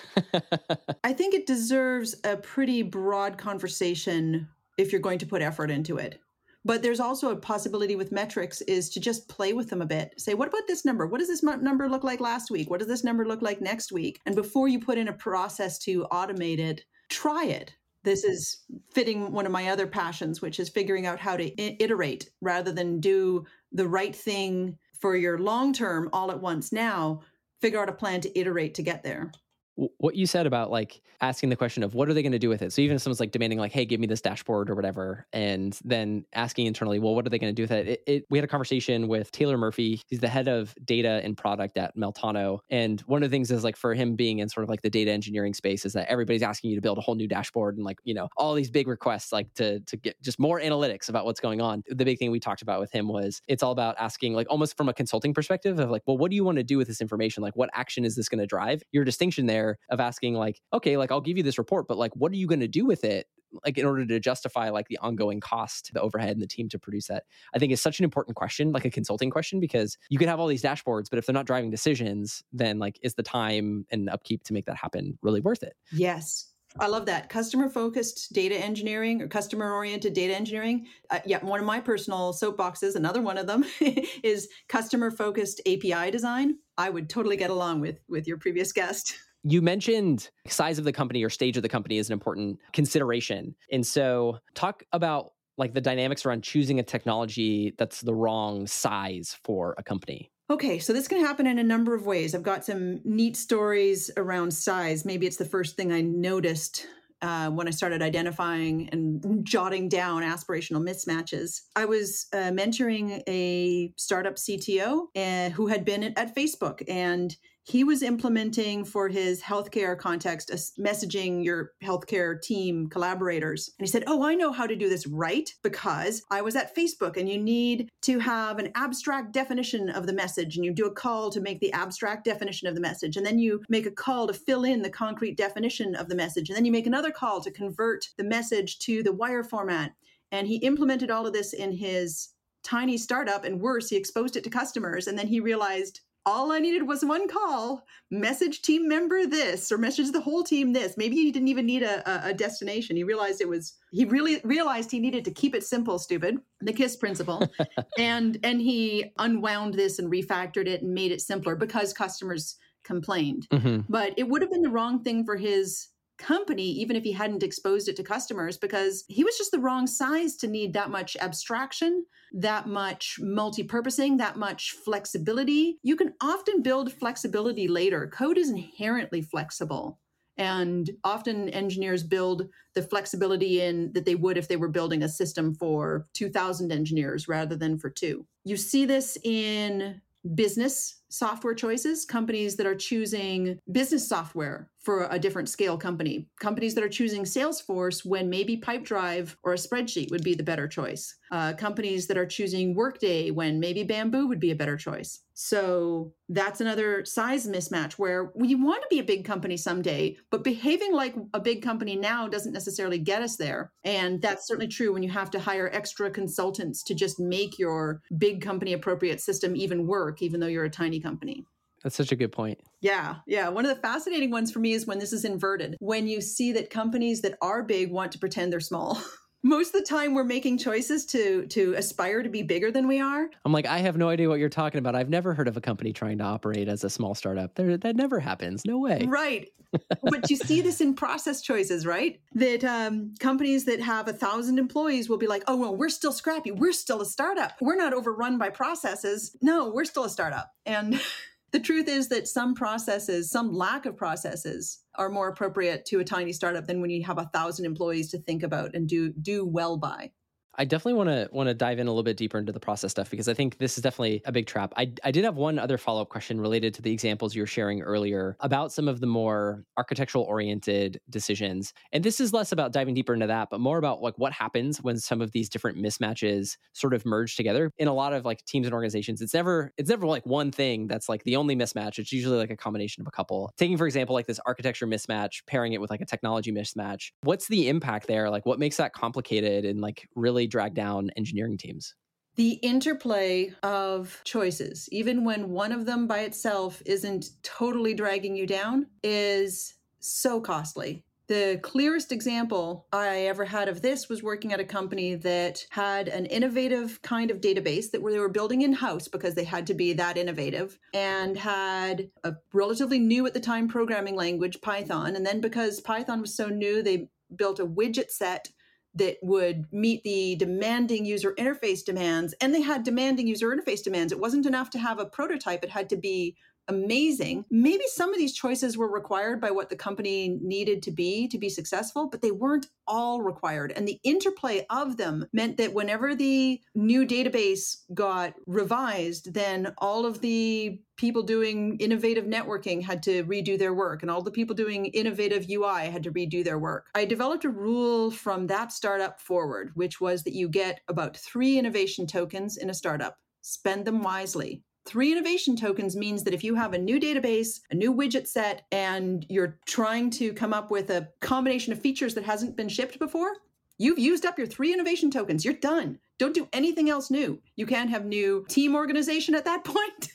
I 1.03 1.13
think 1.13 1.33
it 1.33 1.45
deserves 1.45 2.15
a 2.23 2.37
pretty 2.37 2.81
broad 2.81 3.37
conversation 3.37 4.47
if 4.77 4.91
you're 4.91 5.01
going 5.01 5.19
to 5.19 5.25
put 5.25 5.41
effort 5.41 5.71
into 5.71 5.97
it. 5.97 6.19
But 6.63 6.81
there's 6.81 6.99
also 6.99 7.29
a 7.29 7.35
possibility 7.35 7.95
with 7.95 8.11
metrics 8.11 8.61
is 8.61 8.89
to 8.89 8.99
just 8.99 9.29
play 9.29 9.53
with 9.53 9.69
them 9.69 9.83
a 9.83 9.85
bit. 9.85 10.13
Say, 10.17 10.33
what 10.33 10.47
about 10.47 10.65
this 10.67 10.83
number? 10.83 11.05
What 11.05 11.19
does 11.19 11.27
this 11.27 11.43
number 11.43 11.87
look 11.87 12.03
like 12.03 12.19
last 12.19 12.49
week? 12.49 12.71
What 12.71 12.79
does 12.79 12.87
this 12.87 13.03
number 13.03 13.25
look 13.25 13.43
like 13.43 13.61
next 13.61 13.91
week? 13.91 14.19
And 14.25 14.35
before 14.35 14.67
you 14.67 14.79
put 14.79 14.97
in 14.97 15.07
a 15.07 15.13
process 15.13 15.77
to 15.79 16.07
automate 16.11 16.57
it, 16.57 16.83
try 17.09 17.45
it. 17.45 17.75
This 18.03 18.23
is 18.23 18.63
fitting 18.91 19.31
one 19.31 19.45
of 19.45 19.51
my 19.51 19.69
other 19.69 19.85
passions, 19.85 20.41
which 20.41 20.59
is 20.59 20.69
figuring 20.69 21.05
out 21.05 21.19
how 21.19 21.37
to 21.37 21.61
iterate 21.61 22.29
rather 22.41 22.71
than 22.71 22.99
do 22.99 23.45
the 23.71 23.87
right 23.87 24.15
thing 24.15 24.77
for 24.99 25.15
your 25.15 25.37
long 25.37 25.73
term 25.73 26.09
all 26.13 26.31
at 26.31 26.41
once 26.41 26.71
now, 26.71 27.21
figure 27.61 27.81
out 27.81 27.89
a 27.89 27.93
plan 27.93 28.21
to 28.21 28.39
iterate 28.39 28.73
to 28.75 28.83
get 28.83 29.03
there 29.03 29.31
what 29.75 30.15
you 30.15 30.25
said 30.25 30.45
about 30.45 30.71
like 30.71 31.01
asking 31.21 31.49
the 31.49 31.55
question 31.55 31.83
of 31.83 31.93
what 31.93 32.07
are 32.07 32.13
they 32.13 32.21
going 32.21 32.31
to 32.31 32.39
do 32.39 32.49
with 32.49 32.61
it 32.61 32.71
so 32.71 32.81
even 32.81 32.95
if 32.95 33.01
someone's 33.01 33.19
like 33.19 33.31
demanding 33.31 33.59
like 33.59 33.71
hey 33.71 33.85
give 33.85 33.99
me 33.99 34.07
this 34.07 34.21
dashboard 34.21 34.69
or 34.69 34.75
whatever 34.75 35.25
and 35.33 35.79
then 35.83 36.25
asking 36.33 36.65
internally 36.65 36.99
well 36.99 37.13
what 37.13 37.25
are 37.25 37.29
they 37.29 37.39
going 37.39 37.53
to 37.53 37.55
do 37.55 37.63
with 37.63 37.71
it? 37.71 37.87
It, 37.87 38.03
it? 38.07 38.25
we 38.29 38.37
had 38.37 38.45
a 38.45 38.47
conversation 38.47 39.07
with 39.07 39.31
taylor 39.31 39.57
murphy 39.57 40.01
he's 40.07 40.19
the 40.19 40.27
head 40.27 40.47
of 40.47 40.73
data 40.85 41.21
and 41.23 41.37
product 41.37 41.77
at 41.77 41.95
meltano 41.97 42.59
and 42.69 43.01
one 43.01 43.21
of 43.23 43.29
the 43.29 43.35
things 43.35 43.51
is 43.51 43.63
like 43.63 43.75
for 43.75 43.93
him 43.93 44.15
being 44.15 44.39
in 44.39 44.49
sort 44.49 44.63
of 44.63 44.69
like 44.69 44.81
the 44.81 44.89
data 44.89 45.11
engineering 45.11 45.53
space 45.53 45.85
is 45.85 45.93
that 45.93 46.07
everybody's 46.07 46.43
asking 46.43 46.69
you 46.69 46.75
to 46.75 46.81
build 46.81 46.97
a 46.97 47.01
whole 47.01 47.15
new 47.15 47.27
dashboard 47.27 47.75
and 47.75 47.85
like 47.85 47.97
you 48.03 48.13
know 48.13 48.29
all 48.37 48.53
these 48.53 48.69
big 48.69 48.87
requests 48.87 49.31
like 49.31 49.53
to 49.55 49.79
to 49.81 49.97
get 49.97 50.21
just 50.21 50.39
more 50.39 50.59
analytics 50.59 51.09
about 51.09 51.25
what's 51.25 51.39
going 51.39 51.59
on 51.59 51.83
the 51.87 52.05
big 52.05 52.17
thing 52.17 52.31
we 52.31 52.39
talked 52.39 52.61
about 52.61 52.79
with 52.79 52.91
him 52.91 53.07
was 53.07 53.41
it's 53.47 53.63
all 53.63 53.71
about 53.71 53.95
asking 53.99 54.33
like 54.33 54.47
almost 54.49 54.77
from 54.77 54.87
a 54.89 54.93
consulting 54.93 55.33
perspective 55.33 55.79
of 55.79 55.89
like 55.89 56.03
well 56.05 56.17
what 56.17 56.29
do 56.29 56.35
you 56.35 56.43
want 56.43 56.57
to 56.57 56.63
do 56.63 56.77
with 56.77 56.87
this 56.87 57.01
information 57.01 57.43
like 57.43 57.55
what 57.55 57.69
action 57.73 58.05
is 58.05 58.15
this 58.15 58.29
going 58.29 58.39
to 58.39 58.47
drive 58.47 58.81
your 58.91 59.03
distinction 59.03 59.45
there 59.45 59.64
there 59.65 59.77
of 59.89 59.99
asking 59.99 60.35
like, 60.35 60.61
okay, 60.73 60.97
like 60.97 61.11
I'll 61.11 61.21
give 61.21 61.37
you 61.37 61.43
this 61.43 61.57
report, 61.57 61.87
but 61.87 61.97
like, 61.97 62.15
what 62.15 62.31
are 62.31 62.35
you 62.35 62.47
going 62.47 62.59
to 62.59 62.67
do 62.67 62.85
with 62.85 63.03
it? 63.03 63.27
Like 63.63 63.77
in 63.77 63.85
order 63.85 64.05
to 64.05 64.19
justify 64.19 64.69
like 64.69 64.87
the 64.89 64.97
ongoing 64.97 65.39
cost, 65.39 65.91
the 65.93 66.01
overhead 66.01 66.31
and 66.31 66.41
the 66.41 66.47
team 66.47 66.67
to 66.69 66.79
produce 66.79 67.07
that, 67.07 67.23
I 67.53 67.59
think 67.59 67.71
is 67.71 67.81
such 67.81 67.99
an 67.99 68.03
important 68.03 68.35
question, 68.35 68.71
like 68.71 68.85
a 68.85 68.89
consulting 68.89 69.29
question, 69.29 69.59
because 69.59 69.97
you 70.09 70.19
can 70.19 70.27
have 70.27 70.39
all 70.39 70.47
these 70.47 70.63
dashboards, 70.63 71.05
but 71.09 71.19
if 71.19 71.25
they're 71.25 71.33
not 71.33 71.45
driving 71.45 71.71
decisions, 71.71 72.43
then 72.51 72.79
like 72.79 72.99
is 73.01 73.13
the 73.13 73.23
time 73.23 73.85
and 73.91 74.09
upkeep 74.09 74.43
to 74.45 74.53
make 74.53 74.65
that 74.65 74.75
happen 74.75 75.17
really 75.21 75.39
worth 75.39 75.63
it? 75.63 75.73
Yes. 75.93 76.51
I 76.77 76.87
love 76.87 77.05
that. 77.05 77.29
Customer 77.29 77.69
focused 77.69 78.33
data 78.33 78.57
engineering 78.57 79.21
or 79.21 79.29
customer 79.29 79.71
oriented 79.71 80.13
data 80.13 80.35
engineering. 80.35 80.87
Uh, 81.09 81.19
yeah, 81.25 81.43
one 81.43 81.61
of 81.61 81.65
my 81.65 81.79
personal 81.79 82.33
soapboxes, 82.33 82.95
another 82.95 83.21
one 83.21 83.37
of 83.37 83.47
them 83.47 83.63
is 84.23 84.49
customer 84.67 85.09
focused 85.09 85.61
API 85.65 86.11
design. 86.11 86.57
I 86.77 86.89
would 86.89 87.09
totally 87.09 87.37
get 87.37 87.49
along 87.49 87.79
with 87.79 87.99
with 88.09 88.27
your 88.27 88.37
previous 88.37 88.73
guest. 88.73 89.15
You 89.47 89.61
mentioned 89.61 90.31
size 90.47 90.79
of 90.79 90.85
the 90.85 90.91
company 90.91 91.23
or 91.23 91.29
stage 91.29 91.55
of 91.55 91.61
the 91.61 91.69
company 91.69 91.99
is 91.99 92.09
an 92.09 92.13
important 92.13 92.59
consideration. 92.73 93.55
And 93.71 93.85
so, 93.85 94.39
talk 94.55 94.83
about 94.91 95.33
like 95.55 95.75
the 95.75 95.81
dynamics 95.81 96.25
around 96.25 96.43
choosing 96.43 96.79
a 96.79 96.83
technology 96.83 97.75
that's 97.77 98.01
the 98.01 98.13
wrong 98.13 98.65
size 98.65 99.37
for 99.43 99.75
a 99.77 99.83
company. 99.83 100.31
Okay, 100.49 100.79
so 100.79 100.93
this 100.93 101.07
can 101.07 101.19
happen 101.19 101.45
in 101.45 101.59
a 101.59 101.63
number 101.63 101.93
of 101.93 102.07
ways. 102.07 102.33
I've 102.33 102.41
got 102.41 102.65
some 102.65 103.01
neat 103.03 103.37
stories 103.37 104.09
around 104.17 104.51
size. 104.51 105.05
Maybe 105.05 105.27
it's 105.27 105.37
the 105.37 105.45
first 105.45 105.75
thing 105.75 105.91
I 105.93 106.01
noticed 106.01 106.87
uh, 107.21 107.49
when 107.49 107.67
I 107.67 107.71
started 107.71 108.01
identifying 108.01 108.89
and 108.89 109.45
jotting 109.45 109.89
down 109.89 110.23
aspirational 110.23 110.83
mismatches. 110.83 111.61
I 111.75 111.85
was 111.85 112.27
uh, 112.33 112.51
mentoring 112.51 113.21
a 113.27 113.93
startup 113.95 114.35
CTO 114.35 115.05
uh, 115.15 115.49
who 115.51 115.67
had 115.67 115.85
been 115.85 116.03
at 116.03 116.35
Facebook, 116.35 116.81
and 116.87 117.35
he 117.65 117.83
was 117.83 118.03
implementing 118.03 118.85
for 118.85 119.09
his 119.09 119.41
healthcare 119.41 119.97
context 119.97 120.51
messaging 120.79 121.43
your 121.43 121.71
healthcare 121.83 122.41
team 122.41 122.87
collaborators. 122.87 123.71
And 123.77 123.87
he 123.87 123.91
said 123.91 124.03
oh 124.07 124.23
i 124.23 124.35
know 124.35 124.51
how 124.51 124.67
to 124.67 124.75
do 124.75 124.89
this 124.89 125.07
right 125.07 125.49
because 125.63 126.23
i 126.31 126.41
was 126.41 126.55
at 126.55 126.75
facebook 126.75 127.17
and 127.17 127.27
you 127.27 127.37
need 127.37 127.89
to 128.01 128.19
have 128.19 128.59
an 128.59 128.71
abstract 128.75 129.33
definition 129.33 129.89
of 129.89 130.05
the 130.05 130.13
message 130.13 130.55
and 130.55 130.65
you 130.65 130.73
do 130.73 130.85
a 130.85 130.91
call 130.91 131.29
to 131.31 131.41
make 131.41 131.59
the 131.59 131.73
abstract 131.73 132.25
definition 132.25 132.67
of 132.67 132.75
the 132.75 132.81
message. 132.81 133.17
And 133.17 133.25
then 133.25 133.39
you 133.39 133.63
make 133.69 133.85
a 133.85 133.91
call 133.91 134.27
to 134.27 134.33
fill 134.33 134.63
in 134.63 134.81
the 134.81 134.89
concrete 134.89 135.37
definition 135.37 135.95
of 135.95 136.09
the 136.09 136.15
message. 136.15 136.49
And 136.49 136.55
then 136.55 136.65
you 136.65 136.71
make 136.71 136.87
another 136.87 137.11
call 137.11 137.41
to 137.41 137.51
convert 137.51 138.09
the 138.17 138.23
message 138.23 138.79
to 138.79 139.03
the 139.03 139.13
wire 139.13 139.43
format. 139.43 139.93
And 140.31 140.47
he 140.47 140.57
implemented 140.57 141.11
all 141.11 141.27
of 141.27 141.33
this 141.33 141.53
in 141.53 141.71
his 141.71 142.29
tiny 142.63 142.97
startup 142.97 143.45
and 143.45 143.61
worse 143.61 143.89
he 143.89 143.95
exposed 143.95 144.35
it 144.35 144.43
to 144.43 144.49
customers. 144.49 145.07
And 145.07 145.17
then 145.17 145.27
he 145.27 145.39
realized 145.39 146.01
all 146.25 146.51
I 146.51 146.59
needed 146.59 146.87
was 146.87 147.05
one 147.05 147.27
call, 147.27 147.85
message 148.09 148.61
team 148.61 148.87
member 148.87 149.27
this, 149.27 149.71
or 149.71 149.77
message 149.77 150.11
the 150.11 150.21
whole 150.21 150.43
team 150.43 150.73
this. 150.73 150.97
Maybe 150.97 151.15
he 151.15 151.31
didn't 151.31 151.49
even 151.49 151.65
need 151.65 151.83
a, 151.83 152.27
a, 152.27 152.33
destination. 152.33 152.95
He 152.95 153.03
realized 153.03 153.41
it 153.41 153.49
was 153.49 153.73
he 153.91 154.05
really 154.05 154.41
realized 154.43 154.91
he 154.91 154.99
needed 154.99 155.23
to 155.25 155.31
keep 155.31 155.53
it 155.53 155.63
simple, 155.63 155.99
stupid, 155.99 156.39
the 156.61 156.73
KISS 156.73 156.95
principle, 156.95 157.47
and 157.97 158.39
and 158.43 158.59
he 158.59 159.11
unwound 159.19 159.75
this 159.75 159.99
and 159.99 160.11
refactored 160.11 160.67
it 160.67 160.81
and 160.81 160.93
made 160.93 161.11
it 161.11 161.21
simpler 161.21 161.55
because 161.55 161.93
customers 161.93 162.57
complained. 162.83 163.47
Mm-hmm. 163.51 163.81
But 163.89 164.13
it 164.17 164.27
would 164.27 164.41
have 164.41 164.51
been 164.51 164.61
the 164.61 164.69
wrong 164.69 165.03
thing 165.03 165.25
for 165.25 165.35
his 165.35 165.89
company, 166.17 166.69
even 166.71 166.95
if 166.95 167.03
he 167.03 167.11
hadn't 167.11 167.43
exposed 167.43 167.87
it 167.87 167.95
to 167.97 168.03
customers, 168.03 168.57
because 168.57 169.03
he 169.07 169.23
was 169.23 169.37
just 169.37 169.51
the 169.51 169.59
wrong 169.59 169.87
size 169.87 170.35
to 170.37 170.47
need 170.47 170.73
that 170.73 170.89
much 170.89 171.17
abstraction, 171.19 172.05
that 172.33 172.67
much 172.67 173.17
multi 173.19 173.63
purposing, 173.63 174.17
that 174.17 174.37
much 174.37 174.71
flexibility. 174.71 175.77
You 175.83 175.95
can 175.95 176.13
often 176.21 176.61
build 176.61 176.93
flexibility 176.93 177.67
later. 177.67 178.07
Code 178.07 178.37
is 178.37 178.49
inherently 178.49 179.21
flexible. 179.21 179.99
And 180.37 180.89
often 181.05 181.47
engineers 181.49 182.03
build 182.03 182.49
the 182.73 182.81
flexibility 182.81 183.61
in 183.61 183.93
that 183.93 184.03
they 184.03 184.15
would 184.15 184.37
if 184.37 184.49
they 184.49 184.57
were 184.57 184.67
building 184.67 185.01
a 185.01 185.07
system 185.07 185.55
for 185.55 186.07
2,000 186.13 186.73
engineers 186.73 187.29
rather 187.29 187.55
than 187.55 187.77
for 187.77 187.89
two. 187.89 188.25
You 188.43 188.57
see 188.57 188.85
this 188.85 189.17
in 189.23 190.01
business 190.33 191.01
software 191.09 191.53
choices, 191.53 192.03
companies 192.03 192.57
that 192.57 192.65
are 192.65 192.75
choosing 192.75 193.59
business 193.71 194.09
software 194.09 194.69
for 194.85 195.07
a 195.09 195.17
different 195.17 195.49
scale 195.49 195.77
company, 195.77 196.27
companies 196.39 196.75
that 196.75 196.83
are 196.83 196.89
choosing 196.89 197.23
Salesforce 197.23 198.05
when 198.05 198.29
maybe 198.29 198.55
Pipedrive 198.55 199.35
or 199.43 199.53
a 199.53 199.57
spreadsheet 199.57 200.11
would 200.11 200.23
be 200.23 200.35
the 200.35 200.43
better 200.43 200.67
choice, 200.67 201.15
uh, 201.31 201.53
companies 201.53 202.05
that 202.05 202.17
are 202.17 202.25
choosing 202.25 202.75
Workday 202.75 203.31
when 203.31 203.59
maybe 203.59 203.83
Bamboo 203.83 204.27
would 204.27 204.39
be 204.39 204.51
a 204.51 204.55
better 204.55 204.77
choice. 204.77 205.21
So 205.33 206.13
that's 206.29 206.61
another 206.61 207.03
size 207.03 207.47
mismatch 207.47 207.93
where 207.93 208.31
we 208.35 208.53
want 208.53 208.83
to 208.83 208.87
be 208.89 208.99
a 208.99 209.03
big 209.03 209.25
company 209.25 209.57
someday, 209.57 210.17
but 210.29 210.43
behaving 210.43 210.93
like 210.93 211.15
a 211.33 211.39
big 211.39 211.63
company 211.63 211.95
now 211.95 212.27
doesn't 212.27 212.53
necessarily 212.53 212.99
get 212.99 213.23
us 213.23 213.37
there. 213.37 213.71
And 213.83 214.21
that's 214.21 214.47
certainly 214.47 214.67
true 214.67 214.93
when 214.93 215.01
you 215.01 215.09
have 215.09 215.31
to 215.31 215.39
hire 215.39 215.69
extra 215.73 216.11
consultants 216.11 216.83
to 216.83 216.93
just 216.93 217.19
make 217.19 217.57
your 217.57 218.01
big 218.19 218.41
company 218.41 218.73
appropriate 218.73 219.19
system 219.19 219.55
even 219.55 219.87
work, 219.87 220.21
even 220.21 220.39
though 220.39 220.47
you're 220.47 220.63
a 220.65 220.69
tiny 220.69 220.99
company. 220.99 221.45
That's 221.85 221.95
such 221.95 222.11
a 222.11 222.15
good 222.15 222.31
point. 222.31 222.59
Yeah, 222.81 223.17
yeah. 223.27 223.47
One 223.47 223.63
of 223.63 223.69
the 223.69 223.79
fascinating 223.79 224.31
ones 224.31 224.51
for 224.51 224.57
me 224.57 224.73
is 224.73 224.87
when 224.87 224.97
this 224.97 225.13
is 225.13 225.23
inverted. 225.23 225.77
When 225.79 226.07
you 226.07 226.19
see 226.19 226.51
that 226.53 226.71
companies 226.71 227.21
that 227.21 227.37
are 227.43 227.61
big 227.61 227.91
want 227.91 228.11
to 228.13 228.17
pretend 228.17 228.51
they're 228.51 228.59
small. 228.59 228.99
most 229.43 229.75
of 229.75 229.81
the 229.81 229.85
time 229.85 230.15
we're 230.15 230.23
making 230.23 230.57
choices 230.57 231.05
to 231.05 231.45
to 231.45 231.75
aspire 231.75 232.23
to 232.23 232.29
be 232.29 232.41
bigger 232.41 232.71
than 232.71 232.87
we 232.87 232.99
are. 232.99 233.29
I'm 233.45 233.51
like 233.51 233.67
i 233.67 233.77
have 233.77 233.95
no 233.97 234.09
idea 234.09 234.27
what 234.27 234.39
you're 234.39 234.49
talking 234.49 234.79
about. 234.79 234.95
I've 234.95 235.11
never 235.11 235.35
heard 235.35 235.47
of 235.47 235.55
a 235.57 235.61
company 235.61 235.93
trying 235.93 236.17
to 236.17 236.23
operate 236.23 236.67
as 236.67 236.83
a 236.83 236.89
small 236.89 237.13
startup. 237.13 237.53
There, 237.53 237.77
that 237.77 237.95
never 237.95 238.19
happens. 238.19 238.65
No 238.65 238.79
way. 238.79 239.05
Right. 239.07 239.49
But 240.01 240.29
you 240.29 240.37
see 240.37 240.61
this 240.61 240.79
in 240.79 240.93
process 240.93 241.41
choices 241.41 241.85
right? 241.85 242.21
That 242.33 242.63
um, 242.63 243.13
companies 243.19 243.65
that 243.65 243.81
have 243.81 244.07
a 244.07 244.13
thousand 244.13 244.57
employees 244.57 245.09
will 245.09 245.17
be 245.17 245.27
like 245.27 245.43
oh 245.47 245.57
well 245.57 245.75
we're 245.75 245.89
still 245.89 246.13
scrappy. 246.13 246.49
We're 246.49 246.73
still 246.73 247.01
a 247.01 247.05
startup. 247.05 247.51
We're 247.61 247.75
not 247.75 247.93
overrun 247.93 248.39
by 248.39 248.49
processes. 248.49 249.35
No 249.41 249.69
we're 249.69 249.85
still 249.85 250.05
a 250.05 250.09
startup. 250.09 250.51
And 250.65 250.99
the 251.55 251.61
truth 251.61 251.87
is 251.87 252.09
that 252.09 252.27
some 252.27 252.53
processes, 252.53 253.31
some 253.31 253.53
lack 253.53 253.85
of 253.85 253.95
processes, 253.95 254.81
are 254.95 255.07
more 255.07 255.29
appropriate 255.29 255.85
to 255.85 256.01
a 256.01 256.03
tiny 256.03 256.33
startup 256.33 256.67
than 256.67 256.81
when 256.81 256.89
you 256.89 257.01
have 257.05 257.17
a 257.17 257.29
thousand 257.33 257.65
employees 257.65 258.11
to 258.11 258.17
think 258.19 258.43
about 258.43 258.75
and 258.75 258.89
do 258.89 259.13
do 259.21 259.45
well 259.45 259.77
by. 259.77 260.11
I 260.57 260.65
definitely 260.65 260.93
want 260.93 261.09
to 261.09 261.29
want 261.31 261.47
to 261.47 261.53
dive 261.53 261.79
in 261.79 261.87
a 261.87 261.91
little 261.91 262.03
bit 262.03 262.17
deeper 262.17 262.37
into 262.37 262.51
the 262.51 262.59
process 262.59 262.91
stuff 262.91 263.09
because 263.09 263.27
I 263.27 263.33
think 263.33 263.57
this 263.57 263.77
is 263.77 263.83
definitely 263.83 264.21
a 264.25 264.31
big 264.31 264.47
trap. 264.47 264.73
I, 264.77 264.91
I 265.03 265.11
did 265.11 265.23
have 265.25 265.35
one 265.35 265.59
other 265.59 265.77
follow 265.77 266.01
up 266.01 266.09
question 266.09 266.39
related 266.39 266.73
to 266.75 266.81
the 266.81 266.91
examples 266.91 267.35
you 267.35 267.41
were 267.41 267.47
sharing 267.47 267.81
earlier 267.81 268.37
about 268.39 268.71
some 268.71 268.87
of 268.87 268.99
the 268.99 269.07
more 269.07 269.65
architectural 269.77 270.23
oriented 270.23 270.99
decisions. 271.09 271.73
And 271.91 272.03
this 272.03 272.19
is 272.19 272.33
less 272.33 272.51
about 272.51 272.71
diving 272.71 272.93
deeper 272.93 273.13
into 273.13 273.27
that, 273.27 273.49
but 273.49 273.59
more 273.59 273.77
about 273.77 274.01
like 274.01 274.17
what 274.17 274.31
happens 274.31 274.81
when 274.81 274.97
some 274.97 275.21
of 275.21 275.31
these 275.31 275.49
different 275.49 275.77
mismatches 275.77 276.57
sort 276.73 276.93
of 276.93 277.05
merge 277.05 277.35
together. 277.35 277.71
In 277.77 277.87
a 277.87 277.93
lot 277.93 278.13
of 278.13 278.25
like 278.25 278.43
teams 278.45 278.67
and 278.67 278.73
organizations, 278.73 279.21
it's 279.21 279.33
never 279.33 279.73
it's 279.77 279.89
never 279.89 280.05
like 280.05 280.25
one 280.25 280.51
thing 280.51 280.87
that's 280.87 281.09
like 281.09 281.23
the 281.23 281.35
only 281.35 281.55
mismatch. 281.55 281.99
It's 281.99 282.11
usually 282.11 282.37
like 282.37 282.51
a 282.51 282.57
combination 282.57 283.01
of 283.01 283.07
a 283.07 283.11
couple. 283.11 283.51
Taking 283.57 283.77
for 283.77 283.85
example 283.85 284.13
like 284.13 284.27
this 284.27 284.39
architecture 284.45 284.87
mismatch, 284.87 285.45
pairing 285.47 285.73
it 285.73 285.81
with 285.81 285.89
like 285.89 286.01
a 286.01 286.05
technology 286.05 286.51
mismatch. 286.51 287.11
What's 287.21 287.47
the 287.47 287.67
impact 287.69 288.07
there? 288.07 288.29
Like 288.29 288.45
what 288.45 288.59
makes 288.59 288.77
that 288.77 288.93
complicated 288.93 289.65
and 289.65 289.81
like 289.81 290.07
really 290.15 290.44
drag 290.47 290.73
down 290.73 291.09
engineering 291.17 291.57
teams? 291.57 291.93
The 292.35 292.53
interplay 292.53 293.53
of 293.63 294.19
choices, 294.25 294.89
even 294.91 295.23
when 295.23 295.51
one 295.51 295.71
of 295.71 295.85
them 295.85 296.05
by 296.05 296.19
itself 296.19 296.81
isn't 296.85 297.29
totally 297.43 297.93
dragging 297.93 298.35
you 298.35 298.45
down, 298.45 298.87
is 299.03 299.75
so 299.99 300.41
costly. 300.41 301.05
The 301.27 301.59
clearest 301.63 302.11
example 302.11 302.85
I 302.93 303.21
ever 303.21 303.45
had 303.45 303.67
of 303.67 303.81
this 303.81 304.09
was 304.09 304.21
working 304.21 304.53
at 304.53 304.59
a 304.59 304.65
company 304.65 305.15
that 305.15 305.65
had 305.71 306.07
an 306.07 306.27
innovative 306.27 307.01
kind 307.01 307.31
of 307.31 307.41
database 307.41 307.89
that 307.91 308.03
they 308.05 308.19
were 308.19 308.29
building 308.29 308.61
in 308.61 308.73
house 308.73 309.07
because 309.07 309.33
they 309.33 309.43
had 309.43 309.65
to 309.67 309.73
be 309.73 309.93
that 309.93 310.17
innovative 310.17 310.77
and 310.93 311.35
had 311.35 312.11
a 312.23 312.35
relatively 312.53 312.99
new 312.99 313.25
at 313.25 313.33
the 313.33 313.39
time 313.39 313.67
programming 313.67 314.15
language, 314.15 314.61
Python. 314.61 315.15
And 315.15 315.25
then 315.25 315.41
because 315.41 315.79
Python 315.79 316.21
was 316.21 316.35
so 316.35 316.47
new, 316.47 316.83
they 316.83 317.09
built 317.35 317.59
a 317.59 317.65
widget 317.65 318.11
set 318.11 318.49
that 318.95 319.17
would 319.21 319.65
meet 319.71 320.03
the 320.03 320.35
demanding 320.37 321.05
user 321.05 321.33
interface 321.37 321.83
demands. 321.83 322.33
And 322.39 322.53
they 322.53 322.61
had 322.61 322.83
demanding 322.83 323.27
user 323.27 323.49
interface 323.49 323.83
demands. 323.83 324.11
It 324.11 324.19
wasn't 324.19 324.45
enough 324.45 324.69
to 324.71 324.79
have 324.79 324.99
a 324.99 325.05
prototype, 325.05 325.63
it 325.63 325.69
had 325.69 325.89
to 325.89 325.97
be 325.97 326.35
amazing. 326.67 327.45
Maybe 327.49 327.83
some 327.87 328.11
of 328.13 328.17
these 328.17 328.33
choices 328.33 328.77
were 328.77 328.91
required 328.91 329.39
by 329.41 329.51
what 329.51 329.69
the 329.69 329.75
company 329.75 330.39
needed 330.41 330.83
to 330.83 330.91
be 330.91 331.27
to 331.27 331.37
be 331.37 331.49
successful, 331.49 332.09
but 332.09 332.21
they 332.21 332.31
weren't 332.31 332.67
all 332.87 333.21
required. 333.21 333.71
And 333.75 333.87
the 333.87 333.99
interplay 334.03 334.65
of 334.69 334.97
them 334.97 335.25
meant 335.33 335.57
that 335.57 335.73
whenever 335.73 336.15
the 336.15 336.61
new 336.73 337.05
database 337.05 337.77
got 337.93 338.33
revised, 338.45 339.33
then 339.33 339.73
all 339.77 340.05
of 340.05 340.21
the 340.21 340.79
people 340.97 341.23
doing 341.23 341.77
innovative 341.77 342.25
networking 342.25 342.81
had 342.81 343.03
to 343.03 343.23
redo 343.25 343.57
their 343.57 343.73
work, 343.73 344.01
and 344.01 344.09
all 344.09 344.21
the 344.21 344.31
people 344.31 344.55
doing 344.55 344.85
innovative 344.87 345.45
UI 345.49 345.89
had 345.89 346.03
to 346.03 346.11
redo 346.11 346.43
their 346.43 346.59
work. 346.59 346.87
I 346.95 347.05
developed 347.05 347.45
a 347.45 347.49
rule 347.49 348.11
from 348.11 348.47
that 348.47 348.71
startup 348.71 349.19
forward, 349.19 349.71
which 349.75 349.99
was 349.99 350.23
that 350.23 350.33
you 350.33 350.47
get 350.47 350.79
about 350.87 351.17
three 351.17 351.57
innovation 351.57 352.07
tokens 352.07 352.57
in 352.57 352.69
a 352.69 352.73
startup. 352.73 353.17
Spend 353.41 353.85
them 353.85 354.01
wisely. 354.01 354.63
Three 354.85 355.11
innovation 355.11 355.55
tokens 355.55 355.95
means 355.95 356.23
that 356.23 356.33
if 356.33 356.43
you 356.43 356.53
have 356.55 356.73
a 356.73 356.77
new 356.77 356.99
database, 356.99 357.61
a 357.71 357.75
new 357.75 357.93
widget 357.93 358.27
set, 358.27 358.67
and 358.71 359.25
you're 359.29 359.57
trying 359.65 360.11
to 360.11 360.31
come 360.33 360.53
up 360.53 360.69
with 360.69 360.91
a 360.91 361.09
combination 361.21 361.73
of 361.73 361.81
features 361.81 362.13
that 362.13 362.23
hasn't 362.23 362.55
been 362.55 362.69
shipped 362.69 362.99
before, 362.99 363.33
you've 363.79 363.97
used 363.97 364.25
up 364.27 364.37
your 364.37 364.47
three 364.47 364.71
innovation 364.71 365.09
tokens. 365.09 365.43
You're 365.43 365.55
done. 365.55 365.97
Don't 366.19 366.35
do 366.35 366.47
anything 366.53 366.89
else 366.89 367.09
new. 367.09 367.41
You 367.55 367.65
can't 367.65 367.89
have 367.89 368.05
new 368.05 368.45
team 368.47 368.75
organization 368.75 369.33
at 369.33 369.45
that 369.45 369.63
point. 369.65 370.11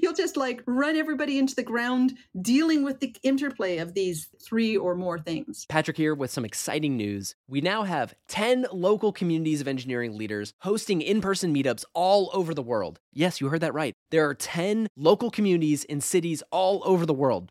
You'll 0.00 0.14
just 0.14 0.36
like 0.36 0.62
run 0.66 0.96
everybody 0.96 1.38
into 1.38 1.54
the 1.54 1.62
ground 1.62 2.14
dealing 2.40 2.82
with 2.84 3.00
the 3.00 3.14
interplay 3.22 3.78
of 3.78 3.94
these 3.94 4.28
three 4.44 4.76
or 4.76 4.94
more 4.94 5.18
things. 5.18 5.66
Patrick 5.68 5.96
here 5.96 6.14
with 6.14 6.30
some 6.30 6.44
exciting 6.44 6.96
news. 6.96 7.34
We 7.48 7.60
now 7.60 7.82
have 7.82 8.14
10 8.28 8.66
local 8.72 9.12
communities 9.12 9.60
of 9.60 9.68
engineering 9.68 10.16
leaders 10.16 10.54
hosting 10.60 11.02
in 11.02 11.20
person 11.20 11.54
meetups 11.54 11.84
all 11.94 12.30
over 12.32 12.54
the 12.54 12.62
world. 12.62 13.00
Yes, 13.12 13.40
you 13.40 13.48
heard 13.48 13.60
that 13.60 13.74
right. 13.74 13.94
There 14.10 14.28
are 14.28 14.34
10 14.34 14.88
local 14.96 15.30
communities 15.30 15.84
in 15.84 16.00
cities 16.00 16.42
all 16.50 16.82
over 16.84 17.04
the 17.06 17.14
world. 17.14 17.50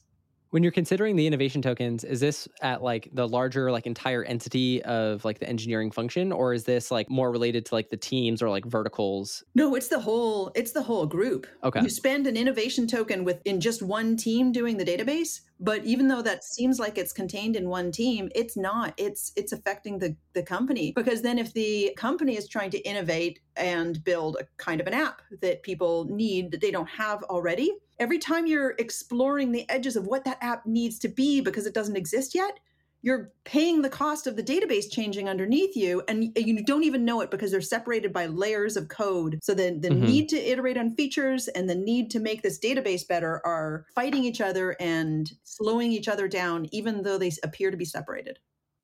When 0.51 0.63
you're 0.63 0.71
considering 0.73 1.15
the 1.15 1.25
innovation 1.25 1.61
tokens, 1.61 2.03
is 2.03 2.19
this 2.19 2.45
at 2.61 2.83
like 2.83 3.07
the 3.13 3.25
larger 3.25 3.71
like 3.71 3.87
entire 3.87 4.21
entity 4.25 4.83
of 4.83 5.23
like 5.23 5.39
the 5.39 5.47
engineering 5.47 5.91
function 5.91 6.33
or 6.33 6.53
is 6.53 6.65
this 6.65 6.91
like 6.91 7.09
more 7.09 7.31
related 7.31 7.65
to 7.67 7.75
like 7.75 7.89
the 7.89 7.95
teams 7.95 8.41
or 8.41 8.49
like 8.49 8.65
verticals? 8.65 9.45
No, 9.55 9.75
it's 9.75 9.87
the 9.87 9.99
whole 9.99 10.51
it's 10.53 10.73
the 10.73 10.81
whole 10.81 11.05
group. 11.05 11.47
Okay. 11.63 11.81
You 11.81 11.89
spend 11.89 12.27
an 12.27 12.35
innovation 12.35 12.85
token 12.85 13.23
with 13.23 13.39
in 13.45 13.61
just 13.61 13.81
one 13.81 14.17
team 14.17 14.51
doing 14.51 14.75
the 14.75 14.83
database, 14.83 15.39
but 15.61 15.85
even 15.85 16.09
though 16.09 16.21
that 16.21 16.43
seems 16.43 16.79
like 16.79 16.97
it's 16.97 17.13
contained 17.13 17.55
in 17.55 17.69
one 17.69 17.89
team, 17.89 18.29
it's 18.35 18.57
not. 18.57 18.93
It's 18.97 19.31
it's 19.37 19.53
affecting 19.53 19.99
the 19.99 20.17
the 20.33 20.43
company 20.43 20.91
because 20.93 21.21
then 21.21 21.39
if 21.39 21.53
the 21.53 21.93
company 21.95 22.35
is 22.35 22.49
trying 22.49 22.71
to 22.71 22.79
innovate 22.79 23.39
and 23.55 24.03
build 24.03 24.35
a 24.37 24.45
kind 24.57 24.81
of 24.81 24.87
an 24.87 24.93
app 24.93 25.21
that 25.41 25.63
people 25.63 26.05
need 26.09 26.51
that 26.51 26.59
they 26.59 26.71
don't 26.71 26.89
have 26.89 27.23
already, 27.23 27.71
every 28.01 28.17
time 28.17 28.47
you're 28.47 28.73
exploring 28.79 29.51
the 29.51 29.69
edges 29.69 29.95
of 29.95 30.07
what 30.07 30.25
that 30.25 30.39
app 30.41 30.65
needs 30.65 30.97
to 30.99 31.07
be 31.07 31.39
because 31.39 31.67
it 31.67 31.73
doesn't 31.73 31.95
exist 31.95 32.33
yet, 32.33 32.59
you're 33.03 33.31
paying 33.45 33.81
the 33.81 33.89
cost 33.89 34.27
of 34.27 34.35
the 34.35 34.43
database 34.43 34.91
changing 34.91 35.29
underneath 35.29 35.75
you 35.75 36.03
and 36.07 36.35
you 36.35 36.63
don't 36.65 36.83
even 36.83 37.05
know 37.05 37.21
it 37.21 37.31
because 37.31 37.51
they're 37.51 37.61
separated 37.61 38.11
by 38.13 38.25
layers 38.27 38.77
of 38.77 38.89
code 38.89 39.39
so 39.41 39.53
the, 39.53 39.77
the 39.79 39.89
mm-hmm. 39.89 40.05
need 40.05 40.29
to 40.29 40.37
iterate 40.37 40.77
on 40.77 40.95
features 40.95 41.47
and 41.47 41.67
the 41.67 41.75
need 41.75 42.11
to 42.11 42.19
make 42.19 42.43
this 42.43 42.59
database 42.59 43.07
better 43.07 43.41
are 43.43 43.85
fighting 43.95 44.23
each 44.23 44.39
other 44.39 44.75
and 44.79 45.31
slowing 45.43 45.91
each 45.91 46.07
other 46.07 46.27
down 46.27 46.67
even 46.71 47.01
though 47.01 47.17
they 47.17 47.31
appear 47.43 47.71
to 47.71 47.77
be 47.77 47.85
separated 47.85 48.37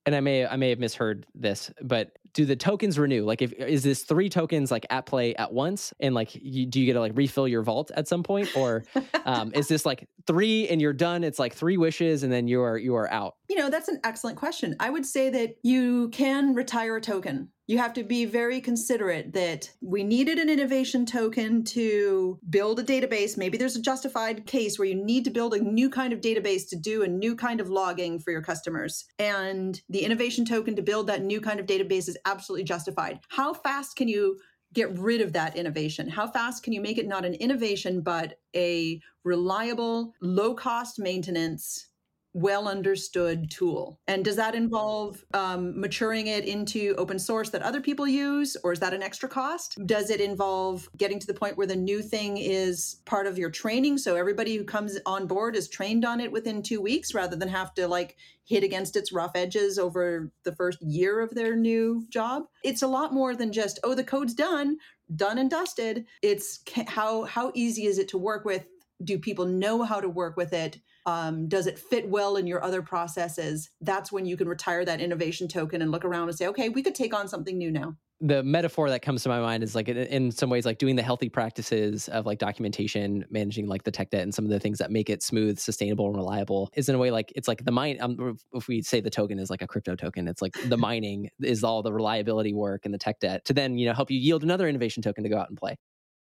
and 0.07 0.15
I 0.15 0.21
may 0.21 0.47
I 0.47 0.55
may 0.55 0.69
have 0.69 0.79
misheard 0.79 1.25
this, 1.35 1.69
but 1.81 2.11
do 2.37 2.45
the 2.45 2.55
tokens 2.55 2.99
renew? 2.99 3.25
Like, 3.25 3.41
if 3.41 3.51
is 3.53 3.81
this 3.81 4.03
three 4.03 4.29
tokens 4.29 4.69
like 4.69 4.85
at 4.91 5.07
play 5.07 5.33
at 5.33 5.51
once, 5.51 5.91
and 5.99 6.13
like, 6.13 6.35
you, 6.35 6.67
do 6.67 6.79
you 6.79 6.85
get 6.85 6.93
to 6.93 6.99
like 6.99 7.13
refill 7.15 7.47
your 7.47 7.63
vault 7.63 7.89
at 7.95 8.07
some 8.07 8.21
point, 8.21 8.55
or 8.55 8.83
um, 9.25 9.51
is 9.55 9.67
this 9.67 9.87
like 9.87 10.07
three 10.27 10.67
and 10.67 10.79
you're 10.79 10.93
done? 10.93 11.23
It's 11.23 11.39
like 11.39 11.55
three 11.55 11.77
wishes 11.77 12.21
and 12.21 12.31
then 12.31 12.47
you 12.47 12.61
are 12.61 12.77
you 12.77 12.93
are 12.95 13.11
out. 13.11 13.37
You 13.49 13.55
know, 13.55 13.71
that's 13.71 13.87
an 13.87 13.99
excellent 14.03 14.37
question. 14.37 14.75
I 14.79 14.91
would 14.91 15.03
say 15.03 15.31
that 15.31 15.55
you 15.63 16.09
can 16.09 16.53
retire 16.53 16.97
a 16.97 17.01
token 17.01 17.49
you 17.67 17.77
have 17.77 17.93
to 17.93 18.03
be 18.03 18.23
very 18.23 18.61
considerate 18.61 19.33
that 19.33 19.69
we 19.81 20.03
needed 20.03 20.39
an 20.39 20.49
innovation 20.49 21.05
token 21.05 21.65
to 21.65 22.39
build 22.49 22.79
a 22.79 22.83
database. 22.83 23.37
Maybe 23.37 23.57
there's 23.57 23.75
a 23.75 23.81
justified 23.81 24.45
case 24.45 24.79
where 24.79 24.87
you 24.87 24.95
need 24.95 25.25
to 25.25 25.31
build 25.31 25.53
a 25.53 25.59
new 25.59 25.89
kind 25.89 26.13
of 26.13 26.21
database 26.21 26.67
to 26.69 26.77
do 26.77 27.03
a 27.03 27.07
new 27.07 27.35
kind 27.35 27.59
of 27.59 27.69
logging 27.69 28.19
for 28.19 28.31
your 28.31 28.41
customers. 28.41 29.05
And 29.19 29.79
the 29.89 29.99
innovation 29.99 30.45
token 30.45 30.77
to 30.77 30.81
build 30.81 31.07
that 31.07 31.23
new 31.23 31.41
kind 31.41 31.59
of 31.59 31.65
database 31.65 32.07
is 32.07 32.17
absolutely 32.27 32.65
justified. 32.65 33.19
How 33.29 33.53
fast 33.53 33.95
can 33.95 34.07
you 34.07 34.37
get 34.73 34.97
rid 34.97 35.21
of 35.21 35.33
that 35.33 35.55
innovation? 35.55 36.09
How 36.09 36.27
fast 36.27 36.63
can 36.63 36.73
you 36.73 36.81
make 36.81 36.97
it 36.97 37.07
not 37.07 37.25
an 37.25 37.33
innovation, 37.35 38.01
but 38.01 38.39
a 38.55 39.01
reliable, 39.23 40.13
low 40.21 40.53
cost 40.53 40.99
maintenance 40.99 41.86
well 42.37 42.67
understood 42.67 43.49
tool. 43.49 43.99
And 44.07 44.23
does 44.23 44.35
that 44.35 44.53
involve 44.53 45.25
um, 45.33 45.79
maturing 45.79 46.27
it 46.27 46.45
into 46.45 46.93
open 46.95 47.17
source 47.17 47.49
that 47.49 47.63
other 47.63 47.81
people 47.81 48.07
use, 48.07 48.55
or 48.63 48.71
is 48.71 48.79
that 48.79 48.93
an 48.93 49.01
extra 49.01 49.27
cost? 49.27 49.75
Does 49.87 50.11
it 50.11 50.21
involve 50.21 50.87
getting 50.95 51.19
to 51.19 51.25
the 51.25 51.33
point 51.33 51.57
where 51.57 51.65
the 51.65 51.75
new 51.75 52.03
thing 52.03 52.37
is 52.37 52.97
part 53.05 53.25
of 53.25 53.39
your 53.39 53.49
training? 53.49 53.97
So 53.97 54.15
everybody 54.15 54.55
who 54.55 54.63
comes 54.63 54.99
on 55.07 55.25
board 55.25 55.55
is 55.55 55.67
trained 55.67 56.05
on 56.05 56.19
it 56.19 56.31
within 56.31 56.61
two 56.61 56.79
weeks 56.79 57.15
rather 57.15 57.35
than 57.35 57.49
have 57.49 57.73
to 57.73 57.87
like 57.87 58.17
hit 58.45 58.63
against 58.63 58.95
its 58.95 59.11
rough 59.11 59.31
edges 59.33 59.79
over 59.79 60.31
the 60.43 60.55
first 60.55 60.79
year 60.81 61.19
of 61.19 61.33
their 61.33 61.55
new 61.55 62.05
job. 62.09 62.43
It's 62.63 62.83
a 62.83 62.87
lot 62.87 63.13
more 63.13 63.35
than 63.35 63.51
just, 63.51 63.79
oh, 63.83 63.95
the 63.95 64.03
code's 64.03 64.35
done, 64.35 64.77
done 65.15 65.39
and 65.39 65.49
dusted. 65.49 66.05
It's 66.21 66.59
how 66.87 67.23
how 67.23 67.51
easy 67.55 67.87
is 67.87 67.97
it 67.97 68.09
to 68.09 68.19
work 68.19 68.45
with 68.45 68.67
Do 69.03 69.19
people 69.19 69.45
know 69.45 69.83
how 69.83 70.01
to 70.01 70.09
work 70.09 70.37
with 70.37 70.53
it? 70.53 70.79
Um, 71.07 71.47
does 71.47 71.65
it 71.67 71.79
fit 71.79 72.07
well 72.07 72.35
in 72.35 72.45
your 72.45 72.63
other 72.63 72.81
processes? 72.81 73.69
That's 73.81 74.11
when 74.11 74.25
you 74.25 74.37
can 74.37 74.47
retire 74.47 74.85
that 74.85 75.01
innovation 75.01 75.47
token 75.47 75.81
and 75.81 75.89
look 75.89 76.05
around 76.05 76.27
and 76.27 76.37
say, 76.37 76.47
okay, 76.47 76.69
we 76.69 76.83
could 76.83 76.95
take 76.95 77.15
on 77.15 77.27
something 77.27 77.57
new 77.57 77.71
now 77.71 77.95
the 78.19 78.41
metaphor 78.41 78.89
that 78.89 79.01
comes 79.01 79.21
to 79.21 79.29
my 79.29 79.39
mind 79.39 79.63
is 79.63 79.75
like 79.75 79.87
in 79.87 80.31
some 80.31 80.49
ways 80.49 80.65
like 80.65 80.79
doing 80.79 80.95
the 80.95 81.03
healthy 81.03 81.29
practices 81.29 82.07
of 82.09 82.25
like 82.25 82.39
documentation 82.39 83.23
managing 83.29 83.67
like 83.67 83.83
the 83.83 83.91
tech 83.91 84.09
debt 84.09 84.23
and 84.23 84.33
some 84.33 84.43
of 84.43 84.49
the 84.49 84.59
things 84.59 84.79
that 84.79 84.91
make 84.91 85.09
it 85.09 85.21
smooth 85.21 85.59
sustainable 85.59 86.07
and 86.07 86.15
reliable 86.15 86.71
is 86.75 86.89
in 86.89 86.95
a 86.95 86.97
way 86.97 87.11
like 87.11 87.31
it's 87.35 87.47
like 87.47 87.63
the 87.63 87.71
mine 87.71 87.97
um, 88.01 88.37
if 88.53 88.67
we 88.67 88.81
say 88.81 88.99
the 88.99 89.09
token 89.09 89.37
is 89.37 89.51
like 89.51 89.61
a 89.61 89.67
crypto 89.67 89.95
token 89.95 90.27
it's 90.27 90.41
like 90.41 90.55
the 90.67 90.77
mining 90.87 91.29
is 91.41 91.63
all 91.63 91.83
the 91.83 91.93
reliability 91.93 92.53
work 92.53 92.85
and 92.85 92.93
the 92.93 92.97
tech 92.97 93.19
debt 93.19 93.45
to 93.45 93.53
then 93.53 93.77
you 93.77 93.85
know 93.85 93.93
help 93.93 94.09
you 94.09 94.17
yield 94.17 94.41
another 94.41 94.67
innovation 94.67 95.03
token 95.03 95.23
to 95.23 95.29
go 95.29 95.37
out 95.37 95.49
and 95.49 95.57
play 95.57 95.77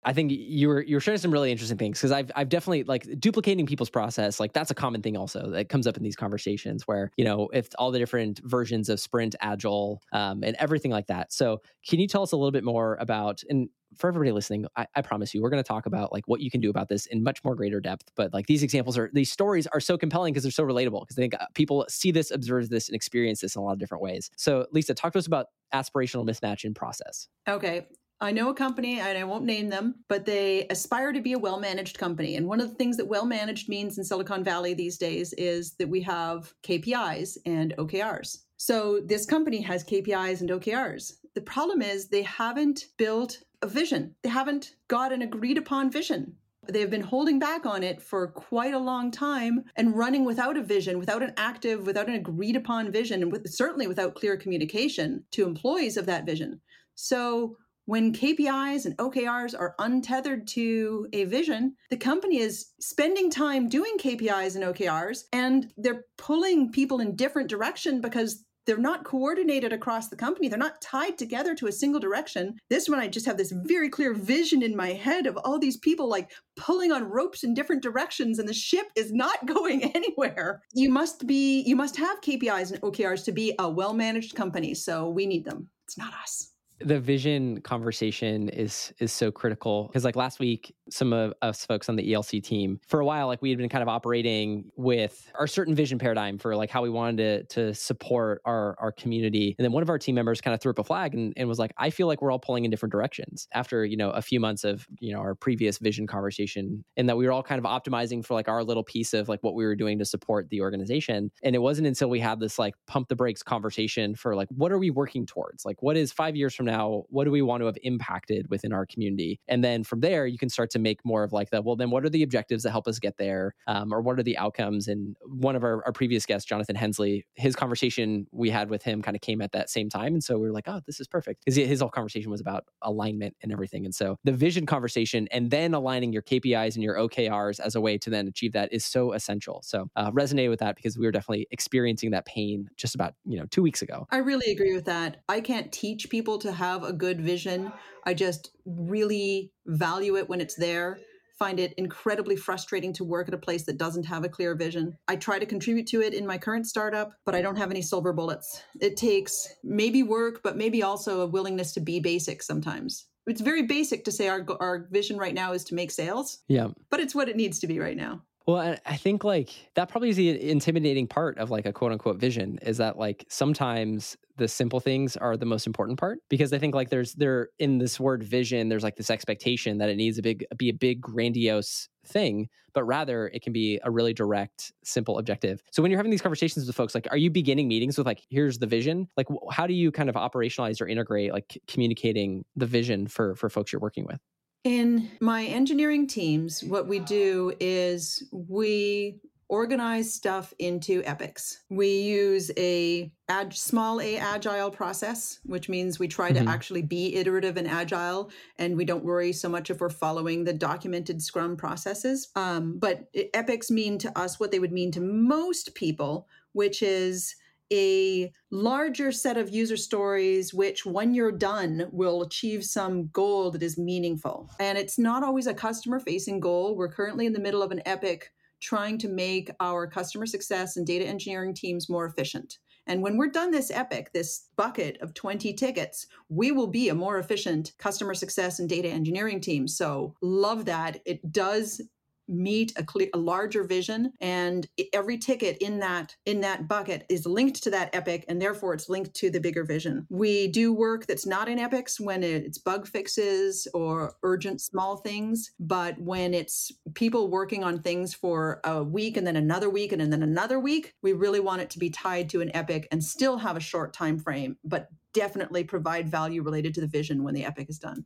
I 0.04 0.14
think 0.14 0.32
you 0.32 0.70
were 0.70 0.82
you 0.82 0.96
were 0.96 1.02
sharing 1.02 1.20
some 1.20 1.32
really 1.32 1.52
interesting 1.52 1.78
things 1.78 1.98
because 1.98 2.12
I've 2.12 2.32
I've 2.36 2.50
definitely 2.50 2.84
like 2.84 3.08
duplicating 3.20 3.66
people's 3.66 3.90
process 3.90 4.40
like 4.40 4.54
that's 4.54 4.72
a 4.72 4.76
common 4.76 5.02
thing 5.02 5.18
also 5.18 5.50
that 5.52 5.70
comes 5.70 5.88
up 5.88 5.98
in 5.98 6.04
these 6.04 6.16
conversations 6.16 6.88
where 6.88 7.12
you 7.18 7.26
know 7.26 7.50
if 7.54 7.70
all 7.78 7.92
the 7.92 8.00
different 8.00 8.40
versions 8.44 8.90
of 8.90 9.00
sprint 9.00 9.36
agile 9.42 10.02
um, 10.14 10.44
and 10.44 10.56
everything 10.60 10.92
like 10.92 11.08
that. 11.08 11.34
So 11.34 11.62
can 11.88 12.00
you 12.00 12.08
tell 12.08 12.24
us 12.24 12.32
a 12.32 12.38
little 12.38 12.52
bit 12.52 12.64
more 12.64 12.96
about 13.00 13.44
and 13.50 13.70
for 13.96 14.08
everybody 14.08 14.32
listening, 14.32 14.66
I, 14.76 14.86
I 14.96 15.02
promise 15.02 15.34
you, 15.34 15.42
we're 15.42 15.50
going 15.50 15.64
to 15.64 15.68
talk 15.68 15.86
about 15.86 16.12
like 16.12 16.28
what 16.28 16.42
you 16.42 16.52
can 16.52 16.62
do 16.62 16.70
about 16.70 16.90
this 16.90 17.06
in 17.06 17.24
much 17.24 17.44
more 17.44 17.56
greater 17.56 17.80
depth. 17.80 18.12
But 18.16 18.34
like 18.34 18.48
these 18.48 18.64
examples 18.64 18.98
are, 18.98 19.10
these 19.14 19.32
stories 19.32 19.66
are 19.68 19.80
so 19.80 19.98
compelling 19.98 20.34
because 20.34 20.44
they're 20.44 20.52
so 20.52 20.66
relatable. 20.66 21.02
Because 21.02 21.18
I 21.18 21.22
think 21.22 21.34
uh, 21.36 21.46
people 21.54 21.86
see 21.90 22.12
this, 22.12 22.32
observe 22.32 22.70
this, 22.70 22.90
and 22.90 22.96
experience 22.96 23.42
this 23.42 23.56
in 23.56 23.62
a 23.62 23.66
lot 23.66 23.74
of 23.74 23.80
different 23.80 24.04
ways. 24.04 24.30
So, 24.36 24.68
Lisa, 24.72 24.94
talk 24.94 25.14
to 25.14 25.20
us 25.20 25.28
about 25.28 25.48
aspirational 25.74 26.30
mismatch 26.30 26.64
in 26.64 26.74
process. 26.74 27.28
Okay. 27.48 27.88
I 28.20 28.32
know 28.32 28.50
a 28.50 28.54
company, 28.56 29.00
and 29.00 29.18
I 29.18 29.24
won't 29.24 29.46
name 29.46 29.70
them, 29.70 29.96
but 30.08 30.26
they 30.26 30.66
aspire 30.70 31.14
to 31.14 31.22
be 31.22 31.34
a 31.34 31.40
well 31.40 31.60
managed 31.60 32.00
company. 32.00 32.36
And 32.36 32.48
one 32.48 32.60
of 32.60 32.70
the 32.70 32.76
things 32.76 32.98
that 32.98 33.08
well 33.08 33.26
managed 33.26 33.70
means 33.70 33.98
in 33.98 34.04
Silicon 34.04 34.44
Valley 34.44 34.74
these 34.74 34.98
days 34.98 35.34
is 35.34 35.74
that 35.74 35.90
we 35.90 36.02
have 36.02 36.52
KPIs 36.64 37.38
and 37.46 37.76
OKRs. 37.78 38.40
So 38.58 39.02
this 39.06 39.26
company 39.26 39.62
has 39.62 39.84
KPIs 39.84 40.42
and 40.42 40.50
OKRs. 40.50 41.14
The 41.36 41.42
problem 41.42 41.84
is 41.84 42.08
they 42.08 42.24
haven't 42.24 42.86
built 42.98 43.44
a 43.62 43.68
vision, 43.68 44.16
they 44.24 44.30
haven't 44.30 44.76
got 44.88 45.14
an 45.14 45.22
agreed 45.22 45.58
upon 45.58 45.92
vision. 45.92 46.36
They've 46.68 46.90
been 46.90 47.02
holding 47.02 47.40
back 47.40 47.66
on 47.66 47.82
it 47.82 48.02
for 48.02 48.28
quite 48.28 48.74
a 48.74 48.80
long 48.80 49.10
time 49.10 49.64
and 49.78 49.96
running 49.96 50.26
without 50.26 50.58
a 50.58 50.64
vision, 50.64 51.00
without 51.00 51.24
an 51.24 51.34
active, 51.38 51.86
without 51.86 52.10
an 52.10 52.16
agreed 52.16 52.56
upon 52.56 52.92
vision, 52.92 53.22
and 53.22 53.32
with, 53.32 53.48
certainly 53.50 53.88
without 53.88 54.16
clear 54.16 54.36
communication 54.36 55.24
to 55.32 55.46
employees 55.46 55.96
of 55.96 56.08
that 56.08 56.26
vision. 56.26 56.60
So 56.96 57.58
when 57.88 58.12
KPIs 58.12 58.86
and 58.86 58.98
OKRs 58.98 59.58
are 59.58 59.74
untethered 59.80 60.46
to 60.50 61.08
a 61.14 61.24
vision, 61.24 61.74
the 61.90 61.96
company 61.96 62.40
is 62.40 62.74
spending 62.82 63.32
time 63.32 63.70
doing 63.70 63.98
KPIs 63.98 64.56
and 64.56 64.66
OKRs 64.66 65.24
and 65.32 65.72
they're 65.78 66.04
pulling 66.18 66.70
people 66.70 67.00
in 67.00 67.16
different 67.16 67.50
direction 67.50 68.02
because 68.02 68.44
they're 68.66 68.78
not 68.78 69.06
coordinated 69.06 69.72
across 69.72 70.10
the 70.10 70.18
company. 70.18 70.50
They're 70.50 70.60
not 70.60 70.82
tied 70.82 71.18
together 71.18 71.56
to 71.56 71.68
a 71.68 71.72
single 71.72 72.02
direction. 72.02 72.58
This 72.70 72.90
one, 72.90 73.00
I 73.00 73.08
just 73.08 73.26
have 73.26 73.38
this 73.38 73.54
very 73.54 73.90
clear 73.90 74.14
vision 74.14 74.62
in 74.62 74.76
my 74.76 74.90
head 74.90 75.26
of 75.26 75.38
all 75.38 75.58
these 75.58 75.78
people 75.78 76.10
like 76.10 76.32
pulling 76.58 76.92
on 76.92 77.10
ropes 77.10 77.46
in 77.46 77.54
different 77.54 77.82
directions, 77.82 78.38
and 78.38 78.50
the 78.50 78.54
ship 78.54 78.88
is 78.98 79.14
not 79.14 79.46
going 79.46 79.96
anywhere. 79.96 80.62
You 80.74 80.90
must 80.90 81.26
be, 81.26 81.62
you 81.62 81.78
must 81.78 81.96
have 81.96 82.20
KPIs 82.20 82.74
and 82.74 82.82
OKRs 82.82 83.24
to 83.24 83.32
be 83.32 83.56
a 83.58 83.70
well 83.70 83.94
managed 83.94 84.36
company. 84.36 84.74
So 84.74 85.08
we 85.08 85.26
need 85.26 85.46
them. 85.46 85.70
It's 85.86 85.98
not 85.98 86.14
us 86.22 86.52
the 86.80 87.00
vision 87.00 87.62
conversation 87.62 88.50
is 88.50 88.94
is 89.00 89.12
so 89.12 89.32
critical. 89.32 89.88
Because 89.88 90.04
like 90.06 90.16
last 90.16 90.40
week 90.40 90.74
some 90.90 91.12
of 91.12 91.34
us 91.42 91.66
folks 91.66 91.90
on 91.90 91.98
the 91.98 92.14
elc 92.14 92.42
team 92.44 92.80
for 92.88 93.02
a 93.02 93.06
while 93.06 93.28
like 93.28 93.42
we 93.42 93.50
had 93.50 93.58
been 93.58 93.68
kind 93.68 93.82
of 93.82 93.90
operating 93.90 94.72
with 94.78 95.30
our 95.38 95.46
certain 95.46 95.76
vision 95.76 96.00
paradigm 96.00 96.38
for 96.38 96.56
like 96.56 96.70
how 96.70 96.82
we 96.82 96.90
wanted 96.90 97.18
to 97.50 97.58
to 97.58 97.74
support 97.74 98.42
our 98.46 98.76
our 98.80 98.92
community. 98.92 99.56
And 99.58 99.66
then 99.66 99.72
one 99.72 99.84
of 99.84 99.90
our 99.90 99.98
team 99.98 100.16
members 100.16 100.40
kind 100.42 100.54
of 100.54 100.62
threw 100.62 100.70
up 100.70 100.80
a 100.80 100.84
flag 100.84 101.16
and, 101.16 101.34
and 101.36 101.50
was 101.50 101.60
like 101.60 101.72
i 101.78 101.90
feel 101.90 102.08
like 102.08 102.22
we're 102.22 102.32
all 102.32 102.40
pulling 102.40 102.66
in 102.66 102.72
different 102.72 102.92
directions. 102.92 103.48
After 103.54 103.84
you 103.84 103.98
know 103.98 104.12
a 104.12 104.22
few 104.22 104.40
months 104.40 104.64
of 104.64 104.88
you 105.00 105.14
know 105.14 105.20
our 105.20 105.34
previous 105.34 105.80
vision 105.80 106.06
conversation 106.06 106.84
and 106.96 107.10
that 107.10 107.18
we 107.18 107.26
were 107.26 107.32
all 107.32 107.44
kind 107.44 107.60
of 107.60 107.66
optimizing 107.66 108.24
for 108.24 108.36
like 108.36 108.48
our 108.48 108.64
little 108.64 108.84
piece 108.84 109.14
of 109.14 109.28
like 109.28 109.42
what 109.42 109.56
we 109.56 109.66
were 109.66 109.76
doing 109.76 109.98
to 110.00 110.06
support 110.06 110.50
the 110.50 110.62
organization. 110.62 111.32
And 111.44 111.56
it 111.56 111.60
wasn't 111.60 111.88
until 111.88 112.10
we 112.10 112.20
had 112.20 112.40
this 112.40 112.60
like 112.60 112.76
pump 112.86 113.08
the 113.08 113.16
brakes 113.16 113.42
conversation 113.42 114.16
for 114.16 114.36
like 114.36 114.48
what 114.50 114.72
are 114.72 114.78
we 114.78 114.92
working 114.92 115.26
towards? 115.26 115.66
Like 115.66 115.82
what 115.82 115.98
is 115.98 116.12
five 116.12 116.36
years 116.36 116.54
from 116.54 116.67
now 116.68 117.04
what 117.10 117.24
do 117.24 117.32
we 117.32 117.42
want 117.42 117.62
to 117.62 117.66
have 117.66 117.78
impacted 117.84 118.50
within 118.50 118.72
our 118.72 118.86
community? 118.86 119.40
And 119.48 119.64
then 119.64 119.84
from 119.84 120.02
there 120.02 120.28
you 120.28 120.38
can 120.38 120.50
start 120.50 120.70
to 120.72 120.80
make 120.80 121.04
more 121.04 121.24
of 121.24 121.34
like 121.34 121.50
the 121.50 121.62
well 121.62 121.76
then 121.76 121.90
what 121.90 122.06
are 122.06 122.10
the 122.10 122.24
objectives 122.24 122.64
that 122.64 122.72
help 122.72 122.88
us 122.88 123.00
get 123.00 123.18
there? 123.18 123.56
Um, 123.66 123.94
or 123.94 124.02
what 124.02 124.20
are 124.20 124.24
the 124.24 124.38
outcomes? 124.38 124.88
And 124.88 125.16
one 125.26 125.56
of 125.56 125.64
our, 125.64 125.84
our 125.86 125.92
previous 125.92 126.26
guests 126.26 126.48
jonathan 126.48 126.76
hensley 126.76 127.26
his 127.36 127.56
conversation 127.56 128.28
we 128.32 128.50
had 128.50 128.70
with 128.70 128.84
him 128.84 129.02
kind 129.02 129.16
of 129.16 129.22
came 129.22 129.42
at 129.42 129.52
that 129.54 129.70
same 129.70 129.90
time. 129.90 130.14
And 130.14 130.24
so 130.24 130.38
we 130.38 130.48
were 130.48 130.54
like 130.54 130.68
oh 130.68 130.82
this 130.86 131.00
is 131.00 131.08
perfect. 131.08 131.44
Because 131.44 131.56
his 131.56 131.80
whole 131.80 131.90
conversation 131.90 132.30
was 132.30 132.42
about 132.42 132.66
alignment 132.82 133.36
and 133.42 133.52
everything. 133.52 133.86
And 133.86 133.96
so 133.96 134.18
the 134.24 134.32
vision 134.32 134.66
conversation 134.66 135.28
and 135.32 135.50
then 135.50 135.74
aligning 135.74 136.14
your 136.14 136.22
kpis 136.22 136.76
and 136.76 136.84
your 136.84 136.96
okrs 136.96 137.60
as 137.60 137.76
a 137.76 137.82
way 137.82 137.98
to 137.98 138.10
then 138.10 138.28
achieve 138.28 138.54
that 138.54 138.72
is 138.72 138.86
so 138.86 139.14
essential. 139.14 139.62
So 139.64 139.90
uh, 139.96 140.12
resonate 140.12 140.50
with 140.50 140.60
that 140.60 140.76
because 140.76 140.98
we 140.98 141.06
were 141.06 141.12
definitely 141.12 141.48
experiencing 141.52 142.12
that 142.12 142.26
pain 142.26 142.70
just 142.76 142.96
about 142.96 143.14
you 143.26 143.40
know 143.40 143.46
two 143.50 143.62
weeks 143.62 143.82
ago. 143.82 144.08
I 144.12 144.18
really 144.18 144.52
agree 144.52 144.74
with 144.74 144.86
that. 144.86 145.18
I 145.30 145.42
can't 145.42 145.72
teach 145.72 146.10
people 146.10 146.38
to 146.40 146.52
have 146.58 146.84
a 146.84 146.94
good 146.94 147.22
vision. 147.22 147.72
I 148.06 148.14
just 148.14 148.52
really 148.66 149.52
value 149.66 150.18
it 150.18 150.28
when 150.28 150.42
it's 150.42 150.56
there. 150.56 151.00
Find 151.40 151.60
it 151.60 151.74
incredibly 151.78 152.36
frustrating 152.36 152.94
to 152.94 153.04
work 153.04 153.28
at 153.28 153.34
a 153.34 153.38
place 153.38 153.64
that 153.66 153.78
doesn't 153.78 154.06
have 154.08 154.24
a 154.24 154.30
clear 154.30 154.56
vision. 154.56 154.98
I 155.08 155.18
try 155.18 155.38
to 155.38 155.46
contribute 155.46 155.88
to 155.88 156.02
it 156.02 156.14
in 156.14 156.26
my 156.26 156.38
current 156.38 156.66
startup, 156.66 157.14
but 157.26 157.36
I 157.36 157.42
don't 157.42 157.58
have 157.58 157.70
any 157.70 157.84
silver 157.84 158.12
bullets. 158.12 158.64
It 158.82 158.98
takes 158.98 159.48
maybe 159.64 160.02
work, 160.02 160.42
but 160.44 160.58
maybe 160.58 160.82
also 160.82 161.22
a 161.22 161.28
willingness 161.28 161.74
to 161.74 161.80
be 161.80 162.00
basic 162.00 162.42
sometimes 162.42 163.06
it's 163.28 163.42
very 163.42 163.64
basic 163.64 164.06
to 164.06 164.12
say 164.12 164.30
our 164.30 164.46
our 164.60 164.88
vision 164.90 165.18
right 165.18 165.34
now 165.34 165.52
is 165.52 165.66
to 165.66 165.76
make 165.76 165.92
sales. 165.92 166.40
Yeah. 166.48 166.70
But 166.90 167.02
it's 167.02 167.14
what 167.14 167.30
it 167.30 167.36
needs 167.36 167.60
to 167.60 167.68
be 167.68 167.78
right 167.78 167.98
now. 167.98 168.24
Well, 168.48 168.78
I 168.86 168.96
think 168.96 169.26
like 169.26 169.50
that 169.76 169.90
probably 169.90 170.10
is 170.10 170.16
the 170.16 170.50
intimidating 170.50 171.06
part 171.06 171.38
of 171.38 171.52
like 171.52 171.66
a 171.66 171.74
quote 171.74 171.92
unquote 171.92 172.16
vision 172.18 172.60
is 172.62 172.78
that 172.78 172.98
like 172.98 173.26
sometimes 173.28 174.16
the 174.38 174.48
simple 174.48 174.80
things 174.80 175.18
are 175.18 175.36
the 175.36 175.46
most 175.46 175.68
important 175.68 176.00
part 176.00 176.20
because 176.30 176.54
I 176.54 176.58
think 176.58 176.74
like 176.74 176.90
there's 176.90 177.14
there 177.16 177.50
in 177.60 177.78
this 177.80 178.00
word 178.00 178.24
vision 178.24 178.70
there's 178.70 178.84
like 178.84 178.96
this 178.96 179.10
expectation 179.10 179.80
that 179.80 179.90
it 179.90 179.98
needs 179.98 180.18
a 180.18 180.22
big 180.22 180.46
be 180.56 180.70
a 180.70 180.74
big 180.74 181.02
grandiose 181.02 181.90
thing 182.06 182.48
but 182.74 182.86
rather 182.86 183.28
it 183.34 183.42
can 183.42 183.52
be 183.52 183.82
a 183.84 183.92
really 183.92 184.14
direct 184.14 184.72
simple 184.84 185.18
objective. 185.18 185.62
So 185.72 185.82
when 185.82 185.92
you're 185.92 186.00
having 186.00 186.12
these 186.12 186.22
conversations 186.22 186.66
with 186.68 186.76
folks 186.76 186.96
like 186.96 187.08
are 187.12 187.18
you 187.18 187.30
beginning 187.30 187.68
meetings 187.68 187.98
with 187.98 188.08
like 188.08 188.22
here's 188.30 188.60
the 188.60 188.68
vision 188.68 189.10
like 189.18 189.28
how 189.52 189.68
do 189.68 189.74
you 189.74 189.92
kind 189.92 190.08
of 190.08 190.16
operationalize 190.16 190.80
or 190.80 190.88
integrate 190.88 191.34
like 191.34 191.58
communicating 191.68 192.46
the 192.56 192.66
vision 192.66 193.08
for 193.08 193.36
for 193.36 193.50
folks 193.50 193.74
you're 193.74 193.82
working 193.82 194.06
with 194.06 194.22
in 194.68 195.10
my 195.22 195.46
engineering 195.46 196.08
teams, 196.08 196.62
what 196.62 196.88
we 196.90 197.00
do 197.00 197.54
is 197.62 198.22
we 198.34 199.22
organize 199.48 200.14
stuff 200.14 200.54
into 200.60 201.02
epics. 201.06 201.64
We 201.70 202.02
use 202.02 202.52
a 202.58 203.10
ag- 203.30 203.54
small 203.54 204.02
a 204.02 204.18
agile 204.18 204.70
process, 204.70 205.40
which 205.46 205.70
means 205.70 206.00
we 206.00 206.10
try 206.10 206.34
mm-hmm. 206.34 206.44
to 206.44 206.52
actually 206.52 206.82
be 206.82 207.16
iterative 207.16 207.56
and 207.56 207.66
agile, 207.66 208.30
and 208.58 208.76
we 208.76 208.84
don't 208.84 209.06
worry 209.06 209.32
so 209.32 209.48
much 209.48 209.70
if 209.70 209.80
we're 209.80 209.90
following 209.90 210.44
the 210.44 210.52
documented 210.52 211.22
Scrum 211.22 211.56
processes. 211.56 212.28
Um, 212.36 212.78
but 212.78 213.08
epics 213.34 213.72
mean 213.72 213.98
to 214.00 214.20
us 214.20 214.38
what 214.38 214.52
they 214.52 214.60
would 214.60 214.74
mean 214.74 214.92
to 214.92 215.00
most 215.00 215.76
people, 215.76 216.28
which 216.52 216.84
is 216.84 217.38
a 217.72 218.32
larger 218.52 219.12
set 219.12 219.38
of 219.38 219.50
user 219.50 219.78
stories, 219.78 220.54
which 220.54 220.86
when 220.86 221.14
you're 221.14 221.32
done 221.32 221.88
will 221.92 222.22
achieve 222.22 222.64
some 222.64 223.08
goal 223.08 223.52
that 223.52 223.64
is 223.64 223.78
meaningful. 223.78 224.50
And 224.60 224.78
it's 224.78 224.98
not 224.98 225.24
always 225.24 225.48
a 225.48 225.54
customer 225.54 226.00
facing 226.00 226.40
goal. 226.40 226.76
We're 226.76 226.92
currently 226.92 227.26
in 227.26 227.34
the 227.34 227.40
middle 227.40 227.62
of 227.62 227.72
an 227.72 227.82
epic 227.86 228.32
trying 228.60 228.98
to 228.98 229.08
make 229.08 229.52
our 229.60 229.88
customer 229.88 230.26
success 230.26 230.78
and 230.78 230.88
data 230.88 231.06
engineering 231.06 231.54
teams 231.54 231.90
more 231.90 232.06
efficient. 232.06 232.58
And 232.88 233.02
when 233.02 233.18
we're 233.18 233.28
done 233.28 233.52
this 233.52 233.70
epic, 233.70 234.12
this 234.14 234.48
bucket 234.56 234.98
of 235.02 235.14
20 235.14 235.54
tickets, 235.54 236.08
we 236.30 236.52
will 236.52 236.68
be 236.68 236.90
a 236.90 236.96
more 236.96 237.20
efficient 237.20 237.74
customer 237.78 238.14
success 238.14 238.60
and 238.60 238.70
data 238.70 238.88
engineering 238.88 239.42
team. 239.42 239.68
So, 239.68 240.16
love 240.22 240.66
that. 240.66 241.02
It 241.06 241.32
does 241.32 241.82
meet 242.28 242.74
a, 242.78 242.84
clear, 242.84 243.10
a 243.14 243.18
larger 243.18 243.64
vision 243.64 244.12
and 244.22 244.68
every 244.94 245.18
ticket 245.18 245.58
in 245.60 245.80
that 245.80 246.16
in 246.26 246.42
that 246.42 246.68
bucket 246.68 247.06
is 247.10 247.26
linked 247.26 247.62
to 247.64 247.70
that 247.70 247.94
epic 247.94 248.26
and 248.28 248.42
therefore 248.42 248.74
it's 248.74 248.90
linked 248.90 249.14
to 249.14 249.30
the 249.30 249.40
bigger 249.40 249.64
vision. 249.64 250.06
We 250.10 250.48
do 250.48 250.74
work 250.74 251.06
that's 251.06 251.26
not 251.26 251.48
in 251.48 251.60
epics 251.60 252.00
when 252.00 252.24
it's 252.24 252.58
bug 252.58 252.88
fixes 252.88 253.68
or 253.74 254.16
urgent 254.24 254.62
small 254.62 254.98
things 254.98 255.52
but 255.60 256.00
when 256.00 256.34
it's 256.34 256.72
people 256.94 257.30
working 257.30 257.64
on 257.64 257.82
things 257.82 258.14
for 258.14 258.60
a 258.64 258.84
week 258.84 259.18
and 259.18 259.26
then 259.26 259.36
another 259.36 259.70
week 259.70 259.92
and 259.92 260.02
then 260.02 260.24
another 260.24 260.60
week 260.60 260.94
we 261.02 261.14
really 261.14 261.40
want 261.40 261.62
it 261.62 261.70
to 261.70 261.80
be 261.80 261.90
tied 261.90 262.30
to 262.30 262.42
an 262.42 262.56
epic 262.56 262.88
and 262.92 263.04
still 263.04 263.38
have 263.38 263.58
a 263.58 263.62
short 263.62 263.94
time 263.94 264.18
frame 264.18 264.58
but 264.64 264.90
definitely 265.14 265.64
provide 265.64 266.08
value 266.08 266.44
related 266.44 266.74
to 266.76 266.82
the 266.82 266.88
vision 266.88 267.24
when 267.24 267.34
the 267.34 267.44
epic 267.44 267.70
is 267.70 267.80
done. 267.80 268.06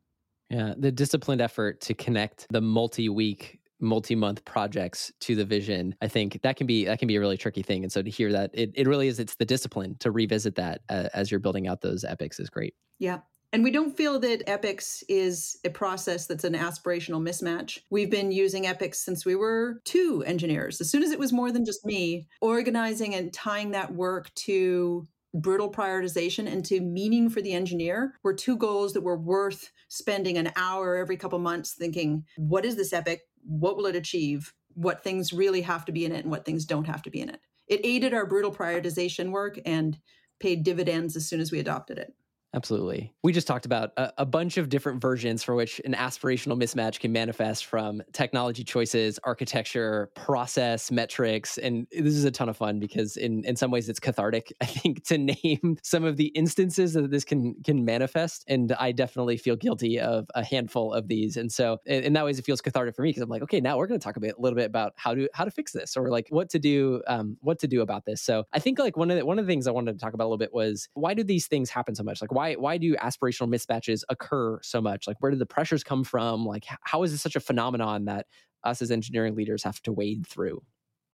Yeah, 0.50 0.74
the 0.78 0.92
disciplined 0.92 1.42
effort 1.42 1.82
to 1.82 1.94
connect 1.94 2.48
the 2.52 2.62
multi 2.62 3.10
week 3.10 3.61
multi-month 3.82 4.44
projects 4.46 5.12
to 5.20 5.36
the 5.36 5.46
vision 5.46 5.96
i 6.02 6.08
think 6.08 6.42
that 6.44 6.56
can 6.56 6.68
be 6.68 6.86
that 6.86 7.00
can 7.00 7.08
be 7.08 7.16
a 7.16 7.20
really 7.20 7.38
tricky 7.38 7.64
thing 7.64 7.84
and 7.84 7.92
so 7.92 8.02
to 8.02 8.10
hear 8.10 8.32
that 8.32 8.52
it, 8.54 8.72
it 8.76 8.88
really 8.88 9.08
is 9.08 9.20
it's 9.20 9.36
the 9.36 9.46
discipline 9.46 9.96
to 10.00 10.12
revisit 10.12 10.56
that 10.56 10.82
uh, 10.90 11.10
as 11.14 11.32
you're 11.32 11.40
building 11.40 11.68
out 11.68 11.82
those 11.82 12.04
epics 12.04 12.40
is 12.40 12.50
great 12.50 12.76
yeah 13.00 13.20
and 13.54 13.64
we 13.64 13.72
don't 13.72 13.98
feel 13.98 14.18
that 14.20 14.50
epics 14.50 15.04
is 15.10 15.58
a 15.66 15.70
process 15.70 16.26
that's 16.26 16.46
an 16.46 16.54
aspirational 16.54 17.22
mismatch. 17.22 17.80
We've 17.90 18.10
been 18.10 18.32
using 18.32 18.66
epics 18.66 19.00
since 19.00 19.26
we 19.26 19.36
were 19.36 19.82
two 19.84 20.24
engineers. 20.26 20.80
As 20.80 20.90
soon 20.90 21.04
as 21.04 21.12
it 21.12 21.20
was 21.20 21.34
more 21.34 21.52
than 21.52 21.66
just 21.66 21.86
me, 21.86 22.28
organizing 22.40 23.14
and 23.14 23.34
tying 23.34 23.72
that 23.72 23.94
work 23.94 24.34
to 24.36 25.06
brutal 25.34 25.72
prioritization 25.72 26.52
and 26.52 26.64
to 26.66 26.82
meaning 26.82 27.30
for 27.30 27.42
the 27.42 27.54
engineer 27.54 28.16
were 28.24 28.34
two 28.34 28.58
goals 28.58 28.94
that 28.94 29.02
were 29.02 29.18
worth 29.18 29.72
spending 29.88 30.38
an 30.38 30.52
hour 30.56 30.98
every 30.98 31.18
couple 31.18 31.40
months 31.40 31.74
thinking, 31.74 32.26
what 32.38 32.66
is 32.66 32.76
this 32.76 32.94
epic? 32.94 33.22
What 33.46 33.78
will 33.78 33.86
it 33.86 33.96
achieve? 33.96 34.54
What 34.74 35.04
things 35.04 35.34
really 35.34 35.62
have 35.62 35.86
to 35.86 35.92
be 35.92 36.06
in 36.06 36.12
it 36.12 36.24
and 36.24 36.32
what 36.32 36.46
things 36.46 36.66
don't 36.66 36.88
have 36.88 37.02
to 37.04 37.10
be 37.10 37.22
in 37.22 37.30
it. 37.30 37.40
It 37.68 37.82
aided 37.84 38.14
our 38.14 38.26
brutal 38.26 38.54
prioritization 38.54 39.32
work 39.32 39.60
and 39.66 39.98
paid 40.40 40.64
dividends 40.64 41.16
as 41.16 41.28
soon 41.28 41.40
as 41.40 41.52
we 41.52 41.60
adopted 41.60 41.98
it. 41.98 42.14
Absolutely. 42.54 43.14
We 43.24 43.32
just 43.32 43.48
talked 43.48 43.66
about 43.66 43.94
a, 43.96 44.12
a, 44.20 44.26
bunch 44.26 44.58
of 44.58 44.68
different 44.68 45.02
versions 45.02 45.42
for 45.42 45.56
which 45.56 45.80
an 45.86 45.94
aspirational 45.94 46.62
mismatch 46.62 47.00
can 47.00 47.14
manifest 47.14 47.66
from 47.66 48.02
technology 48.12 48.66
choices, 48.66 49.18
architecture, 49.24 50.12
process, 50.16 50.92
metrics. 50.92 51.58
And 51.58 51.88
this 51.92 52.14
is 52.14 52.26
a 52.26 52.32
ton 52.32 52.50
of 52.50 52.58
fun 52.58 52.80
because 52.80 53.16
in, 53.16 53.46
in 53.46 53.56
some 53.56 53.72
ways 53.72 53.88
it's 53.88 54.02
cathartic, 54.02 54.54
I 54.62 54.66
think, 54.66 55.06
to 55.06 55.18
name 55.18 55.78
some 55.82 56.04
of 56.04 56.18
the 56.18 56.28
instances 56.28 56.94
that 56.94 57.10
this 57.10 57.24
can 57.24 57.56
can 57.64 57.86
manifest. 57.86 58.44
And 58.50 58.74
I 58.74 58.92
definitely 58.92 59.38
feel 59.38 59.56
guilty 59.56 59.98
of 60.00 60.28
a 60.36 60.44
handful 60.44 60.94
of 60.94 61.08
these. 61.08 61.38
And 61.38 61.50
so 61.50 61.78
in, 61.86 62.12
that 62.14 62.26
ways 62.26 62.38
it 62.38 62.44
feels 62.44 62.60
cathartic 62.60 62.96
for 62.98 63.04
me 63.04 63.10
because 63.10 63.24
I'm 63.24 63.30
like, 63.30 63.44
okay, 63.44 63.62
now 63.62 63.78
we're 63.78 63.88
going 63.88 64.00
to 64.00 64.04
talk 64.04 64.18
a, 64.18 64.20
bit, 64.20 64.36
a 64.38 64.42
little 64.42 64.58
bit 64.58 64.66
about 64.66 64.92
how 64.98 65.16
to 65.16 65.30
how 65.34 65.46
to 65.46 65.52
fix 65.52 65.72
this 65.72 65.96
or 65.96 66.10
like 66.10 66.28
what 66.30 66.50
to 66.50 66.60
do 66.60 67.02
um, 67.08 67.38
what 67.40 67.60
to 67.60 67.68
do 67.68 67.82
about 67.82 68.04
this. 68.06 68.22
So 68.22 68.44
I 68.52 68.60
think 68.60 68.78
like 68.78 68.98
one 68.98 69.10
of 69.10 69.18
the, 69.18 69.26
one 69.26 69.40
of 69.40 69.46
the 69.46 69.52
things 69.52 69.68
I 69.68 69.72
wanted 69.72 69.94
to 69.94 70.00
talk 70.00 70.14
about 70.14 70.26
a 70.26 70.28
little 70.28 70.38
bit 70.38 70.54
was 70.54 70.90
why 70.96 71.14
do 71.14 71.24
these 71.24 71.48
things 71.48 71.70
happen 71.70 71.96
so 71.96 72.04
much? 72.04 72.22
Like 72.22 72.34
why 72.41 72.41
why 72.42 72.54
why 72.56 72.78
do 72.78 72.96
aspirational 72.96 73.54
mismatches 73.54 74.04
occur 74.10 74.60
so 74.64 74.82
much? 74.82 75.08
Like 75.08 75.18
where 75.20 75.32
did 75.32 75.40
the 75.40 75.46
pressures 75.46 75.84
come 75.84 76.04
from? 76.04 76.46
Like 76.46 76.66
how 76.82 77.04
is 77.04 77.12
this 77.12 77.22
such 77.22 77.36
a 77.36 77.40
phenomenon 77.40 78.06
that 78.06 78.26
us 78.64 78.82
as 78.82 78.92
engineering 78.92 79.36
leaders 79.36 79.64
have 79.64 79.82
to 79.84 79.92
wade 79.92 80.26
through? 80.26 80.62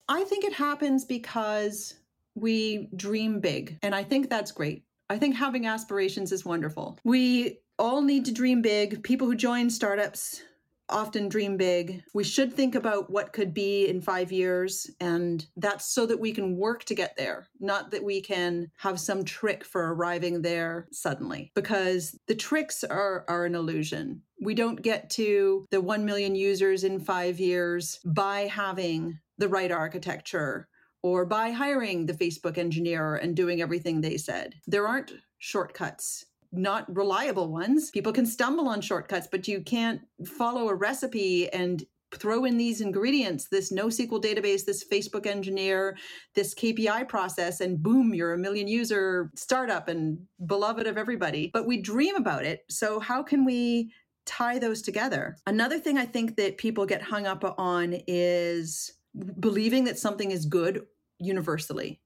I 0.08 0.22
think 0.24 0.44
it 0.44 0.52
happens 0.52 1.04
because 1.04 1.94
we 2.36 2.88
dream 2.94 3.40
big, 3.40 3.78
and 3.82 3.94
I 3.94 4.04
think 4.04 4.30
that's 4.30 4.52
great. 4.52 4.84
I 5.10 5.18
think 5.18 5.34
having 5.34 5.66
aspirations 5.66 6.32
is 6.32 6.44
wonderful. 6.44 6.98
We 7.04 7.58
all 7.78 8.02
need 8.02 8.24
to 8.26 8.32
dream 8.32 8.62
big. 8.62 9.02
People 9.02 9.26
who 9.26 9.34
join 9.34 9.70
startups 9.70 10.42
often 10.88 11.28
dream 11.28 11.56
big. 11.56 12.02
We 12.14 12.24
should 12.24 12.52
think 12.52 12.74
about 12.74 13.10
what 13.10 13.32
could 13.32 13.52
be 13.52 13.88
in 13.88 14.00
five 14.00 14.32
years. 14.32 14.90
And 15.00 15.44
that's 15.56 15.86
so 15.86 16.06
that 16.06 16.20
we 16.20 16.32
can 16.32 16.56
work 16.56 16.84
to 16.84 16.94
get 16.94 17.16
there, 17.16 17.46
not 17.60 17.90
that 17.90 18.04
we 18.04 18.20
can 18.20 18.70
have 18.78 19.00
some 19.00 19.24
trick 19.24 19.64
for 19.64 19.94
arriving 19.94 20.42
there 20.42 20.88
suddenly, 20.92 21.52
because 21.54 22.18
the 22.26 22.34
tricks 22.34 22.84
are, 22.84 23.24
are 23.28 23.44
an 23.44 23.54
illusion. 23.54 24.22
We 24.40 24.54
don't 24.54 24.82
get 24.82 25.10
to 25.10 25.66
the 25.70 25.80
1 25.80 26.04
million 26.04 26.34
users 26.34 26.84
in 26.84 27.00
five 27.00 27.40
years 27.40 27.98
by 28.04 28.42
having 28.42 29.18
the 29.38 29.48
right 29.48 29.72
architecture 29.72 30.68
or 31.02 31.24
by 31.24 31.50
hiring 31.50 32.06
the 32.06 32.14
Facebook 32.14 32.58
engineer 32.58 33.16
and 33.16 33.36
doing 33.36 33.62
everything 33.62 34.00
they 34.00 34.16
said. 34.16 34.54
There 34.66 34.88
aren't 34.88 35.12
shortcuts 35.38 36.24
not 36.56 36.94
reliable 36.94 37.50
ones. 37.50 37.90
People 37.90 38.12
can 38.12 38.26
stumble 38.26 38.68
on 38.68 38.80
shortcuts, 38.80 39.28
but 39.30 39.46
you 39.46 39.60
can't 39.60 40.00
follow 40.24 40.68
a 40.68 40.74
recipe 40.74 41.48
and 41.52 41.84
throw 42.14 42.44
in 42.44 42.56
these 42.56 42.80
ingredients 42.80 43.48
this 43.48 43.72
NoSQL 43.72 44.22
database, 44.22 44.64
this 44.64 44.84
Facebook 44.84 45.26
engineer, 45.26 45.96
this 46.34 46.54
KPI 46.54 47.08
process, 47.08 47.60
and 47.60 47.82
boom, 47.82 48.14
you're 48.14 48.32
a 48.32 48.38
million 48.38 48.68
user 48.68 49.30
startup 49.34 49.88
and 49.88 50.18
beloved 50.46 50.86
of 50.86 50.96
everybody. 50.96 51.50
But 51.52 51.66
we 51.66 51.80
dream 51.80 52.16
about 52.16 52.44
it. 52.44 52.64
So, 52.68 53.00
how 53.00 53.22
can 53.22 53.44
we 53.44 53.92
tie 54.24 54.58
those 54.58 54.82
together? 54.82 55.36
Another 55.46 55.78
thing 55.78 55.98
I 55.98 56.06
think 56.06 56.36
that 56.36 56.58
people 56.58 56.86
get 56.86 57.02
hung 57.02 57.26
up 57.26 57.44
on 57.58 58.00
is 58.06 58.92
believing 59.40 59.84
that 59.84 59.98
something 59.98 60.30
is 60.30 60.46
good 60.46 60.86
universally, 61.18 62.00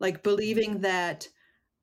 like 0.00 0.22
believing 0.22 0.80
that 0.80 1.28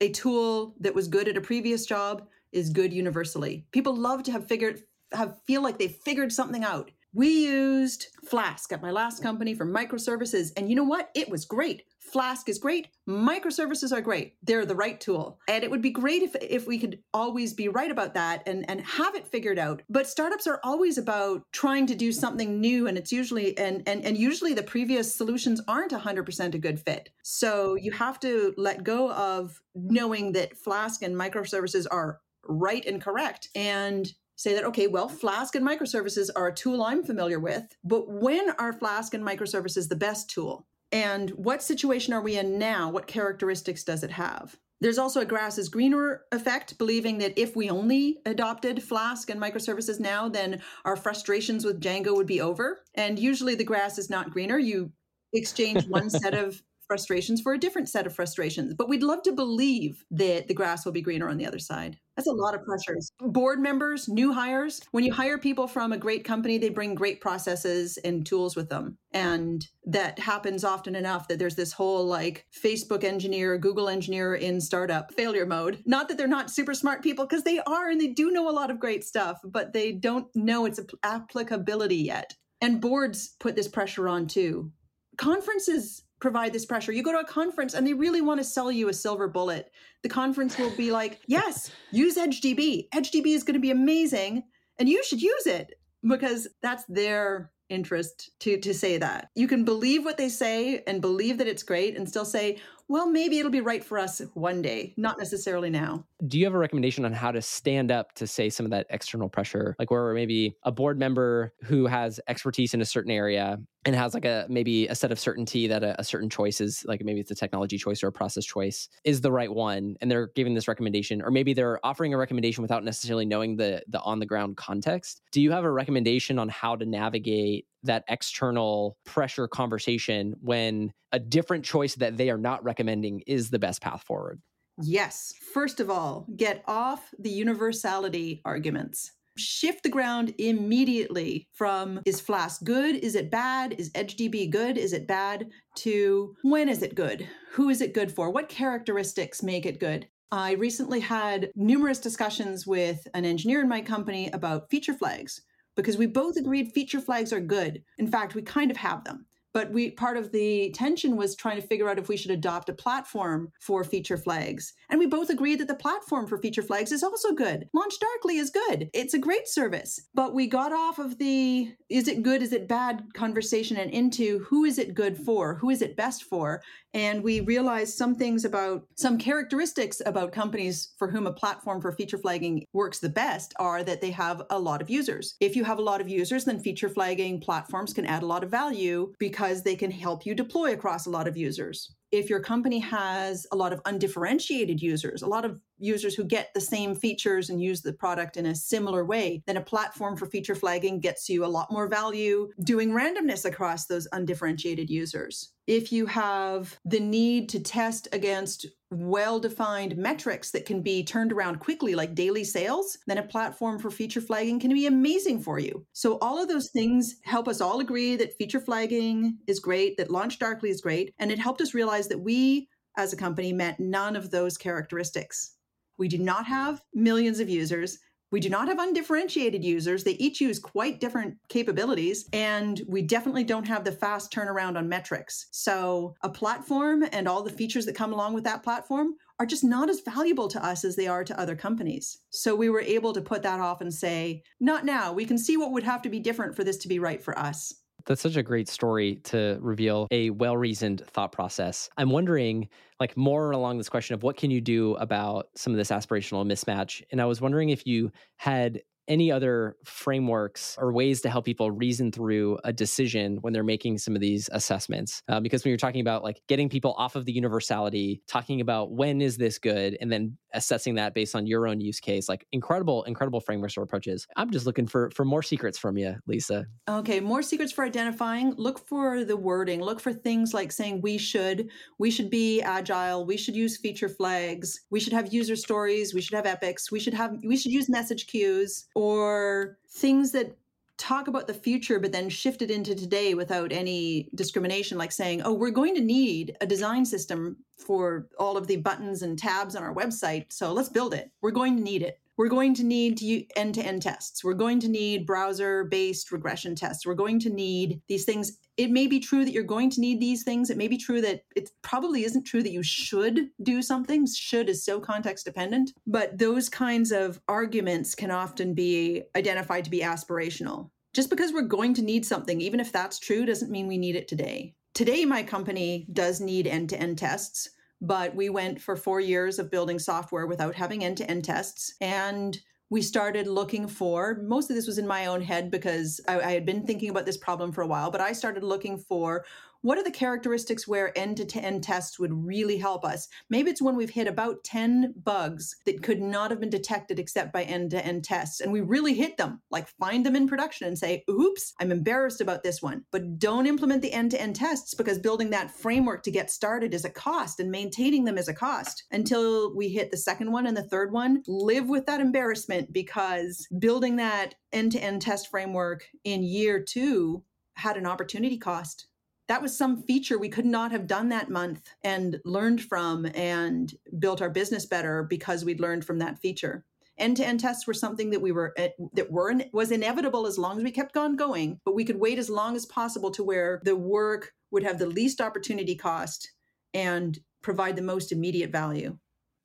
a 0.01 0.09
tool 0.09 0.75
that 0.79 0.95
was 0.95 1.07
good 1.07 1.27
at 1.27 1.37
a 1.37 1.41
previous 1.41 1.85
job 1.85 2.27
is 2.51 2.69
good 2.69 2.91
universally. 2.91 3.65
People 3.71 3.95
love 3.95 4.23
to 4.23 4.31
have 4.31 4.47
figured 4.47 4.81
have 5.13 5.41
feel 5.45 5.61
like 5.61 5.77
they 5.77 5.87
figured 5.87 6.31
something 6.31 6.63
out. 6.63 6.89
We 7.13 7.45
used 7.45 8.07
Flask 8.25 8.71
at 8.71 8.81
my 8.81 8.91
last 8.91 9.21
company 9.21 9.53
for 9.53 9.65
microservices 9.65 10.51
and 10.57 10.69
you 10.69 10.75
know 10.75 10.85
what? 10.85 11.09
It 11.13 11.29
was 11.29 11.45
great. 11.45 11.83
Flask 12.11 12.49
is 12.49 12.59
great. 12.59 12.89
Microservices 13.07 13.91
are 13.91 14.01
great. 14.01 14.35
They're 14.43 14.65
the 14.65 14.75
right 14.75 14.99
tool. 14.99 15.39
And 15.47 15.63
it 15.63 15.71
would 15.71 15.81
be 15.81 15.91
great 15.91 16.21
if, 16.21 16.35
if 16.41 16.67
we 16.67 16.77
could 16.77 16.99
always 17.13 17.53
be 17.53 17.69
right 17.69 17.89
about 17.89 18.13
that 18.15 18.43
and, 18.45 18.69
and 18.69 18.81
have 18.81 19.15
it 19.15 19.27
figured 19.27 19.57
out. 19.57 19.81
But 19.89 20.07
startups 20.07 20.45
are 20.47 20.59
always 20.63 20.97
about 20.97 21.43
trying 21.51 21.87
to 21.87 21.95
do 21.95 22.11
something 22.11 22.59
new. 22.59 22.87
And 22.87 22.97
it's 22.97 23.11
usually, 23.11 23.57
and, 23.57 23.83
and, 23.87 24.03
and 24.03 24.17
usually 24.17 24.53
the 24.53 24.63
previous 24.63 25.15
solutions 25.15 25.61
aren't 25.67 25.91
100% 25.91 26.53
a 26.53 26.57
good 26.57 26.79
fit. 26.79 27.09
So 27.23 27.75
you 27.75 27.91
have 27.91 28.19
to 28.21 28.53
let 28.57 28.83
go 28.83 29.11
of 29.11 29.61
knowing 29.73 30.33
that 30.33 30.57
Flask 30.57 31.01
and 31.01 31.15
microservices 31.15 31.85
are 31.89 32.19
right 32.45 32.85
and 32.85 33.01
correct 33.01 33.49
and 33.55 34.11
say 34.35 34.55
that, 34.55 34.65
okay, 34.65 34.87
well, 34.87 35.07
Flask 35.07 35.55
and 35.55 35.65
microservices 35.65 36.29
are 36.35 36.47
a 36.47 36.53
tool 36.53 36.81
I'm 36.81 37.03
familiar 37.03 37.39
with, 37.39 37.75
but 37.83 38.09
when 38.09 38.49
are 38.57 38.73
Flask 38.73 39.13
and 39.13 39.23
microservices 39.23 39.87
the 39.87 39.95
best 39.95 40.29
tool? 40.29 40.65
And 40.91 41.29
what 41.31 41.63
situation 41.63 42.13
are 42.13 42.21
we 42.21 42.37
in 42.37 42.59
now? 42.59 42.89
What 42.89 43.07
characteristics 43.07 43.83
does 43.83 44.03
it 44.03 44.11
have? 44.11 44.57
There's 44.81 44.97
also 44.97 45.21
a 45.21 45.25
grass 45.25 45.59
is 45.59 45.69
greener 45.69 46.23
effect, 46.31 46.77
believing 46.79 47.19
that 47.19 47.37
if 47.37 47.55
we 47.55 47.69
only 47.69 48.17
adopted 48.25 48.81
Flask 48.81 49.29
and 49.29 49.39
microservices 49.39 49.99
now, 49.99 50.27
then 50.27 50.59
our 50.85 50.95
frustrations 50.95 51.63
with 51.63 51.79
Django 51.79 52.15
would 52.15 52.25
be 52.25 52.41
over. 52.41 52.81
And 52.95 53.19
usually 53.19 53.53
the 53.53 53.63
grass 53.63 53.99
is 53.99 54.09
not 54.09 54.31
greener. 54.31 54.57
You 54.57 54.91
exchange 55.33 55.85
one 55.87 56.09
set 56.09 56.33
of 56.33 56.63
frustrations 56.87 57.39
for 57.39 57.53
a 57.53 57.59
different 57.59 57.87
set 57.89 58.07
of 58.07 58.13
frustrations. 58.13 58.73
But 58.73 58.89
we'd 58.89 59.03
love 59.03 59.21
to 59.23 59.31
believe 59.31 60.03
that 60.11 60.47
the 60.47 60.53
grass 60.53 60.83
will 60.83 60.91
be 60.91 61.01
greener 61.01 61.29
on 61.29 61.37
the 61.37 61.45
other 61.45 61.59
side. 61.59 61.97
That's 62.15 62.27
a 62.27 62.33
lot 62.33 62.53
of 62.53 62.63
pressures. 62.63 63.11
Board 63.19 63.59
members, 63.59 64.09
new 64.09 64.33
hires, 64.33 64.81
when 64.91 65.03
you 65.03 65.13
hire 65.13 65.37
people 65.37 65.67
from 65.67 65.93
a 65.93 65.97
great 65.97 66.23
company, 66.23 66.57
they 66.57 66.69
bring 66.69 66.93
great 66.93 67.21
processes 67.21 67.97
and 68.03 68.25
tools 68.25 68.55
with 68.55 68.69
them. 68.69 68.97
And 69.13 69.65
that 69.85 70.19
happens 70.19 70.63
often 70.63 70.95
enough 70.95 71.27
that 71.27 71.39
there's 71.39 71.55
this 71.55 71.71
whole 71.71 72.05
like 72.05 72.45
Facebook 72.63 73.03
engineer, 73.03 73.57
Google 73.57 73.87
engineer 73.87 74.35
in 74.35 74.59
startup 74.59 75.13
failure 75.13 75.45
mode. 75.45 75.81
Not 75.85 76.09
that 76.09 76.17
they're 76.17 76.27
not 76.27 76.51
super 76.51 76.73
smart 76.73 77.01
people, 77.01 77.25
because 77.25 77.43
they 77.43 77.59
are 77.59 77.89
and 77.89 77.99
they 77.99 78.09
do 78.09 78.29
know 78.31 78.49
a 78.49 78.51
lot 78.51 78.71
of 78.71 78.79
great 78.79 79.03
stuff, 79.03 79.39
but 79.43 79.73
they 79.73 79.93
don't 79.93 80.27
know 80.35 80.65
its 80.65 80.79
applicability 81.03 81.95
yet. 81.95 82.35
And 82.59 82.81
boards 82.81 83.35
put 83.39 83.55
this 83.55 83.67
pressure 83.67 84.07
on 84.07 84.27
too. 84.27 84.71
Conferences 85.17 86.03
provide 86.21 86.53
this 86.53 86.65
pressure. 86.65 86.91
You 86.91 87.03
go 87.03 87.11
to 87.11 87.19
a 87.19 87.25
conference 87.25 87.73
and 87.73 87.85
they 87.85 87.93
really 87.93 88.21
want 88.21 88.39
to 88.39 88.43
sell 88.43 88.71
you 88.71 88.87
a 88.87 88.93
silver 88.93 89.27
bullet. 89.27 89.71
The 90.03 90.09
conference 90.09 90.57
will 90.57 90.75
be 90.77 90.91
like, 90.91 91.19
yes, 91.27 91.71
use 91.91 92.15
EdgeDB. 92.15 92.87
EdgeDB 92.93 93.27
is 93.27 93.43
going 93.43 93.55
to 93.55 93.59
be 93.59 93.71
amazing 93.71 94.43
and 94.79 94.87
you 94.87 95.03
should 95.03 95.21
use 95.21 95.47
it 95.47 95.73
because 96.07 96.47
that's 96.61 96.85
their 96.85 97.51
interest 97.69 98.31
to 98.39 98.59
to 98.59 98.73
say 98.73 98.97
that. 98.97 99.29
You 99.35 99.47
can 99.47 99.63
believe 99.63 100.03
what 100.03 100.17
they 100.17 100.29
say 100.29 100.83
and 100.87 101.01
believe 101.01 101.37
that 101.37 101.47
it's 101.47 101.63
great 101.63 101.95
and 101.95 102.07
still 102.07 102.25
say, 102.25 102.59
well, 102.91 103.09
maybe 103.09 103.39
it'll 103.39 103.49
be 103.49 103.61
right 103.61 103.81
for 103.81 103.97
us 103.97 104.21
one 104.33 104.61
day, 104.61 104.93
not 104.97 105.17
necessarily 105.17 105.69
now. 105.69 106.03
Do 106.27 106.37
you 106.37 106.43
have 106.43 106.53
a 106.53 106.57
recommendation 106.57 107.05
on 107.05 107.13
how 107.13 107.31
to 107.31 107.41
stand 107.41 107.89
up 107.89 108.11
to 108.15 108.27
say 108.27 108.49
some 108.49 108.65
of 108.65 108.71
that 108.71 108.85
external 108.89 109.29
pressure? 109.29 109.77
Like 109.79 109.89
where 109.89 110.13
maybe 110.13 110.57
a 110.63 110.73
board 110.73 110.99
member 110.99 111.53
who 111.63 111.87
has 111.87 112.19
expertise 112.27 112.73
in 112.73 112.81
a 112.81 112.85
certain 112.85 113.09
area 113.09 113.59
and 113.85 113.95
has 113.95 114.13
like 114.13 114.25
a 114.25 114.45
maybe 114.49 114.87
a 114.87 114.95
set 114.95 115.09
of 115.09 115.19
certainty 115.19 115.67
that 115.67 115.83
a, 115.83 115.99
a 116.01 116.03
certain 116.03 116.29
choice 116.29 116.59
is 116.59 116.83
like 116.85 117.01
maybe 117.01 117.21
it's 117.21 117.31
a 117.31 117.35
technology 117.35 117.77
choice 117.77 118.03
or 118.03 118.07
a 118.07 118.11
process 118.11 118.45
choice 118.45 118.89
is 119.05 119.21
the 119.21 119.31
right 119.31 119.51
one 119.51 119.95
and 120.01 120.11
they're 120.11 120.27
giving 120.35 120.53
this 120.53 120.67
recommendation 120.67 121.21
or 121.21 121.31
maybe 121.31 121.53
they're 121.53 121.79
offering 121.85 122.13
a 122.13 122.17
recommendation 122.17 122.61
without 122.61 122.83
necessarily 122.83 123.25
knowing 123.25 123.55
the 123.55 123.81
the 123.87 124.01
on 124.01 124.19
the 124.19 124.25
ground 124.25 124.57
context. 124.57 125.21
Do 125.31 125.41
you 125.41 125.51
have 125.51 125.63
a 125.63 125.71
recommendation 125.71 126.37
on 126.37 126.49
how 126.49 126.75
to 126.75 126.85
navigate 126.85 127.65
that 127.83 128.03
external 128.07 128.97
pressure 129.05 129.47
conversation 129.47 130.35
when 130.41 130.91
a 131.11 131.19
different 131.19 131.65
choice 131.65 131.95
that 131.95 132.17
they 132.17 132.29
are 132.29 132.37
not 132.37 132.63
recommending 132.63 133.21
is 133.27 133.49
the 133.49 133.59
best 133.59 133.81
path 133.81 134.03
forward? 134.03 134.41
Yes. 134.81 135.33
First 135.53 135.79
of 135.79 135.89
all, 135.89 136.25
get 136.35 136.63
off 136.67 137.13
the 137.19 137.29
universality 137.29 138.41
arguments. 138.45 139.11
Shift 139.37 139.83
the 139.83 139.89
ground 139.89 140.33
immediately 140.39 141.47
from 141.53 142.01
is 142.05 142.19
Flask 142.19 142.63
good? 142.63 142.95
Is 142.95 143.15
it 143.15 143.31
bad? 143.31 143.75
Is 143.77 143.89
EdgeDB 143.91 144.49
good? 144.49 144.77
Is 144.77 144.93
it 144.93 145.07
bad? 145.07 145.49
To 145.77 146.35
when 146.43 146.67
is 146.67 146.81
it 146.81 146.95
good? 146.95 147.27
Who 147.51 147.69
is 147.69 147.81
it 147.81 147.93
good 147.93 148.11
for? 148.11 148.29
What 148.29 148.49
characteristics 148.49 149.41
make 149.41 149.65
it 149.65 149.79
good? 149.79 150.07
I 150.33 150.53
recently 150.53 150.99
had 150.99 151.51
numerous 151.55 151.99
discussions 151.99 152.65
with 152.65 153.05
an 153.13 153.25
engineer 153.25 153.61
in 153.61 153.69
my 153.69 153.81
company 153.81 154.29
about 154.31 154.69
feature 154.69 154.93
flags 154.93 155.41
because 155.75 155.97
we 155.97 156.05
both 156.05 156.35
agreed 156.37 156.71
feature 156.73 157.01
flags 157.01 157.31
are 157.31 157.39
good. 157.39 157.83
In 157.97 158.07
fact, 158.07 158.35
we 158.35 158.41
kind 158.41 158.71
of 158.71 158.77
have 158.77 159.03
them 159.03 159.25
but 159.53 159.71
we 159.71 159.91
part 159.91 160.17
of 160.17 160.31
the 160.31 160.71
tension 160.71 161.15
was 161.15 161.35
trying 161.35 161.59
to 161.59 161.67
figure 161.67 161.89
out 161.89 161.99
if 161.99 162.07
we 162.07 162.17
should 162.17 162.31
adopt 162.31 162.69
a 162.69 162.73
platform 162.73 163.51
for 163.59 163.83
feature 163.83 164.17
flags. 164.17 164.73
And 164.89 164.99
we 164.99 165.07
both 165.07 165.29
agreed 165.29 165.59
that 165.59 165.67
the 165.67 165.75
platform 165.75 166.27
for 166.27 166.37
feature 166.37 166.61
flags 166.61 166.91
is 166.91 167.03
also 167.03 167.33
good. 167.33 167.67
Launch 167.73 167.99
darkly 167.99 168.37
is 168.37 168.49
good. 168.49 168.89
It's 168.93 169.13
a 169.13 169.19
great 169.19 169.47
service. 169.47 169.99
But 170.13 170.33
we 170.33 170.47
got 170.47 170.71
off 170.71 170.99
of 170.99 171.17
the 171.17 171.73
is 171.89 172.07
it 172.07 172.23
good 172.23 172.41
is 172.41 172.53
it 172.53 172.67
bad 172.67 173.03
conversation 173.13 173.77
and 173.77 173.91
into 173.91 174.39
who 174.39 174.65
is 174.65 174.77
it 174.77 174.93
good 174.93 175.17
for 175.17 175.55
who 175.55 175.69
is 175.69 175.81
it 175.81 175.97
best 175.97 176.23
for? 176.23 176.61
And 176.93 177.23
we 177.23 177.39
realized 177.39 177.97
some 177.97 178.15
things 178.15 178.43
about 178.43 178.85
some 178.95 179.17
characteristics 179.17 180.01
about 180.05 180.33
companies 180.33 180.93
for 180.97 181.09
whom 181.09 181.25
a 181.25 181.31
platform 181.31 181.81
for 181.81 181.91
feature 181.93 182.17
flagging 182.17 182.65
works 182.73 182.99
the 182.99 183.09
best 183.09 183.53
are 183.59 183.81
that 183.83 184.01
they 184.01 184.11
have 184.11 184.41
a 184.49 184.59
lot 184.59 184.81
of 184.81 184.89
users. 184.89 185.35
If 185.39 185.55
you 185.55 185.63
have 185.63 185.79
a 185.79 185.83
lot 185.83 186.01
of 186.01 186.09
users, 186.09 186.45
then 186.45 186.59
feature 186.59 186.89
flagging 186.89 187.39
platforms 187.39 187.93
can 187.93 188.05
add 188.05 188.23
a 188.23 188.25
lot 188.25 188.43
of 188.43 188.51
value 188.51 189.13
because 189.19 189.40
they 189.63 189.75
can 189.75 189.91
help 189.91 190.25
you 190.25 190.35
deploy 190.35 190.73
across 190.73 191.05
a 191.05 191.09
lot 191.09 191.27
of 191.27 191.35
users. 191.35 191.95
If 192.11 192.29
your 192.29 192.39
company 192.39 192.79
has 192.79 193.47
a 193.51 193.55
lot 193.55 193.73
of 193.73 193.81
undifferentiated 193.85 194.81
users, 194.81 195.21
a 195.21 195.27
lot 195.27 195.45
of 195.45 195.59
users 195.81 196.15
who 196.15 196.23
get 196.23 196.53
the 196.53 196.61
same 196.61 196.95
features 196.95 197.49
and 197.49 197.61
use 197.61 197.81
the 197.81 197.93
product 197.93 198.37
in 198.37 198.45
a 198.45 198.55
similar 198.55 199.05
way, 199.05 199.43
then 199.47 199.57
a 199.57 199.61
platform 199.61 200.15
for 200.15 200.25
feature 200.25 200.55
flagging 200.55 200.99
gets 200.99 201.29
you 201.29 201.43
a 201.43 201.47
lot 201.47 201.71
more 201.71 201.87
value 201.87 202.49
doing 202.63 202.91
randomness 202.91 203.45
across 203.45 203.85
those 203.85 204.07
undifferentiated 204.11 204.89
users. 204.89 205.53
If 205.67 205.91
you 205.91 206.05
have 206.07 206.77
the 206.85 206.99
need 206.99 207.49
to 207.49 207.59
test 207.59 208.07
against 208.11 208.65
well 208.91 209.39
defined 209.39 209.95
metrics 209.95 210.51
that 210.51 210.65
can 210.65 210.81
be 210.81 211.03
turned 211.03 211.31
around 211.31 211.59
quickly, 211.59 211.95
like 211.95 212.13
daily 212.13 212.43
sales, 212.43 212.97
then 213.07 213.17
a 213.17 213.23
platform 213.23 213.79
for 213.79 213.89
feature 213.89 214.21
flagging 214.21 214.59
can 214.59 214.73
be 214.73 214.85
amazing 214.85 215.39
for 215.39 215.59
you. 215.59 215.85
So, 215.93 216.17
all 216.19 216.41
of 216.41 216.49
those 216.49 216.69
things 216.71 217.15
help 217.23 217.47
us 217.47 217.61
all 217.61 217.79
agree 217.79 218.15
that 218.17 218.37
feature 218.37 218.59
flagging 218.59 219.37
is 219.47 219.59
great, 219.59 219.97
that 219.97 220.11
Launch 220.11 220.39
Darkly 220.39 220.69
is 220.69 220.81
great. 220.81 221.13
And 221.19 221.31
it 221.31 221.39
helped 221.39 221.61
us 221.61 221.73
realize 221.73 222.07
that 222.09 222.19
we, 222.19 222.67
as 222.97 223.13
a 223.13 223.17
company, 223.17 223.53
met 223.53 223.79
none 223.79 224.15
of 224.15 224.29
those 224.29 224.57
characteristics. 224.57 225.55
We 226.01 226.07
do 226.07 226.17
not 226.17 226.47
have 226.47 226.81
millions 226.95 227.39
of 227.39 227.47
users. 227.47 227.99
We 228.31 228.39
do 228.39 228.49
not 228.49 228.67
have 228.69 228.79
undifferentiated 228.79 229.63
users. 229.63 230.03
They 230.03 230.13
each 230.13 230.41
use 230.41 230.57
quite 230.57 230.99
different 230.99 231.37
capabilities, 231.47 232.27
and 232.33 232.81
we 232.87 233.03
definitely 233.03 233.43
don't 233.43 233.67
have 233.67 233.83
the 233.83 233.91
fast 233.91 234.33
turnaround 234.33 234.77
on 234.77 234.89
metrics. 234.89 235.45
So, 235.51 236.15
a 236.23 236.29
platform 236.29 237.05
and 237.11 237.27
all 237.27 237.43
the 237.43 237.51
features 237.51 237.85
that 237.85 237.95
come 237.95 238.13
along 238.13 238.33
with 238.33 238.43
that 238.45 238.63
platform 238.63 239.13
are 239.39 239.45
just 239.45 239.63
not 239.63 239.91
as 239.91 239.99
valuable 239.99 240.47
to 240.47 240.65
us 240.65 240.83
as 240.83 240.95
they 240.95 241.05
are 241.05 241.23
to 241.23 241.39
other 241.39 241.55
companies. 241.55 242.17
So, 242.31 242.55
we 242.55 242.71
were 242.71 242.81
able 242.81 243.13
to 243.13 243.21
put 243.21 243.43
that 243.43 243.59
off 243.59 243.79
and 243.79 243.93
say, 243.93 244.41
not 244.59 244.85
now. 244.85 245.13
We 245.13 245.25
can 245.25 245.37
see 245.37 245.55
what 245.55 245.71
would 245.71 245.83
have 245.83 246.01
to 246.01 246.09
be 246.09 246.19
different 246.19 246.55
for 246.55 246.63
this 246.63 246.77
to 246.77 246.87
be 246.87 246.97
right 246.97 247.23
for 247.23 247.37
us. 247.37 247.75
That's 248.05 248.21
such 248.21 248.35
a 248.35 248.43
great 248.43 248.67
story 248.67 249.17
to 249.25 249.57
reveal 249.61 250.07
a 250.11 250.29
well 250.31 250.57
reasoned 250.57 251.03
thought 251.07 251.31
process. 251.31 251.89
I'm 251.97 252.09
wondering, 252.09 252.69
like, 252.99 253.15
more 253.15 253.51
along 253.51 253.77
this 253.77 253.89
question 253.89 254.13
of 254.13 254.23
what 254.23 254.37
can 254.37 254.49
you 254.51 254.61
do 254.61 254.95
about 254.95 255.49
some 255.55 255.73
of 255.73 255.77
this 255.77 255.89
aspirational 255.89 256.45
mismatch? 256.45 257.01
And 257.11 257.21
I 257.21 257.25
was 257.25 257.41
wondering 257.41 257.69
if 257.69 257.85
you 257.85 258.11
had 258.37 258.81
any 259.07 259.31
other 259.31 259.75
frameworks 259.83 260.77
or 260.79 260.91
ways 260.91 261.21
to 261.21 261.29
help 261.29 261.45
people 261.45 261.71
reason 261.71 262.11
through 262.11 262.59
a 262.63 262.71
decision 262.71 263.37
when 263.41 263.53
they're 263.53 263.63
making 263.63 263.97
some 263.97 264.15
of 264.15 264.21
these 264.21 264.49
assessments. 264.53 265.23
Uh, 265.27 265.39
because 265.39 265.63
when 265.63 265.69
you're 265.69 265.77
talking 265.77 266.01
about 266.01 266.23
like 266.23 266.41
getting 266.47 266.69
people 266.69 266.93
off 266.97 267.15
of 267.15 267.25
the 267.25 267.31
universality 267.31 268.21
talking 268.27 268.61
about 268.61 268.91
when 268.91 269.21
is 269.21 269.37
this 269.37 269.57
good 269.57 269.97
and 270.01 270.11
then 270.11 270.37
assessing 270.53 270.95
that 270.95 271.13
based 271.13 271.35
on 271.35 271.47
your 271.47 271.67
own 271.67 271.79
use 271.79 271.99
case 271.99 272.27
like 272.27 272.45
incredible 272.51 273.03
incredible 273.03 273.39
frameworks 273.39 273.77
or 273.77 273.83
approaches. 273.83 274.27
I'm 274.35 274.51
just 274.51 274.65
looking 274.65 274.87
for 274.87 275.09
for 275.11 275.25
more 275.25 275.43
secrets 275.43 275.77
from 275.77 275.97
you 275.97 276.15
lisa. 276.27 276.65
Okay 276.89 277.19
more 277.19 277.41
secrets 277.41 277.71
for 277.71 277.85
identifying. 277.85 278.53
Look 278.57 278.79
for 278.87 279.23
the 279.23 279.37
wording. 279.37 279.81
Look 279.81 279.99
for 279.99 280.13
things 280.13 280.53
like 280.53 280.71
saying 280.71 281.01
we 281.01 281.17
should 281.17 281.69
we 281.97 282.11
should 282.11 282.29
be 282.29 282.61
agile 282.61 283.25
we 283.25 283.37
should 283.37 283.55
use 283.55 283.77
feature 283.77 284.09
flags 284.09 284.81
we 284.89 284.99
should 284.99 285.13
have 285.13 285.33
user 285.33 285.55
stories 285.55 286.13
we 286.13 286.21
should 286.21 286.35
have 286.35 286.45
epics 286.45 286.91
we 286.91 286.99
should 286.99 287.13
have 287.13 287.37
we 287.43 287.57
should 287.57 287.71
use 287.71 287.89
message 287.89 288.27
queues 288.27 288.85
or 288.95 289.77
things 289.87 290.31
that 290.31 290.57
talk 290.97 291.27
about 291.27 291.47
the 291.47 291.53
future 291.53 291.99
but 291.99 292.11
then 292.11 292.29
shift 292.29 292.61
it 292.61 292.69
into 292.69 292.93
today 292.93 293.33
without 293.33 293.71
any 293.71 294.29
discrimination 294.35 294.99
like 294.99 295.11
saying 295.11 295.41
oh 295.43 295.51
we're 295.51 295.71
going 295.71 295.95
to 295.95 296.01
need 296.01 296.55
a 296.61 296.65
design 296.65 297.03
system 297.03 297.57
for 297.75 298.27
all 298.37 298.55
of 298.55 298.67
the 298.67 298.77
buttons 298.77 299.23
and 299.23 299.39
tabs 299.39 299.75
on 299.75 299.81
our 299.81 299.95
website 299.95 300.45
so 300.49 300.71
let's 300.71 300.89
build 300.89 301.13
it. 301.15 301.31
We're 301.41 301.51
going 301.51 301.75
to 301.75 301.83
need 301.83 302.03
it 302.03 302.20
we're 302.37 302.47
going 302.47 302.73
to 302.73 302.83
need 302.83 303.21
end-to-end 303.55 304.01
tests 304.01 304.43
we're 304.43 304.53
going 304.53 304.79
to 304.79 304.89
need 304.89 305.25
browser 305.25 305.85
based 305.85 306.31
regression 306.31 306.75
tests 306.75 307.05
we're 307.05 307.13
going 307.13 307.39
to 307.39 307.49
need 307.49 308.01
these 308.07 308.25
things 308.25 308.57
it 308.81 308.89
may 308.89 309.05
be 309.05 309.19
true 309.19 309.45
that 309.45 309.51
you're 309.51 309.63
going 309.63 309.91
to 309.91 310.01
need 310.01 310.19
these 310.19 310.43
things. 310.43 310.71
It 310.71 310.77
may 310.77 310.87
be 310.87 310.97
true 310.97 311.21
that 311.21 311.43
it 311.55 311.69
probably 311.83 312.23
isn't 312.23 312.45
true 312.45 312.63
that 312.63 312.71
you 312.71 312.81
should 312.81 313.49
do 313.61 313.83
something. 313.83 314.25
Should 314.25 314.69
is 314.69 314.83
so 314.83 314.99
context 314.99 315.45
dependent. 315.45 315.93
But 316.07 316.39
those 316.39 316.67
kinds 316.67 317.11
of 317.11 317.39
arguments 317.47 318.15
can 318.15 318.31
often 318.31 318.73
be 318.73 319.23
identified 319.35 319.83
to 319.85 319.91
be 319.91 320.01
aspirational. 320.01 320.89
Just 321.13 321.29
because 321.29 321.53
we're 321.53 321.61
going 321.61 321.93
to 321.95 322.01
need 322.01 322.25
something, 322.25 322.59
even 322.59 322.79
if 322.79 322.91
that's 322.91 323.19
true, 323.19 323.45
doesn't 323.45 323.69
mean 323.69 323.87
we 323.87 323.99
need 323.99 324.15
it 324.15 324.27
today. 324.27 324.73
Today, 324.95 325.25
my 325.25 325.43
company 325.43 326.07
does 326.11 326.41
need 326.41 326.65
end 326.65 326.89
to 326.89 326.99
end 326.99 327.19
tests, 327.19 327.69
but 328.01 328.35
we 328.35 328.49
went 328.49 328.81
for 328.81 328.95
four 328.95 329.19
years 329.19 329.59
of 329.59 329.71
building 329.71 329.99
software 329.99 330.47
without 330.47 330.75
having 330.75 331.03
end 331.03 331.17
to 331.17 331.29
end 331.29 331.45
tests. 331.45 331.93
And 332.01 332.59
we 332.91 333.01
started 333.01 333.47
looking 333.47 333.87
for 333.87 334.41
most 334.43 334.69
of 334.69 334.75
this 334.75 334.85
was 334.85 334.97
in 334.97 335.07
my 335.07 335.27
own 335.27 335.41
head 335.41 335.71
because 335.71 336.19
I, 336.27 336.41
I, 336.41 336.51
had 336.51 336.65
been 336.65 336.85
thinking 336.85 337.09
about 337.09 337.25
this 337.25 337.37
problem 337.37 337.71
for 337.71 337.81
a 337.81 337.87
while 337.87 338.11
but 338.11 338.21
i 338.21 338.33
started 338.33 338.63
looking 338.63 338.97
for 338.97 339.45
what 339.81 339.97
are 339.97 340.03
the 340.03 340.11
characteristics 340.11 340.87
where 340.87 341.17
end 341.17 341.37
to 341.49 341.59
end 341.59 341.83
tests 341.83 342.19
would 342.19 342.33
really 342.33 342.77
help 342.77 343.03
us? 343.03 343.27
Maybe 343.49 343.71
it's 343.71 343.81
when 343.81 343.95
we've 343.95 344.09
hit 344.09 344.27
about 344.27 344.63
10 344.63 345.15
bugs 345.23 345.75
that 345.85 346.03
could 346.03 346.21
not 346.21 346.51
have 346.51 346.59
been 346.59 346.69
detected 346.69 347.19
except 347.19 347.51
by 347.51 347.63
end 347.63 347.91
to 347.91 348.05
end 348.05 348.23
tests. 348.23 348.61
And 348.61 348.71
we 348.71 348.81
really 348.81 349.13
hit 349.13 349.37
them, 349.37 349.61
like 349.71 349.87
find 349.99 350.25
them 350.25 350.35
in 350.35 350.47
production 350.47 350.87
and 350.87 350.97
say, 350.97 351.23
oops, 351.29 351.73
I'm 351.79 351.91
embarrassed 351.91 352.41
about 352.41 352.63
this 352.63 352.81
one. 352.81 353.05
But 353.11 353.39
don't 353.39 353.65
implement 353.65 354.01
the 354.01 354.13
end 354.13 354.31
to 354.31 354.41
end 354.41 354.55
tests 354.55 354.93
because 354.93 355.17
building 355.17 355.49
that 355.49 355.71
framework 355.71 356.23
to 356.23 356.31
get 356.31 356.51
started 356.51 356.93
is 356.93 357.05
a 357.05 357.09
cost 357.09 357.59
and 357.59 357.71
maintaining 357.71 358.25
them 358.25 358.37
is 358.37 358.47
a 358.47 358.53
cost 358.53 359.03
until 359.11 359.75
we 359.75 359.89
hit 359.89 360.11
the 360.11 360.17
second 360.17 360.51
one 360.51 360.67
and 360.67 360.77
the 360.77 360.83
third 360.83 361.11
one. 361.11 361.41
Live 361.47 361.89
with 361.89 362.05
that 362.05 362.21
embarrassment 362.21 362.93
because 362.93 363.67
building 363.79 364.17
that 364.17 364.55
end 364.71 364.91
to 364.91 365.03
end 365.03 365.21
test 365.21 365.49
framework 365.49 366.03
in 366.23 366.43
year 366.43 366.81
two 366.81 367.43
had 367.75 367.97
an 367.97 368.05
opportunity 368.05 368.57
cost 368.57 369.07
that 369.51 369.61
was 369.61 369.77
some 369.77 370.01
feature 370.03 370.39
we 370.39 370.47
could 370.47 370.65
not 370.65 370.91
have 370.91 371.07
done 371.07 371.27
that 371.27 371.49
month 371.49 371.93
and 372.05 372.39
learned 372.45 372.81
from 372.81 373.25
and 373.35 373.93
built 374.17 374.41
our 374.41 374.49
business 374.49 374.85
better 374.85 375.23
because 375.23 375.65
we'd 375.65 375.81
learned 375.81 376.05
from 376.05 376.19
that 376.19 376.39
feature. 376.39 376.85
End-to-end 377.17 377.59
tests 377.59 377.85
were 377.85 377.93
something 377.93 378.29
that 378.29 378.39
we 378.39 378.53
were 378.53 378.73
eh, 378.77 378.91
that 379.11 379.29
were 379.29 379.53
was 379.73 379.91
inevitable 379.91 380.47
as 380.47 380.57
long 380.57 380.77
as 380.77 380.85
we 380.85 380.89
kept 380.91 381.17
on 381.17 381.35
going 381.35 381.81
but 381.83 381.95
we 381.95 382.05
could 382.05 382.17
wait 382.17 382.39
as 382.39 382.49
long 382.49 382.77
as 382.77 382.85
possible 382.85 383.29
to 383.29 383.43
where 383.43 383.81
the 383.83 383.93
work 383.93 384.53
would 384.71 384.83
have 384.83 384.97
the 384.97 385.05
least 385.05 385.41
opportunity 385.41 385.95
cost 385.95 386.49
and 386.93 387.37
provide 387.61 387.97
the 387.97 388.01
most 388.01 388.31
immediate 388.31 388.71
value. 388.71 389.17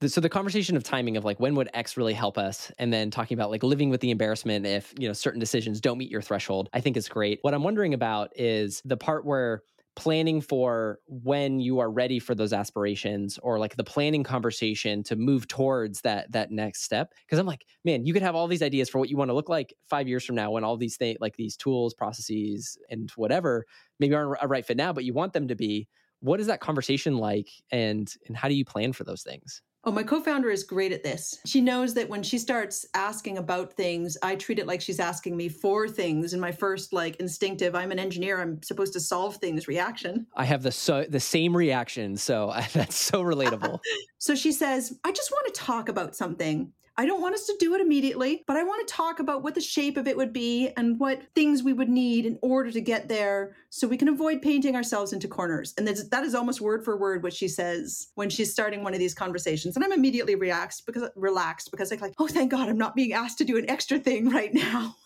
So 0.05 0.21
the 0.21 0.29
conversation 0.29 0.77
of 0.77 0.83
timing 0.83 1.17
of 1.17 1.25
like 1.25 1.39
when 1.39 1.55
would 1.55 1.71
x 1.75 1.97
really 1.97 2.13
help 2.13 2.39
us 2.39 2.73
and 2.81 2.93
then 2.93 3.13
talking 3.13 3.39
about 3.39 3.53
like 3.53 3.63
living 3.63 3.91
with 3.91 4.01
the 4.01 4.11
embarrassment 4.11 4.67
if 4.67 4.93
you 4.99 5.07
know 5.07 5.15
certain 5.15 5.39
decisions 5.39 5.81
don't 5.81 5.97
meet 5.97 6.11
your 6.11 6.23
threshold 6.23 6.69
i 6.73 6.81
think 6.81 6.97
is 6.97 7.09
great. 7.09 7.39
What 7.43 7.55
i'm 7.55 7.63
wondering 7.63 7.95
about 7.95 8.33
is 8.35 8.83
the 8.85 8.97
part 8.97 9.25
where 9.25 9.63
planning 9.97 10.41
for 10.43 11.01
when 11.09 11.59
you 11.59 11.79
are 11.79 11.91
ready 11.91 12.19
for 12.19 12.35
those 12.35 12.53
aspirations 12.53 13.39
or 13.43 13.59
like 13.59 13.77
the 13.77 13.85
planning 13.85 14.23
conversation 14.23 15.03
to 15.03 15.17
move 15.17 15.49
towards 15.49 16.03
that 16.03 16.31
that 16.33 16.51
next 16.51 16.83
step. 16.83 17.15
Because 17.27 17.39
i'm 17.39 17.47
like 17.47 17.67
man 17.85 18.05
you 18.05 18.13
could 18.13 18.23
have 18.23 18.35
all 18.35 18.47
these 18.47 18.63
ideas 18.63 18.89
for 18.89 18.99
what 18.99 19.09
you 19.09 19.17
want 19.17 19.31
to 19.31 19.35
look 19.35 19.49
like 19.49 19.75
five 19.89 20.07
years 20.07 20.25
from 20.25 20.37
now 20.37 20.51
when 20.51 20.65
all 20.65 20.77
these 20.77 20.97
things 20.97 21.19
like 21.21 21.37
these 21.37 21.57
tools 21.57 21.95
processes 21.95 22.79
and 22.91 23.11
whatever 23.17 23.65
maybe 23.99 24.15
aren't 24.15 24.37
a 24.43 24.47
right 24.47 24.67
fit 24.67 24.77
now 24.77 24.93
but 24.93 25.05
you 25.05 25.15
want 25.15 25.33
them 25.33 25.49
to 25.49 25.57
be. 25.57 25.89
What 26.21 26.41
is 26.41 26.47
that 26.47 26.61
conversation 26.61 27.19
like 27.19 27.49
and 27.71 28.13
and 28.27 28.37
how 28.37 28.49
do 28.49 28.55
you 28.55 28.65
plan 28.65 28.93
for 28.93 29.05
those 29.05 29.23
things 29.23 29.63
Oh, 29.89 29.93
my 29.93 30.03
co 30.03 30.21
founder 30.21 30.51
is 30.51 30.65
great 30.65 30.91
at 30.91 31.05
this. 31.05 31.39
She 31.47 31.61
knows 31.61 31.95
that 31.95 32.09
when 32.09 32.25
she 32.25 32.39
starts 32.39 32.85
asking 32.95 33.39
about 33.39 33.73
things, 33.75 34.19
I 34.21 34.35
treat 34.35 34.59
it 34.59 34.67
like 34.67 34.81
she's 34.81 34.99
asking 34.99 35.37
me 35.37 35.49
for 35.49 35.87
things. 35.87 36.35
In 36.35 36.41
my 36.41 36.51
first, 36.51 36.93
like, 36.93 37.15
instinctive, 37.21 37.77
I'm 37.77 37.93
an 37.93 38.01
engineer, 38.01 38.43
I'm 38.43 38.61
supposed 38.65 38.93
to 38.95 39.01
solve 39.01 39.37
things 39.37 39.69
reaction. 39.69 40.27
I 40.35 40.45
have 40.45 40.65
the, 40.65 40.73
so, 40.73 41.05
the 41.09 41.21
same 41.21 41.57
reaction. 41.57 42.17
So 42.17 42.53
that's 42.73 42.97
so 42.97 43.23
relatable. 43.23 43.79
so 44.19 44.35
she 44.35 44.51
says, 44.51 44.99
I 45.05 45.13
just 45.13 45.31
want 45.31 45.55
to 45.55 45.61
talk 45.61 45.89
about 45.89 46.17
something. 46.17 46.73
I 46.99 47.05
don't 47.05 47.21
want 47.21 47.35
us 47.35 47.47
to 47.47 47.57
do 47.59 47.75
it 47.75 47.81
immediately, 47.81 48.43
but 48.47 48.57
I 48.57 48.63
want 48.63 48.87
to 48.87 48.93
talk 48.93 49.21
about 49.21 49.43
what 49.43 49.55
the 49.55 49.61
shape 49.61 49.97
of 49.97 50.07
it 50.07 50.17
would 50.17 50.33
be 50.33 50.71
and 50.77 50.99
what 50.99 51.23
things 51.35 51.63
we 51.63 51.73
would 51.75 51.89
need 51.89 52.25
in 52.25 52.39
order 52.41 52.71
to 52.71 52.81
get 52.81 53.09
there 53.09 53.55
so 53.69 53.87
we 53.87 53.99
can 53.99 54.09
avoid 54.09 54.41
painting 54.41 54.75
ourselves 54.75 55.13
into 55.13 55.29
corners. 55.29 55.75
And 55.77 55.87
that 55.87 56.25
is 56.25 56.35
almost 56.35 56.61
word 56.61 56.85
for 56.85 56.97
word 56.97 57.23
what 57.23 57.35
she 57.35 57.49
says 57.49 58.09
when 58.15 58.31
she's 58.31 58.51
starting 58.51 58.83
one 58.83 58.95
of 58.95 58.99
these 58.99 59.15
conversations. 59.15 59.77
And 59.77 59.85
I'm 59.85 59.93
immediately 59.93 60.35
relaxed 60.37 60.87
because 60.87 61.11
relaxed 61.17 61.71
because 61.71 61.93
I'm 61.93 62.01
like, 62.01 62.15
oh, 62.19 62.29
thank 62.29 62.51
God 62.51 62.69
I'm 62.69 62.79
not 62.79 62.95
being 62.95 63.13
asked 63.13 63.39
to 63.39 63.45
do 63.45 63.59
an 63.59 63.69
extra 63.69 63.99
thing 63.99 64.31
right 64.31 64.55
now. 64.55 64.97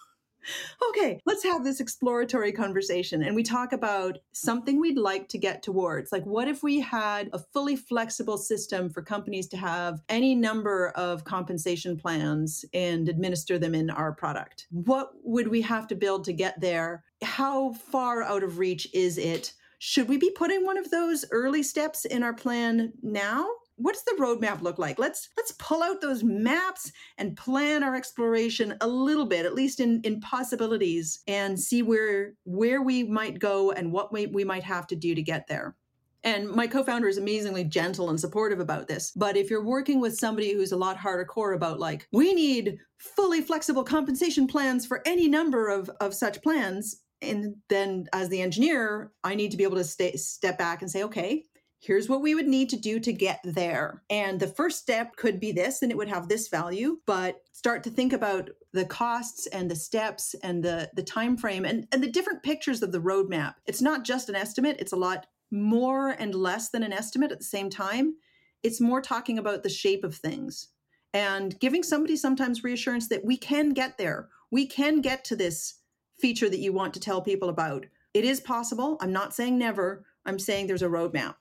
Okay, 0.91 1.21
let's 1.27 1.45
have 1.45 1.65
this 1.65 1.81
exploratory 1.81 2.53
conversation. 2.53 3.23
And 3.23 3.35
we 3.35 3.43
talk 3.43 3.73
about 3.73 4.19
something 4.33 4.81
we'd 4.81 4.99
like 4.99 5.29
to 5.29 5.39
get 5.39 5.63
towards. 5.63 6.13
Like, 6.13 6.25
what 6.25 6.49
if 6.49 6.63
we 6.63 6.81
had 6.81 7.31
a 7.33 7.39
fully 7.39 7.77
flexible 7.77 8.39
system 8.39 8.91
for 8.91 9.03
companies 9.03 9.49
to 9.49 9.57
have 9.57 10.01
any 10.09 10.35
number 10.35 10.89
of 10.91 11.25
compensation 11.25 11.97
plans 11.97 12.65
and 12.75 13.09
administer 13.09 13.59
them 13.59 13.75
in 13.75 13.91
our 13.91 14.13
product? 14.13 14.67
What 14.71 15.13
would 15.25 15.49
we 15.49 15.63
have 15.63 15.87
to 15.89 15.95
build 15.95 16.25
to 16.25 16.33
get 16.33 16.61
there? 16.61 17.05
How 17.23 17.73
far 17.73 18.23
out 18.23 18.43
of 18.43 18.59
reach 18.59 18.89
is 18.93 19.19
it? 19.19 19.53
Should 19.79 20.09
we 20.09 20.19
be 20.19 20.31
putting 20.31 20.65
one 20.65 20.77
of 20.77 20.91
those 20.91 21.25
early 21.31 21.63
steps 21.63 22.05
in 22.05 22.23
our 22.23 22.35
plan 22.35 22.93
now? 23.03 23.49
What 23.81 23.95
does 23.95 24.05
the 24.05 24.23
roadmap 24.23 24.63
look 24.63 24.79
like? 24.79 24.99
Let's 24.99 25.29
let's 25.37 25.53
pull 25.53 25.83
out 25.83 26.01
those 26.01 26.23
maps 26.23 26.93
and 27.19 27.37
plan 27.37 27.83
our 27.83 27.97
exploration 27.97 28.77
a 28.81 28.87
little 28.87 29.27
bit, 29.27 29.47
at 29.47 29.55
least 29.55 29.81
in 29.81 30.01
in 30.03 30.21
possibilities, 30.21 31.21
and 31.27 31.59
see 31.59 31.83
where 31.83 32.35
where 32.45 32.83
we 32.83 33.05
might 33.05 33.39
go 33.39 33.73
and 33.73 33.93
what 33.93 34.13
we, 34.13 34.27
we 34.27 34.45
might 34.45 34.65
have 34.65 34.87
to 34.89 34.97
do 34.97 35.15
to 35.15 35.23
get 35.23 35.47
there. 35.49 35.77
And 36.23 36.49
my 36.51 36.67
co-founder 36.67 37.09
is 37.09 37.17
amazingly 37.17 37.65
gentle 37.65 38.11
and 38.11 38.21
supportive 38.21 38.61
about 38.61 38.89
this. 38.89 39.11
But 39.17 39.39
if 39.39 39.49
you're 39.49 39.65
working 39.65 40.01
with 40.01 40.19
somebody 40.19 40.53
who's 40.53 40.73
a 40.73 40.77
lot 40.77 40.99
harder 40.99 41.25
core 41.25 41.55
about 41.55 41.81
like, 41.81 42.07
we 42.13 42.35
need 42.35 42.77
fully 42.99 43.41
flexible 43.41 43.85
compensation 43.85 44.47
plans 44.47 44.85
for 44.85 45.01
any 45.07 45.29
number 45.29 45.69
of, 45.69 45.91
of 46.01 46.13
such 46.13 46.43
plans, 46.43 47.01
and 47.23 47.55
then 47.69 48.07
as 48.13 48.29
the 48.29 48.43
engineer, 48.43 49.13
I 49.25 49.35
need 49.35 49.51
to 49.51 49.57
be 49.57 49.65
able 49.65 49.77
to 49.77 49.85
stay, 49.85 50.17
step 50.17 50.59
back 50.59 50.83
and 50.83 50.91
say, 50.91 51.05
okay, 51.05 51.47
here's 51.81 52.11
what 52.11 52.21
we 52.21 52.35
would 52.35 52.47
need 52.47 52.69
to 52.69 52.77
do 52.77 53.01
to 53.01 53.13
get 53.13 53.41
there. 53.43 54.03
And 54.11 54.39
the 54.39 54.47
first 54.47 54.79
step 54.79 55.17
could 55.17 55.41
be 55.41 55.51
this, 55.51 55.81
and 55.81 55.91
it 55.91 55.97
would 55.97 56.09
have 56.09 56.29
this 56.29 56.49
value, 56.49 56.99
but 57.07 57.41
start 57.53 57.83
to 57.85 57.91
think 57.91 58.13
about 58.13 58.51
the 58.73 58.85
costs 58.85 59.47
and 59.47 59.71
the 59.71 59.75
steps 59.75 60.35
and 60.43 60.63
the 60.63 60.91
the 60.95 61.03
time 61.03 61.37
frame 61.37 61.65
and, 61.65 61.89
and 61.91 62.03
the 62.03 62.11
different 62.11 62.43
pictures 62.43 62.83
of 62.83 62.93
the 62.93 63.01
roadmap. 63.01 63.55
It's 63.67 63.83
not 63.83 64.05
just 64.05 64.29
an 64.29 64.37
estimate, 64.37 64.77
it's 64.79 64.93
a 64.93 64.97
lot 64.97 65.27
more 65.51 66.11
and 66.11 66.35
less 66.35 66.69
than 66.69 66.83
an 66.83 66.93
estimate 66.93 67.33
at 67.33 67.39
the 67.39 67.45
same 67.45 67.71
time. 67.71 68.15
It's 68.63 68.81
more 68.81 69.01
talking 69.01 69.39
about 69.39 69.63
the 69.63 69.69
shape 69.69 70.05
of 70.05 70.15
things 70.15 70.69
and 71.13 71.59
giving 71.59 71.83
somebody 71.83 72.15
sometimes 72.15 72.63
reassurance 72.63 73.09
that 73.09 73.25
we 73.25 73.37
can 73.37 73.71
get 73.71 73.99
there. 73.99 74.29
We 74.51 74.67
can 74.67 75.01
get 75.01 75.25
to 75.25 75.37
this 75.37 75.81
feature 76.21 76.51
that 76.51 76.61
you 76.61 76.73
want 76.73 76.95
to 76.95 77.01
tell 77.01 77.23
people 77.23 77.49
about. 77.49 77.87
It 78.13 78.25
is 78.25 78.41
possible. 78.41 78.99
I'm 79.01 79.13
not 79.13 79.35
saying 79.35 79.59
never. 79.59 80.05
I'm 80.27 80.39
saying 80.39 80.67
there's 80.67 80.83
a 80.83 80.89
roadmap 80.89 81.37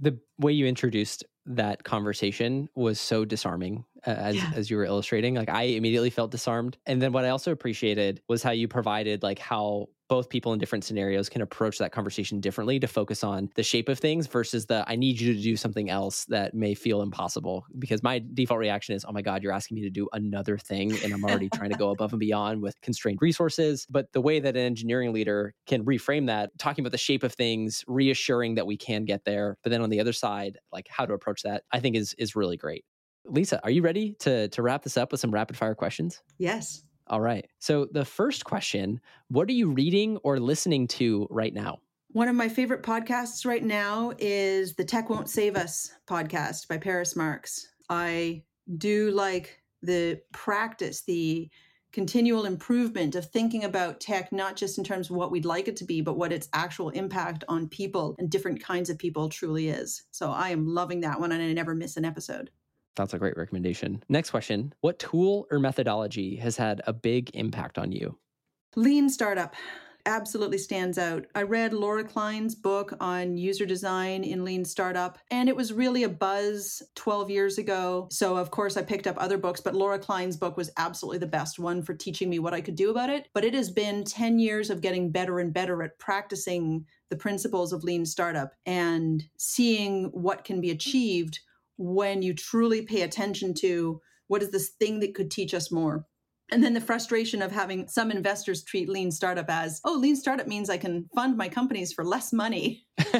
the 0.00 0.18
way 0.38 0.52
you 0.52 0.66
introduced 0.66 1.24
that 1.46 1.84
conversation 1.84 2.68
was 2.74 2.98
so 2.98 3.24
disarming 3.24 3.84
as 4.06 4.36
yeah. 4.36 4.50
as 4.54 4.70
you 4.70 4.76
were 4.76 4.84
illustrating 4.84 5.34
like 5.34 5.48
i 5.48 5.62
immediately 5.62 6.10
felt 6.10 6.30
disarmed 6.30 6.76
and 6.86 7.00
then 7.00 7.12
what 7.12 7.24
i 7.24 7.28
also 7.28 7.50
appreciated 7.50 8.20
was 8.28 8.42
how 8.42 8.50
you 8.50 8.68
provided 8.68 9.22
like 9.22 9.38
how 9.38 9.88
both 10.08 10.28
people 10.28 10.52
in 10.52 10.58
different 10.58 10.84
scenarios 10.84 11.28
can 11.28 11.42
approach 11.42 11.78
that 11.78 11.92
conversation 11.92 12.40
differently 12.40 12.78
to 12.78 12.86
focus 12.86 13.24
on 13.24 13.48
the 13.54 13.62
shape 13.62 13.88
of 13.88 13.98
things 13.98 14.26
versus 14.26 14.66
the 14.66 14.84
I 14.86 14.96
need 14.96 15.20
you 15.20 15.34
to 15.34 15.40
do 15.40 15.56
something 15.56 15.90
else 15.90 16.24
that 16.26 16.54
may 16.54 16.74
feel 16.74 17.02
impossible. 17.02 17.64
Because 17.78 18.02
my 18.02 18.22
default 18.34 18.60
reaction 18.60 18.94
is, 18.94 19.04
oh 19.04 19.12
my 19.12 19.22
God, 19.22 19.42
you're 19.42 19.52
asking 19.52 19.76
me 19.76 19.82
to 19.82 19.90
do 19.90 20.08
another 20.12 20.58
thing. 20.58 20.96
And 21.02 21.12
I'm 21.12 21.24
already 21.24 21.48
trying 21.54 21.70
to 21.70 21.78
go 21.78 21.90
above 21.90 22.12
and 22.12 22.20
beyond 22.20 22.62
with 22.62 22.80
constrained 22.82 23.18
resources. 23.22 23.86
But 23.88 24.12
the 24.12 24.20
way 24.20 24.40
that 24.40 24.56
an 24.56 24.62
engineering 24.62 25.12
leader 25.12 25.54
can 25.66 25.84
reframe 25.84 26.26
that, 26.26 26.50
talking 26.58 26.82
about 26.82 26.92
the 26.92 26.98
shape 26.98 27.22
of 27.22 27.32
things, 27.32 27.84
reassuring 27.86 28.56
that 28.56 28.66
we 28.66 28.76
can 28.76 29.04
get 29.04 29.24
there. 29.24 29.56
But 29.62 29.70
then 29.70 29.80
on 29.80 29.90
the 29.90 30.00
other 30.00 30.12
side, 30.12 30.58
like 30.72 30.86
how 30.88 31.06
to 31.06 31.14
approach 31.14 31.42
that, 31.42 31.64
I 31.72 31.80
think 31.80 31.96
is 31.96 32.14
is 32.18 32.36
really 32.36 32.56
great. 32.56 32.84
Lisa, 33.26 33.60
are 33.64 33.70
you 33.70 33.82
ready 33.82 34.12
to 34.20 34.48
to 34.48 34.62
wrap 34.62 34.82
this 34.82 34.96
up 34.96 35.10
with 35.12 35.20
some 35.20 35.30
rapid 35.30 35.56
fire 35.56 35.74
questions? 35.74 36.22
Yes. 36.38 36.82
All 37.06 37.20
right. 37.20 37.46
So, 37.58 37.86
the 37.90 38.04
first 38.04 38.44
question 38.44 39.00
What 39.28 39.48
are 39.48 39.52
you 39.52 39.70
reading 39.70 40.16
or 40.18 40.38
listening 40.38 40.88
to 40.88 41.26
right 41.30 41.52
now? 41.52 41.78
One 42.08 42.28
of 42.28 42.36
my 42.36 42.48
favorite 42.48 42.82
podcasts 42.82 43.44
right 43.44 43.64
now 43.64 44.12
is 44.18 44.74
the 44.74 44.84
Tech 44.84 45.10
Won't 45.10 45.28
Save 45.28 45.56
Us 45.56 45.90
podcast 46.06 46.68
by 46.68 46.78
Paris 46.78 47.16
Marx. 47.16 47.66
I 47.90 48.44
do 48.78 49.10
like 49.10 49.60
the 49.82 50.20
practice, 50.32 51.02
the 51.02 51.50
continual 51.92 52.44
improvement 52.44 53.14
of 53.14 53.26
thinking 53.26 53.64
about 53.64 54.00
tech, 54.00 54.32
not 54.32 54.56
just 54.56 54.78
in 54.78 54.84
terms 54.84 55.10
of 55.10 55.16
what 55.16 55.30
we'd 55.30 55.44
like 55.44 55.68
it 55.68 55.76
to 55.76 55.84
be, 55.84 56.00
but 56.00 56.16
what 56.16 56.32
its 56.32 56.48
actual 56.52 56.90
impact 56.90 57.44
on 57.48 57.68
people 57.68 58.16
and 58.18 58.30
different 58.30 58.62
kinds 58.62 58.90
of 58.90 58.98
people 58.98 59.28
truly 59.28 59.68
is. 59.68 60.04
So 60.10 60.30
I 60.30 60.50
am 60.50 60.66
loving 60.66 61.00
that 61.00 61.20
one 61.20 61.32
and 61.32 61.42
I 61.42 61.52
never 61.52 61.74
miss 61.74 61.96
an 61.96 62.04
episode. 62.04 62.50
That's 62.96 63.14
a 63.14 63.18
great 63.18 63.36
recommendation. 63.36 64.02
Next 64.08 64.30
question 64.30 64.72
What 64.80 64.98
tool 64.98 65.46
or 65.50 65.58
methodology 65.58 66.36
has 66.36 66.56
had 66.56 66.82
a 66.86 66.92
big 66.92 67.30
impact 67.34 67.78
on 67.78 67.92
you? 67.92 68.18
Lean 68.76 69.08
startup 69.08 69.54
absolutely 70.06 70.58
stands 70.58 70.98
out. 70.98 71.26
I 71.34 71.42
read 71.42 71.72
Laura 71.72 72.04
Klein's 72.04 72.54
book 72.54 72.94
on 73.00 73.36
user 73.36 73.64
design 73.64 74.22
in 74.22 74.44
Lean 74.44 74.64
Startup, 74.64 75.18
and 75.30 75.48
it 75.48 75.56
was 75.56 75.72
really 75.72 76.02
a 76.02 76.08
buzz 76.08 76.82
12 76.94 77.30
years 77.30 77.58
ago. 77.58 78.08
So, 78.10 78.36
of 78.36 78.50
course, 78.50 78.76
I 78.76 78.82
picked 78.82 79.06
up 79.06 79.16
other 79.18 79.38
books, 79.38 79.60
but 79.60 79.74
Laura 79.74 79.98
Klein's 79.98 80.36
book 80.36 80.56
was 80.56 80.70
absolutely 80.76 81.18
the 81.18 81.26
best 81.26 81.58
one 81.58 81.82
for 81.82 81.94
teaching 81.94 82.28
me 82.28 82.38
what 82.38 82.54
I 82.54 82.60
could 82.60 82.74
do 82.74 82.90
about 82.90 83.10
it. 83.10 83.28
But 83.32 83.44
it 83.44 83.54
has 83.54 83.70
been 83.70 84.04
10 84.04 84.38
years 84.38 84.70
of 84.70 84.80
getting 84.80 85.10
better 85.10 85.38
and 85.38 85.52
better 85.52 85.82
at 85.82 85.98
practicing 85.98 86.84
the 87.10 87.16
principles 87.16 87.72
of 87.72 87.84
Lean 87.84 88.04
Startup 88.04 88.52
and 88.66 89.24
seeing 89.38 90.06
what 90.12 90.44
can 90.44 90.60
be 90.60 90.70
achieved 90.70 91.40
when 91.76 92.22
you 92.22 92.34
truly 92.34 92.82
pay 92.82 93.02
attention 93.02 93.54
to 93.54 94.00
what 94.26 94.42
is 94.42 94.50
this 94.50 94.70
thing 94.80 95.00
that 95.00 95.14
could 95.14 95.30
teach 95.30 95.54
us 95.54 95.70
more. 95.70 96.06
And 96.52 96.62
then 96.62 96.74
the 96.74 96.80
frustration 96.80 97.40
of 97.40 97.52
having 97.52 97.88
some 97.88 98.10
investors 98.10 98.62
treat 98.62 98.88
lean 98.88 99.10
startup 99.10 99.46
as, 99.48 99.80
oh, 99.84 99.94
lean 99.94 100.14
startup 100.14 100.46
means 100.46 100.68
I 100.68 100.76
can 100.76 101.08
fund 101.14 101.36
my 101.38 101.48
companies 101.48 101.92
for 101.92 102.04
less 102.04 102.32
money. 102.32 102.86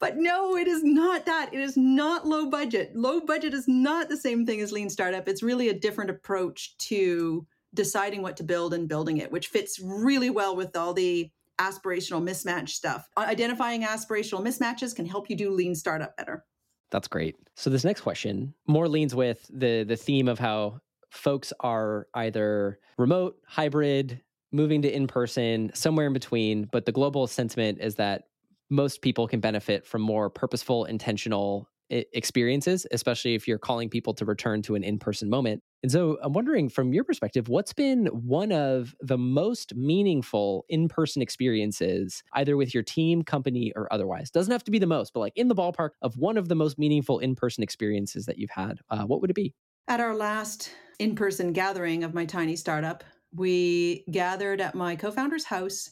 but 0.00 0.16
no, 0.16 0.56
it 0.56 0.68
is 0.68 0.82
not 0.82 1.26
that. 1.26 1.50
It 1.52 1.60
is 1.60 1.76
not 1.76 2.26
low 2.26 2.48
budget. 2.48 2.96
Low 2.96 3.20
budget 3.20 3.52
is 3.52 3.68
not 3.68 4.08
the 4.08 4.16
same 4.16 4.46
thing 4.46 4.60
as 4.62 4.72
lean 4.72 4.88
startup. 4.88 5.28
It's 5.28 5.42
really 5.42 5.68
a 5.68 5.78
different 5.78 6.10
approach 6.10 6.76
to 6.78 7.46
deciding 7.74 8.22
what 8.22 8.38
to 8.38 8.42
build 8.42 8.72
and 8.72 8.88
building 8.88 9.18
it, 9.18 9.30
which 9.30 9.48
fits 9.48 9.78
really 9.78 10.30
well 10.30 10.56
with 10.56 10.74
all 10.76 10.94
the 10.94 11.30
aspirational 11.58 12.22
mismatch 12.22 12.70
stuff. 12.70 13.06
Uh, 13.16 13.26
identifying 13.28 13.82
aspirational 13.82 14.44
mismatches 14.44 14.94
can 14.94 15.06
help 15.06 15.28
you 15.28 15.36
do 15.36 15.50
lean 15.50 15.74
startup 15.74 16.16
better. 16.16 16.44
That's 16.90 17.08
great. 17.08 17.36
So 17.54 17.70
this 17.70 17.84
next 17.84 18.02
question 18.02 18.54
more 18.66 18.88
leans 18.88 19.14
with 19.14 19.50
the 19.52 19.84
the 19.84 19.96
theme 19.96 20.28
of 20.28 20.38
how 20.38 20.80
folks 21.10 21.52
are 21.60 22.08
either 22.14 22.78
remote, 22.98 23.38
hybrid, 23.46 24.20
moving 24.52 24.82
to 24.82 24.94
in 24.94 25.06
person, 25.06 25.70
somewhere 25.74 26.06
in 26.06 26.12
between, 26.12 26.64
but 26.72 26.84
the 26.84 26.92
global 26.92 27.26
sentiment 27.26 27.78
is 27.80 27.96
that 27.96 28.24
most 28.70 29.02
people 29.02 29.28
can 29.28 29.40
benefit 29.40 29.86
from 29.86 30.02
more 30.02 30.28
purposeful, 30.28 30.84
intentional 30.84 31.68
experiences, 31.90 32.86
especially 32.90 33.34
if 33.34 33.46
you're 33.46 33.58
calling 33.58 33.88
people 33.88 34.14
to 34.14 34.24
return 34.24 34.62
to 34.62 34.74
an 34.74 34.82
in 34.82 34.98
person 34.98 35.30
moment. 35.30 35.62
And 35.82 35.92
so 35.92 36.18
I'm 36.22 36.32
wondering 36.32 36.68
from 36.68 36.92
your 36.92 37.04
perspective, 37.04 37.48
what's 37.48 37.72
been 37.72 38.06
one 38.06 38.50
of 38.50 38.94
the 39.00 39.18
most 39.18 39.74
meaningful 39.74 40.64
in 40.68 40.88
person 40.88 41.22
experiences, 41.22 42.22
either 42.32 42.56
with 42.56 42.74
your 42.74 42.82
team, 42.82 43.22
company, 43.22 43.72
or 43.76 43.92
otherwise? 43.92 44.30
Doesn't 44.30 44.50
have 44.52 44.64
to 44.64 44.70
be 44.70 44.78
the 44.78 44.86
most, 44.86 45.12
but 45.12 45.20
like 45.20 45.36
in 45.36 45.48
the 45.48 45.54
ballpark 45.54 45.90
of 46.02 46.16
one 46.16 46.36
of 46.36 46.48
the 46.48 46.56
most 46.56 46.78
meaningful 46.78 47.18
in 47.20 47.36
person 47.36 47.62
experiences 47.62 48.26
that 48.26 48.38
you've 48.38 48.50
had. 48.50 48.80
Uh, 48.90 49.04
what 49.04 49.20
would 49.20 49.30
it 49.30 49.34
be? 49.34 49.54
At 49.88 50.00
our 50.00 50.16
last 50.16 50.72
in 50.98 51.14
person 51.14 51.52
gathering 51.52 52.02
of 52.02 52.14
my 52.14 52.24
tiny 52.24 52.56
startup, 52.56 53.04
we 53.32 54.04
gathered 54.10 54.60
at 54.60 54.74
my 54.74 54.96
co 54.96 55.10
founder's 55.10 55.44
house 55.44 55.90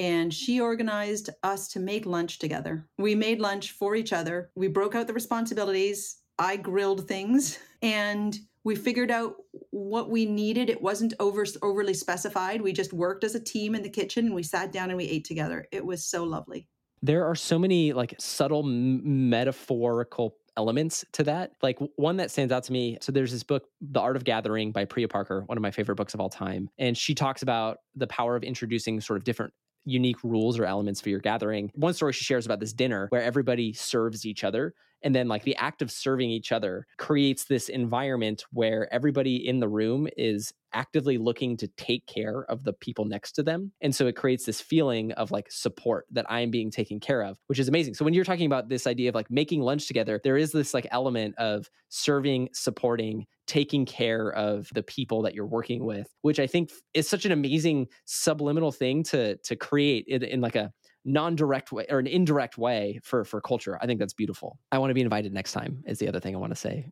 and 0.00 0.32
she 0.32 0.62
organized 0.62 1.28
us 1.42 1.68
to 1.68 1.78
make 1.78 2.06
lunch 2.06 2.38
together. 2.38 2.86
We 2.96 3.14
made 3.14 3.38
lunch 3.38 3.72
for 3.72 3.94
each 3.94 4.14
other. 4.14 4.50
We 4.56 4.66
broke 4.66 4.94
out 4.94 5.06
the 5.06 5.12
responsibilities. 5.12 6.16
I 6.38 6.56
grilled 6.56 7.06
things 7.06 7.58
and 7.82 8.34
we 8.64 8.76
figured 8.76 9.10
out 9.10 9.34
what 9.70 10.08
we 10.08 10.24
needed. 10.24 10.70
It 10.70 10.80
wasn't 10.80 11.12
over 11.20 11.44
overly 11.60 11.92
specified. 11.92 12.62
We 12.62 12.72
just 12.72 12.94
worked 12.94 13.24
as 13.24 13.34
a 13.34 13.40
team 13.40 13.74
in 13.74 13.82
the 13.82 13.90
kitchen 13.90 14.24
and 14.24 14.34
we 14.34 14.42
sat 14.42 14.72
down 14.72 14.88
and 14.88 14.96
we 14.96 15.04
ate 15.04 15.26
together. 15.26 15.66
It 15.70 15.84
was 15.84 16.06
so 16.06 16.24
lovely. 16.24 16.66
There 17.02 17.26
are 17.26 17.34
so 17.34 17.58
many 17.58 17.92
like 17.92 18.14
subtle 18.18 18.64
m- 18.64 19.28
metaphorical 19.28 20.36
elements 20.56 21.04
to 21.12 21.24
that. 21.24 21.52
Like 21.62 21.78
one 21.96 22.16
that 22.16 22.30
stands 22.30 22.52
out 22.52 22.64
to 22.64 22.72
me. 22.72 22.96
So 23.02 23.12
there's 23.12 23.32
this 23.32 23.42
book, 23.42 23.64
The 23.82 24.00
Art 24.00 24.16
of 24.16 24.24
Gathering 24.24 24.72
by 24.72 24.86
Priya 24.86 25.08
Parker, 25.08 25.42
one 25.44 25.58
of 25.58 25.62
my 25.62 25.70
favorite 25.70 25.96
books 25.96 26.14
of 26.14 26.20
all 26.20 26.30
time. 26.30 26.70
And 26.78 26.96
she 26.96 27.14
talks 27.14 27.42
about 27.42 27.78
the 27.94 28.06
power 28.06 28.34
of 28.34 28.44
introducing 28.44 28.98
sort 29.02 29.18
of 29.18 29.24
different 29.24 29.52
unique 29.84 30.22
rules 30.22 30.58
or 30.58 30.64
elements 30.64 31.00
for 31.00 31.08
your 31.08 31.20
gathering. 31.20 31.70
One 31.74 31.94
story 31.94 32.12
she 32.12 32.24
shares 32.24 32.46
about 32.46 32.60
this 32.60 32.72
dinner 32.72 33.06
where 33.10 33.22
everybody 33.22 33.72
serves 33.72 34.26
each 34.26 34.44
other. 34.44 34.74
And 35.02 35.14
then, 35.14 35.28
like, 35.28 35.44
the 35.44 35.56
act 35.56 35.80
of 35.80 35.90
serving 35.90 36.28
each 36.28 36.52
other 36.52 36.86
creates 36.98 37.44
this 37.44 37.70
environment 37.70 38.44
where 38.52 38.92
everybody 38.92 39.36
in 39.36 39.58
the 39.58 39.68
room 39.68 40.08
is 40.16 40.52
actively 40.74 41.16
looking 41.16 41.56
to 41.56 41.68
take 41.68 42.06
care 42.06 42.44
of 42.50 42.64
the 42.64 42.74
people 42.74 43.06
next 43.06 43.32
to 43.32 43.42
them. 43.42 43.72
And 43.80 43.94
so 43.94 44.06
it 44.06 44.14
creates 44.14 44.44
this 44.44 44.60
feeling 44.60 45.12
of 45.12 45.30
like 45.30 45.50
support 45.50 46.04
that 46.10 46.26
I'm 46.30 46.50
being 46.50 46.70
taken 46.70 47.00
care 47.00 47.22
of, 47.22 47.38
which 47.46 47.58
is 47.58 47.68
amazing. 47.68 47.94
So 47.94 48.04
when 48.04 48.12
you're 48.12 48.24
talking 48.24 48.46
about 48.46 48.68
this 48.68 48.86
idea 48.86 49.08
of 49.08 49.14
like 49.14 49.30
making 49.30 49.62
lunch 49.62 49.86
together, 49.86 50.20
there 50.22 50.36
is 50.36 50.52
this 50.52 50.74
like 50.74 50.86
element 50.90 51.34
of 51.38 51.70
serving, 51.88 52.50
supporting, 52.52 53.26
taking 53.50 53.84
care 53.84 54.32
of 54.32 54.68
the 54.74 54.82
people 54.82 55.22
that 55.22 55.34
you're 55.34 55.44
working 55.44 55.84
with, 55.84 56.06
which 56.22 56.38
I 56.38 56.46
think 56.46 56.70
is 56.94 57.08
such 57.08 57.24
an 57.24 57.32
amazing 57.32 57.88
subliminal 58.04 58.70
thing 58.70 59.02
to 59.04 59.36
to 59.38 59.56
create 59.56 60.04
in, 60.06 60.22
in 60.22 60.40
like 60.40 60.54
a 60.54 60.70
non-direct 61.04 61.72
way 61.72 61.84
or 61.90 61.98
an 61.98 62.06
indirect 62.06 62.56
way 62.58 63.00
for 63.02 63.24
for 63.24 63.40
culture. 63.40 63.76
I 63.82 63.86
think 63.86 63.98
that's 63.98 64.14
beautiful. 64.14 64.56
I 64.70 64.78
want 64.78 64.90
to 64.90 64.94
be 64.94 65.00
invited 65.00 65.34
next 65.34 65.50
time 65.52 65.82
is 65.84 65.98
the 65.98 66.06
other 66.06 66.20
thing 66.20 66.36
I 66.36 66.38
want 66.38 66.52
to 66.52 66.60
say. 66.60 66.86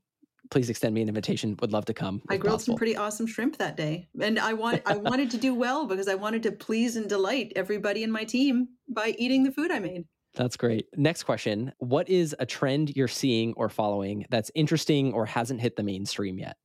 Please 0.51 0.69
extend 0.69 0.95
me 0.95 1.03
an 1.03 1.09
invitation. 1.09 1.57
Would 1.61 1.73
love 1.73 1.85
to 1.85 1.95
come. 1.95 2.23
I 2.29 2.39
grilled 2.39 2.55
possible. 2.55 2.73
some 2.73 2.79
pretty 2.79 2.97
awesome 2.97 3.29
shrimp 3.29 3.59
that 3.59 3.77
day. 3.77 4.09
And 4.21 4.41
I 4.41 4.55
want 4.55 4.83
I 4.85 4.97
wanted 4.97 5.31
to 5.31 5.39
do 5.39 5.55
well 5.55 5.87
because 5.87 6.09
I 6.09 6.17
wanted 6.17 6.43
to 6.43 6.53
please 6.53 6.97
and 6.97 7.09
delight 7.09 7.53
everybody 7.55 8.03
in 8.03 8.11
my 8.11 8.25
team 8.25 8.67
by 8.89 9.15
eating 9.17 9.45
the 9.45 9.53
food 9.53 9.71
I 9.71 9.79
made. 9.79 10.07
That's 10.39 10.57
great. 10.57 10.87
Next 10.97 11.25
question. 11.25 11.73
What 11.79 12.09
is 12.09 12.35
a 12.39 12.47
trend 12.47 12.97
you're 12.97 13.09
seeing 13.09 13.55
or 13.55 13.69
following 13.69 14.25
that's 14.31 14.53
interesting 14.55 15.13
or 15.13 15.27
hasn't 15.27 15.61
hit 15.61 15.75
the 15.75 15.83
mainstream 15.83 16.39
yet? 16.39 16.57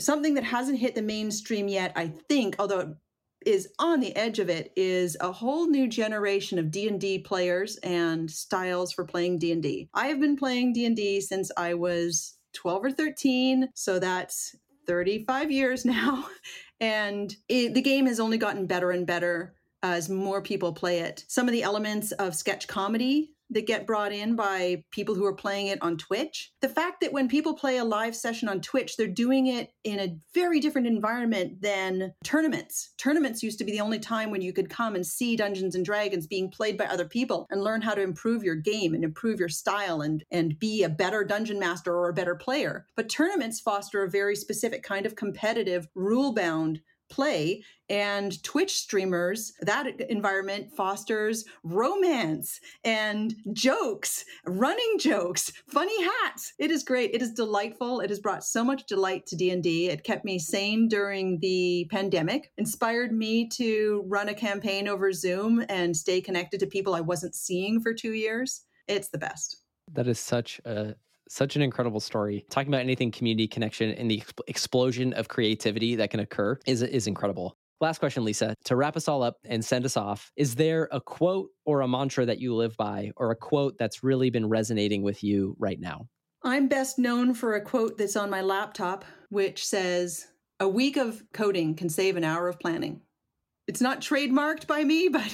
Something 0.00 0.34
that 0.34 0.44
hasn't 0.44 0.78
hit 0.78 0.94
the 0.94 1.02
mainstream 1.02 1.68
yet, 1.68 1.92
I 1.96 2.08
think, 2.30 2.56
although 2.58 2.80
it 2.80 2.88
is 3.44 3.68
on 3.78 4.00
the 4.00 4.16
edge 4.16 4.38
of 4.38 4.48
it, 4.48 4.72
is 4.74 5.18
a 5.20 5.30
whole 5.30 5.68
new 5.68 5.86
generation 5.86 6.58
of 6.58 6.70
D&D 6.70 7.18
players 7.20 7.76
and 7.82 8.30
styles 8.30 8.90
for 8.90 9.04
playing 9.04 9.38
D&D. 9.38 9.90
I 9.92 10.06
have 10.06 10.18
been 10.18 10.36
playing 10.36 10.72
D&D 10.72 11.20
since 11.20 11.50
I 11.58 11.74
was 11.74 12.38
12 12.54 12.84
or 12.86 12.90
13, 12.90 13.68
so 13.74 13.98
that's 13.98 14.56
35 14.86 15.50
years 15.50 15.84
now. 15.84 16.26
And 16.80 17.36
it, 17.50 17.74
the 17.74 17.82
game 17.82 18.06
has 18.06 18.18
only 18.18 18.38
gotten 18.38 18.66
better 18.66 18.92
and 18.92 19.06
better 19.06 19.57
as 19.82 20.08
more 20.08 20.42
people 20.42 20.72
play 20.72 21.00
it. 21.00 21.24
Some 21.28 21.48
of 21.48 21.52
the 21.52 21.62
elements 21.62 22.12
of 22.12 22.34
sketch 22.34 22.66
comedy 22.68 23.34
that 23.50 23.66
get 23.66 23.86
brought 23.86 24.12
in 24.12 24.36
by 24.36 24.84
people 24.90 25.14
who 25.14 25.24
are 25.24 25.34
playing 25.34 25.68
it 25.68 25.78
on 25.80 25.96
Twitch. 25.96 26.52
The 26.60 26.68
fact 26.68 27.00
that 27.00 27.14
when 27.14 27.28
people 27.28 27.54
play 27.54 27.78
a 27.78 27.84
live 27.84 28.14
session 28.14 28.46
on 28.46 28.60
Twitch, 28.60 28.96
they're 28.96 29.06
doing 29.06 29.46
it 29.46 29.70
in 29.84 29.98
a 29.98 30.14
very 30.34 30.60
different 30.60 30.86
environment 30.86 31.62
than 31.62 32.12
tournaments. 32.24 32.92
Tournaments 32.98 33.42
used 33.42 33.58
to 33.58 33.64
be 33.64 33.72
the 33.72 33.80
only 33.80 33.98
time 33.98 34.30
when 34.30 34.42
you 34.42 34.52
could 34.52 34.68
come 34.68 34.94
and 34.94 35.06
see 35.06 35.34
Dungeons 35.34 35.74
and 35.74 35.84
Dragons 35.84 36.26
being 36.26 36.50
played 36.50 36.76
by 36.76 36.84
other 36.84 37.06
people 37.06 37.46
and 37.50 37.62
learn 37.62 37.80
how 37.80 37.94
to 37.94 38.02
improve 38.02 38.44
your 38.44 38.56
game 38.56 38.92
and 38.92 39.02
improve 39.02 39.40
your 39.40 39.48
style 39.48 40.02
and 40.02 40.22
and 40.30 40.58
be 40.58 40.82
a 40.82 40.88
better 40.90 41.24
dungeon 41.24 41.58
master 41.58 41.94
or 41.94 42.10
a 42.10 42.14
better 42.14 42.34
player. 42.34 42.84
But 42.96 43.08
tournaments 43.08 43.60
foster 43.60 44.04
a 44.04 44.10
very 44.10 44.36
specific 44.36 44.82
kind 44.82 45.06
of 45.06 45.16
competitive, 45.16 45.88
rule-bound 45.94 46.80
play 47.08 47.62
and 47.90 48.42
twitch 48.42 48.74
streamers 48.76 49.52
that 49.62 49.86
environment 50.10 50.70
fosters 50.76 51.44
romance 51.64 52.60
and 52.84 53.34
jokes 53.52 54.24
running 54.46 54.98
jokes 54.98 55.50
funny 55.68 56.04
hats. 56.04 56.52
It 56.58 56.70
is 56.70 56.84
great. 56.84 57.14
It 57.14 57.22
is 57.22 57.32
delightful. 57.32 58.00
It 58.00 58.10
has 58.10 58.20
brought 58.20 58.44
so 58.44 58.62
much 58.62 58.86
delight 58.86 59.26
to 59.26 59.36
d&d 59.36 59.88
it 59.88 60.04
kept 60.04 60.24
me 60.24 60.38
sane 60.38 60.88
during 60.88 61.38
the 61.40 61.86
pandemic 61.90 62.52
inspired 62.58 63.12
me 63.12 63.48
to 63.48 64.04
run 64.06 64.28
a 64.28 64.34
campaign 64.34 64.88
over 64.88 65.12
zoom 65.12 65.64
and 65.68 65.96
stay 65.96 66.20
connected 66.20 66.60
to 66.60 66.66
people 66.66 66.94
i 66.94 67.00
wasn't 67.00 67.34
seeing 67.34 67.80
for 67.80 67.94
two 67.94 68.12
years. 68.12 68.62
It's 68.86 69.08
the 69.08 69.18
best. 69.18 69.62
That 69.92 70.08
is 70.08 70.18
such 70.18 70.60
a 70.64 70.94
such 71.28 71.56
an 71.56 71.62
incredible 71.62 72.00
story. 72.00 72.44
Talking 72.50 72.68
about 72.68 72.80
anything 72.80 73.10
community 73.10 73.48
connection 73.48 73.90
and 73.90 74.10
the 74.10 74.20
exp- 74.20 74.40
explosion 74.46 75.12
of 75.12 75.28
creativity 75.28 75.96
that 75.96 76.10
can 76.10 76.20
occur 76.20 76.58
is 76.66 76.82
is 76.82 77.06
incredible. 77.06 77.56
Last 77.80 77.98
question, 77.98 78.24
Lisa. 78.24 78.56
To 78.64 78.76
wrap 78.76 78.96
us 78.96 79.06
all 79.06 79.22
up 79.22 79.36
and 79.44 79.64
send 79.64 79.84
us 79.84 79.96
off, 79.96 80.32
is 80.36 80.56
there 80.56 80.88
a 80.90 81.00
quote 81.00 81.50
or 81.64 81.82
a 81.82 81.88
mantra 81.88 82.26
that 82.26 82.40
you 82.40 82.54
live 82.54 82.76
by, 82.76 83.12
or 83.16 83.30
a 83.30 83.36
quote 83.36 83.78
that's 83.78 84.02
really 84.02 84.30
been 84.30 84.48
resonating 84.48 85.02
with 85.02 85.22
you 85.22 85.54
right 85.60 85.78
now? 85.78 86.08
I'm 86.42 86.66
best 86.66 86.98
known 86.98 87.34
for 87.34 87.54
a 87.54 87.60
quote 87.60 87.96
that's 87.96 88.16
on 88.16 88.30
my 88.30 88.42
laptop, 88.42 89.04
which 89.28 89.64
says, 89.64 90.26
A 90.58 90.68
week 90.68 90.96
of 90.96 91.22
coding 91.32 91.74
can 91.74 91.88
save 91.88 92.16
an 92.16 92.24
hour 92.24 92.48
of 92.48 92.58
planning. 92.58 93.02
It's 93.68 93.80
not 93.80 94.00
trademarked 94.00 94.66
by 94.66 94.82
me, 94.82 95.08
but 95.12 95.32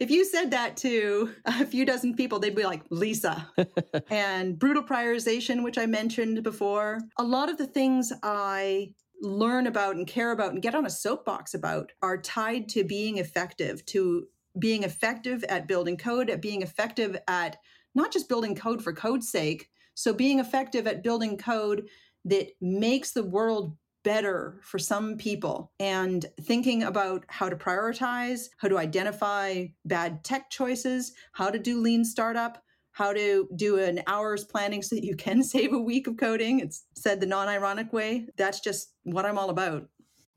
if 0.00 0.10
you 0.10 0.24
said 0.24 0.50
that 0.50 0.76
to 0.78 1.34
a 1.44 1.64
few 1.64 1.84
dozen 1.84 2.14
people, 2.14 2.38
they'd 2.38 2.54
be 2.54 2.64
like, 2.64 2.82
Lisa. 2.90 3.50
and 4.10 4.58
brutal 4.58 4.82
prioritization, 4.82 5.62
which 5.62 5.78
I 5.78 5.86
mentioned 5.86 6.42
before. 6.42 7.00
A 7.18 7.24
lot 7.24 7.48
of 7.48 7.58
the 7.58 7.66
things 7.66 8.12
I 8.22 8.94
learn 9.22 9.66
about 9.66 9.96
and 9.96 10.06
care 10.06 10.32
about 10.32 10.52
and 10.52 10.62
get 10.62 10.74
on 10.74 10.86
a 10.86 10.90
soapbox 10.90 11.54
about 11.54 11.92
are 12.02 12.18
tied 12.18 12.68
to 12.70 12.84
being 12.84 13.18
effective, 13.18 13.84
to 13.86 14.26
being 14.58 14.82
effective 14.82 15.44
at 15.44 15.68
building 15.68 15.96
code, 15.96 16.30
at 16.30 16.42
being 16.42 16.62
effective 16.62 17.16
at 17.28 17.56
not 17.94 18.12
just 18.12 18.28
building 18.28 18.54
code 18.54 18.82
for 18.82 18.92
code's 18.92 19.28
sake. 19.28 19.70
So, 19.94 20.12
being 20.12 20.40
effective 20.40 20.86
at 20.86 21.02
building 21.02 21.36
code 21.38 21.88
that 22.24 22.48
makes 22.60 23.12
the 23.12 23.22
world 23.22 23.76
better 24.04 24.60
for 24.62 24.78
some 24.78 25.16
people 25.16 25.72
and 25.80 26.26
thinking 26.42 26.84
about 26.84 27.24
how 27.28 27.48
to 27.48 27.56
prioritize, 27.56 28.48
how 28.58 28.68
to 28.68 28.78
identify 28.78 29.64
bad 29.84 30.22
tech 30.22 30.50
choices, 30.50 31.12
how 31.32 31.50
to 31.50 31.58
do 31.58 31.80
lean 31.80 32.04
startup, 32.04 32.62
how 32.92 33.12
to 33.12 33.48
do 33.56 33.78
an 33.78 34.00
hour's 34.06 34.44
planning 34.44 34.82
so 34.82 34.94
that 34.94 35.04
you 35.04 35.16
can 35.16 35.42
save 35.42 35.72
a 35.72 35.78
week 35.78 36.06
of 36.06 36.16
coding. 36.16 36.60
It's 36.60 36.84
said 36.94 37.20
the 37.20 37.26
non 37.26 37.48
ironic 37.48 37.92
way. 37.92 38.28
That's 38.36 38.60
just 38.60 38.92
what 39.02 39.26
I'm 39.26 39.38
all 39.38 39.50
about. 39.50 39.88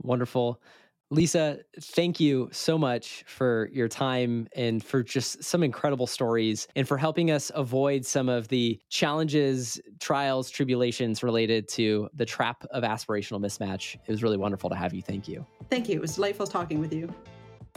Wonderful. 0.01 0.61
Lisa, 1.09 1.59
thank 1.79 2.19
you 2.19 2.49
so 2.51 2.77
much 2.77 3.23
for 3.27 3.69
your 3.71 3.87
time 3.87 4.45
and 4.57 4.83
for 4.83 5.03
just 5.03 5.41
some 5.41 5.63
incredible 5.63 6.05
stories 6.05 6.67
and 6.75 6.85
for 6.85 6.97
helping 6.97 7.31
us 7.31 7.49
avoid 7.55 8.05
some 8.05 8.27
of 8.27 8.49
the 8.49 8.77
challenges, 8.89 9.79
trials, 10.01 10.49
tribulations 10.49 11.23
related 11.23 11.69
to 11.69 12.09
the 12.13 12.25
trap 12.25 12.65
of 12.71 12.83
aspirational 12.83 13.39
mismatch. 13.39 13.95
It 13.95 14.11
was 14.11 14.21
really 14.21 14.35
wonderful 14.35 14.69
to 14.69 14.75
have 14.75 14.93
you. 14.93 15.01
Thank 15.01 15.29
you. 15.29 15.45
Thank 15.69 15.87
you. 15.87 15.95
It 15.95 16.01
was 16.01 16.15
delightful 16.15 16.45
talking 16.45 16.81
with 16.81 16.91
you. 16.91 17.09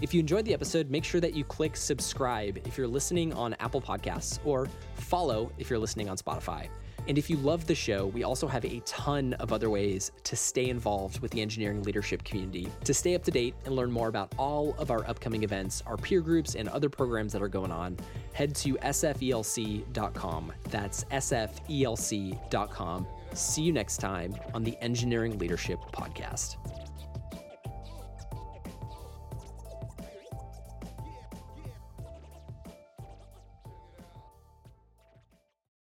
If 0.03 0.13
you 0.13 0.19
enjoyed 0.19 0.45
the 0.45 0.55
episode, 0.55 0.91
make 0.91 1.05
sure 1.05 1.21
that 1.21 1.35
you 1.35 1.45
click 1.45 1.77
subscribe 1.77 2.59
if 2.67 2.77
you're 2.77 2.89
listening 2.89 3.33
on 3.35 3.55
Apple 3.61 3.81
Podcasts 3.81 4.41
or 4.45 4.67
follow 4.95 5.53
if 5.57 5.71
you're 5.71 5.79
listening 5.79 6.09
on 6.09 6.17
Spotify. 6.17 6.69
And 7.09 7.19
if 7.19 7.31
you 7.31 7.37
love 7.39 7.67
the 7.67 7.75
show, 7.75 8.07
we 8.07 8.23
also 8.23 8.47
have 8.47 8.65
a 8.65 8.81
ton 8.87 9.35
of 9.35 9.53
other 9.53 9.71
ways 9.71 10.13
to 10.25 10.37
stay 10.37 10.69
involved 10.69 11.21
with 11.21 11.31
the 11.31 11.41
engineering 11.41 11.83
leadership 11.83 12.25
community. 12.25 12.69
To 12.85 12.95
stay 12.95 13.15
up 13.15 13.25
to 13.25 13.31
date 13.31 13.55
and 13.65 13.75
learn 13.75 13.91
more 13.91 14.09
about 14.09 14.33
all 14.39 14.75
of 14.79 14.91
our 14.91 15.09
upcoming 15.09 15.43
events, 15.43 15.83
our 15.87 15.97
peer 15.97 16.21
groups, 16.21 16.55
and 16.55 16.69
other 16.69 16.89
programs 16.89 17.33
that 17.33 17.43
are 17.43 17.49
going 17.49 17.73
on, 17.73 17.97
head 18.33 18.55
to 18.57 18.75
sfelc.com. 18.75 20.53
That's 20.71 21.05
sfelc.com. 21.05 23.07
See 23.33 23.63
you 23.63 23.73
next 23.73 23.99
time 23.99 24.35
on 24.55 24.65
the 24.65 24.77
Engineering 24.83 25.39
Leadership 25.39 25.79
Podcast. 25.93 26.57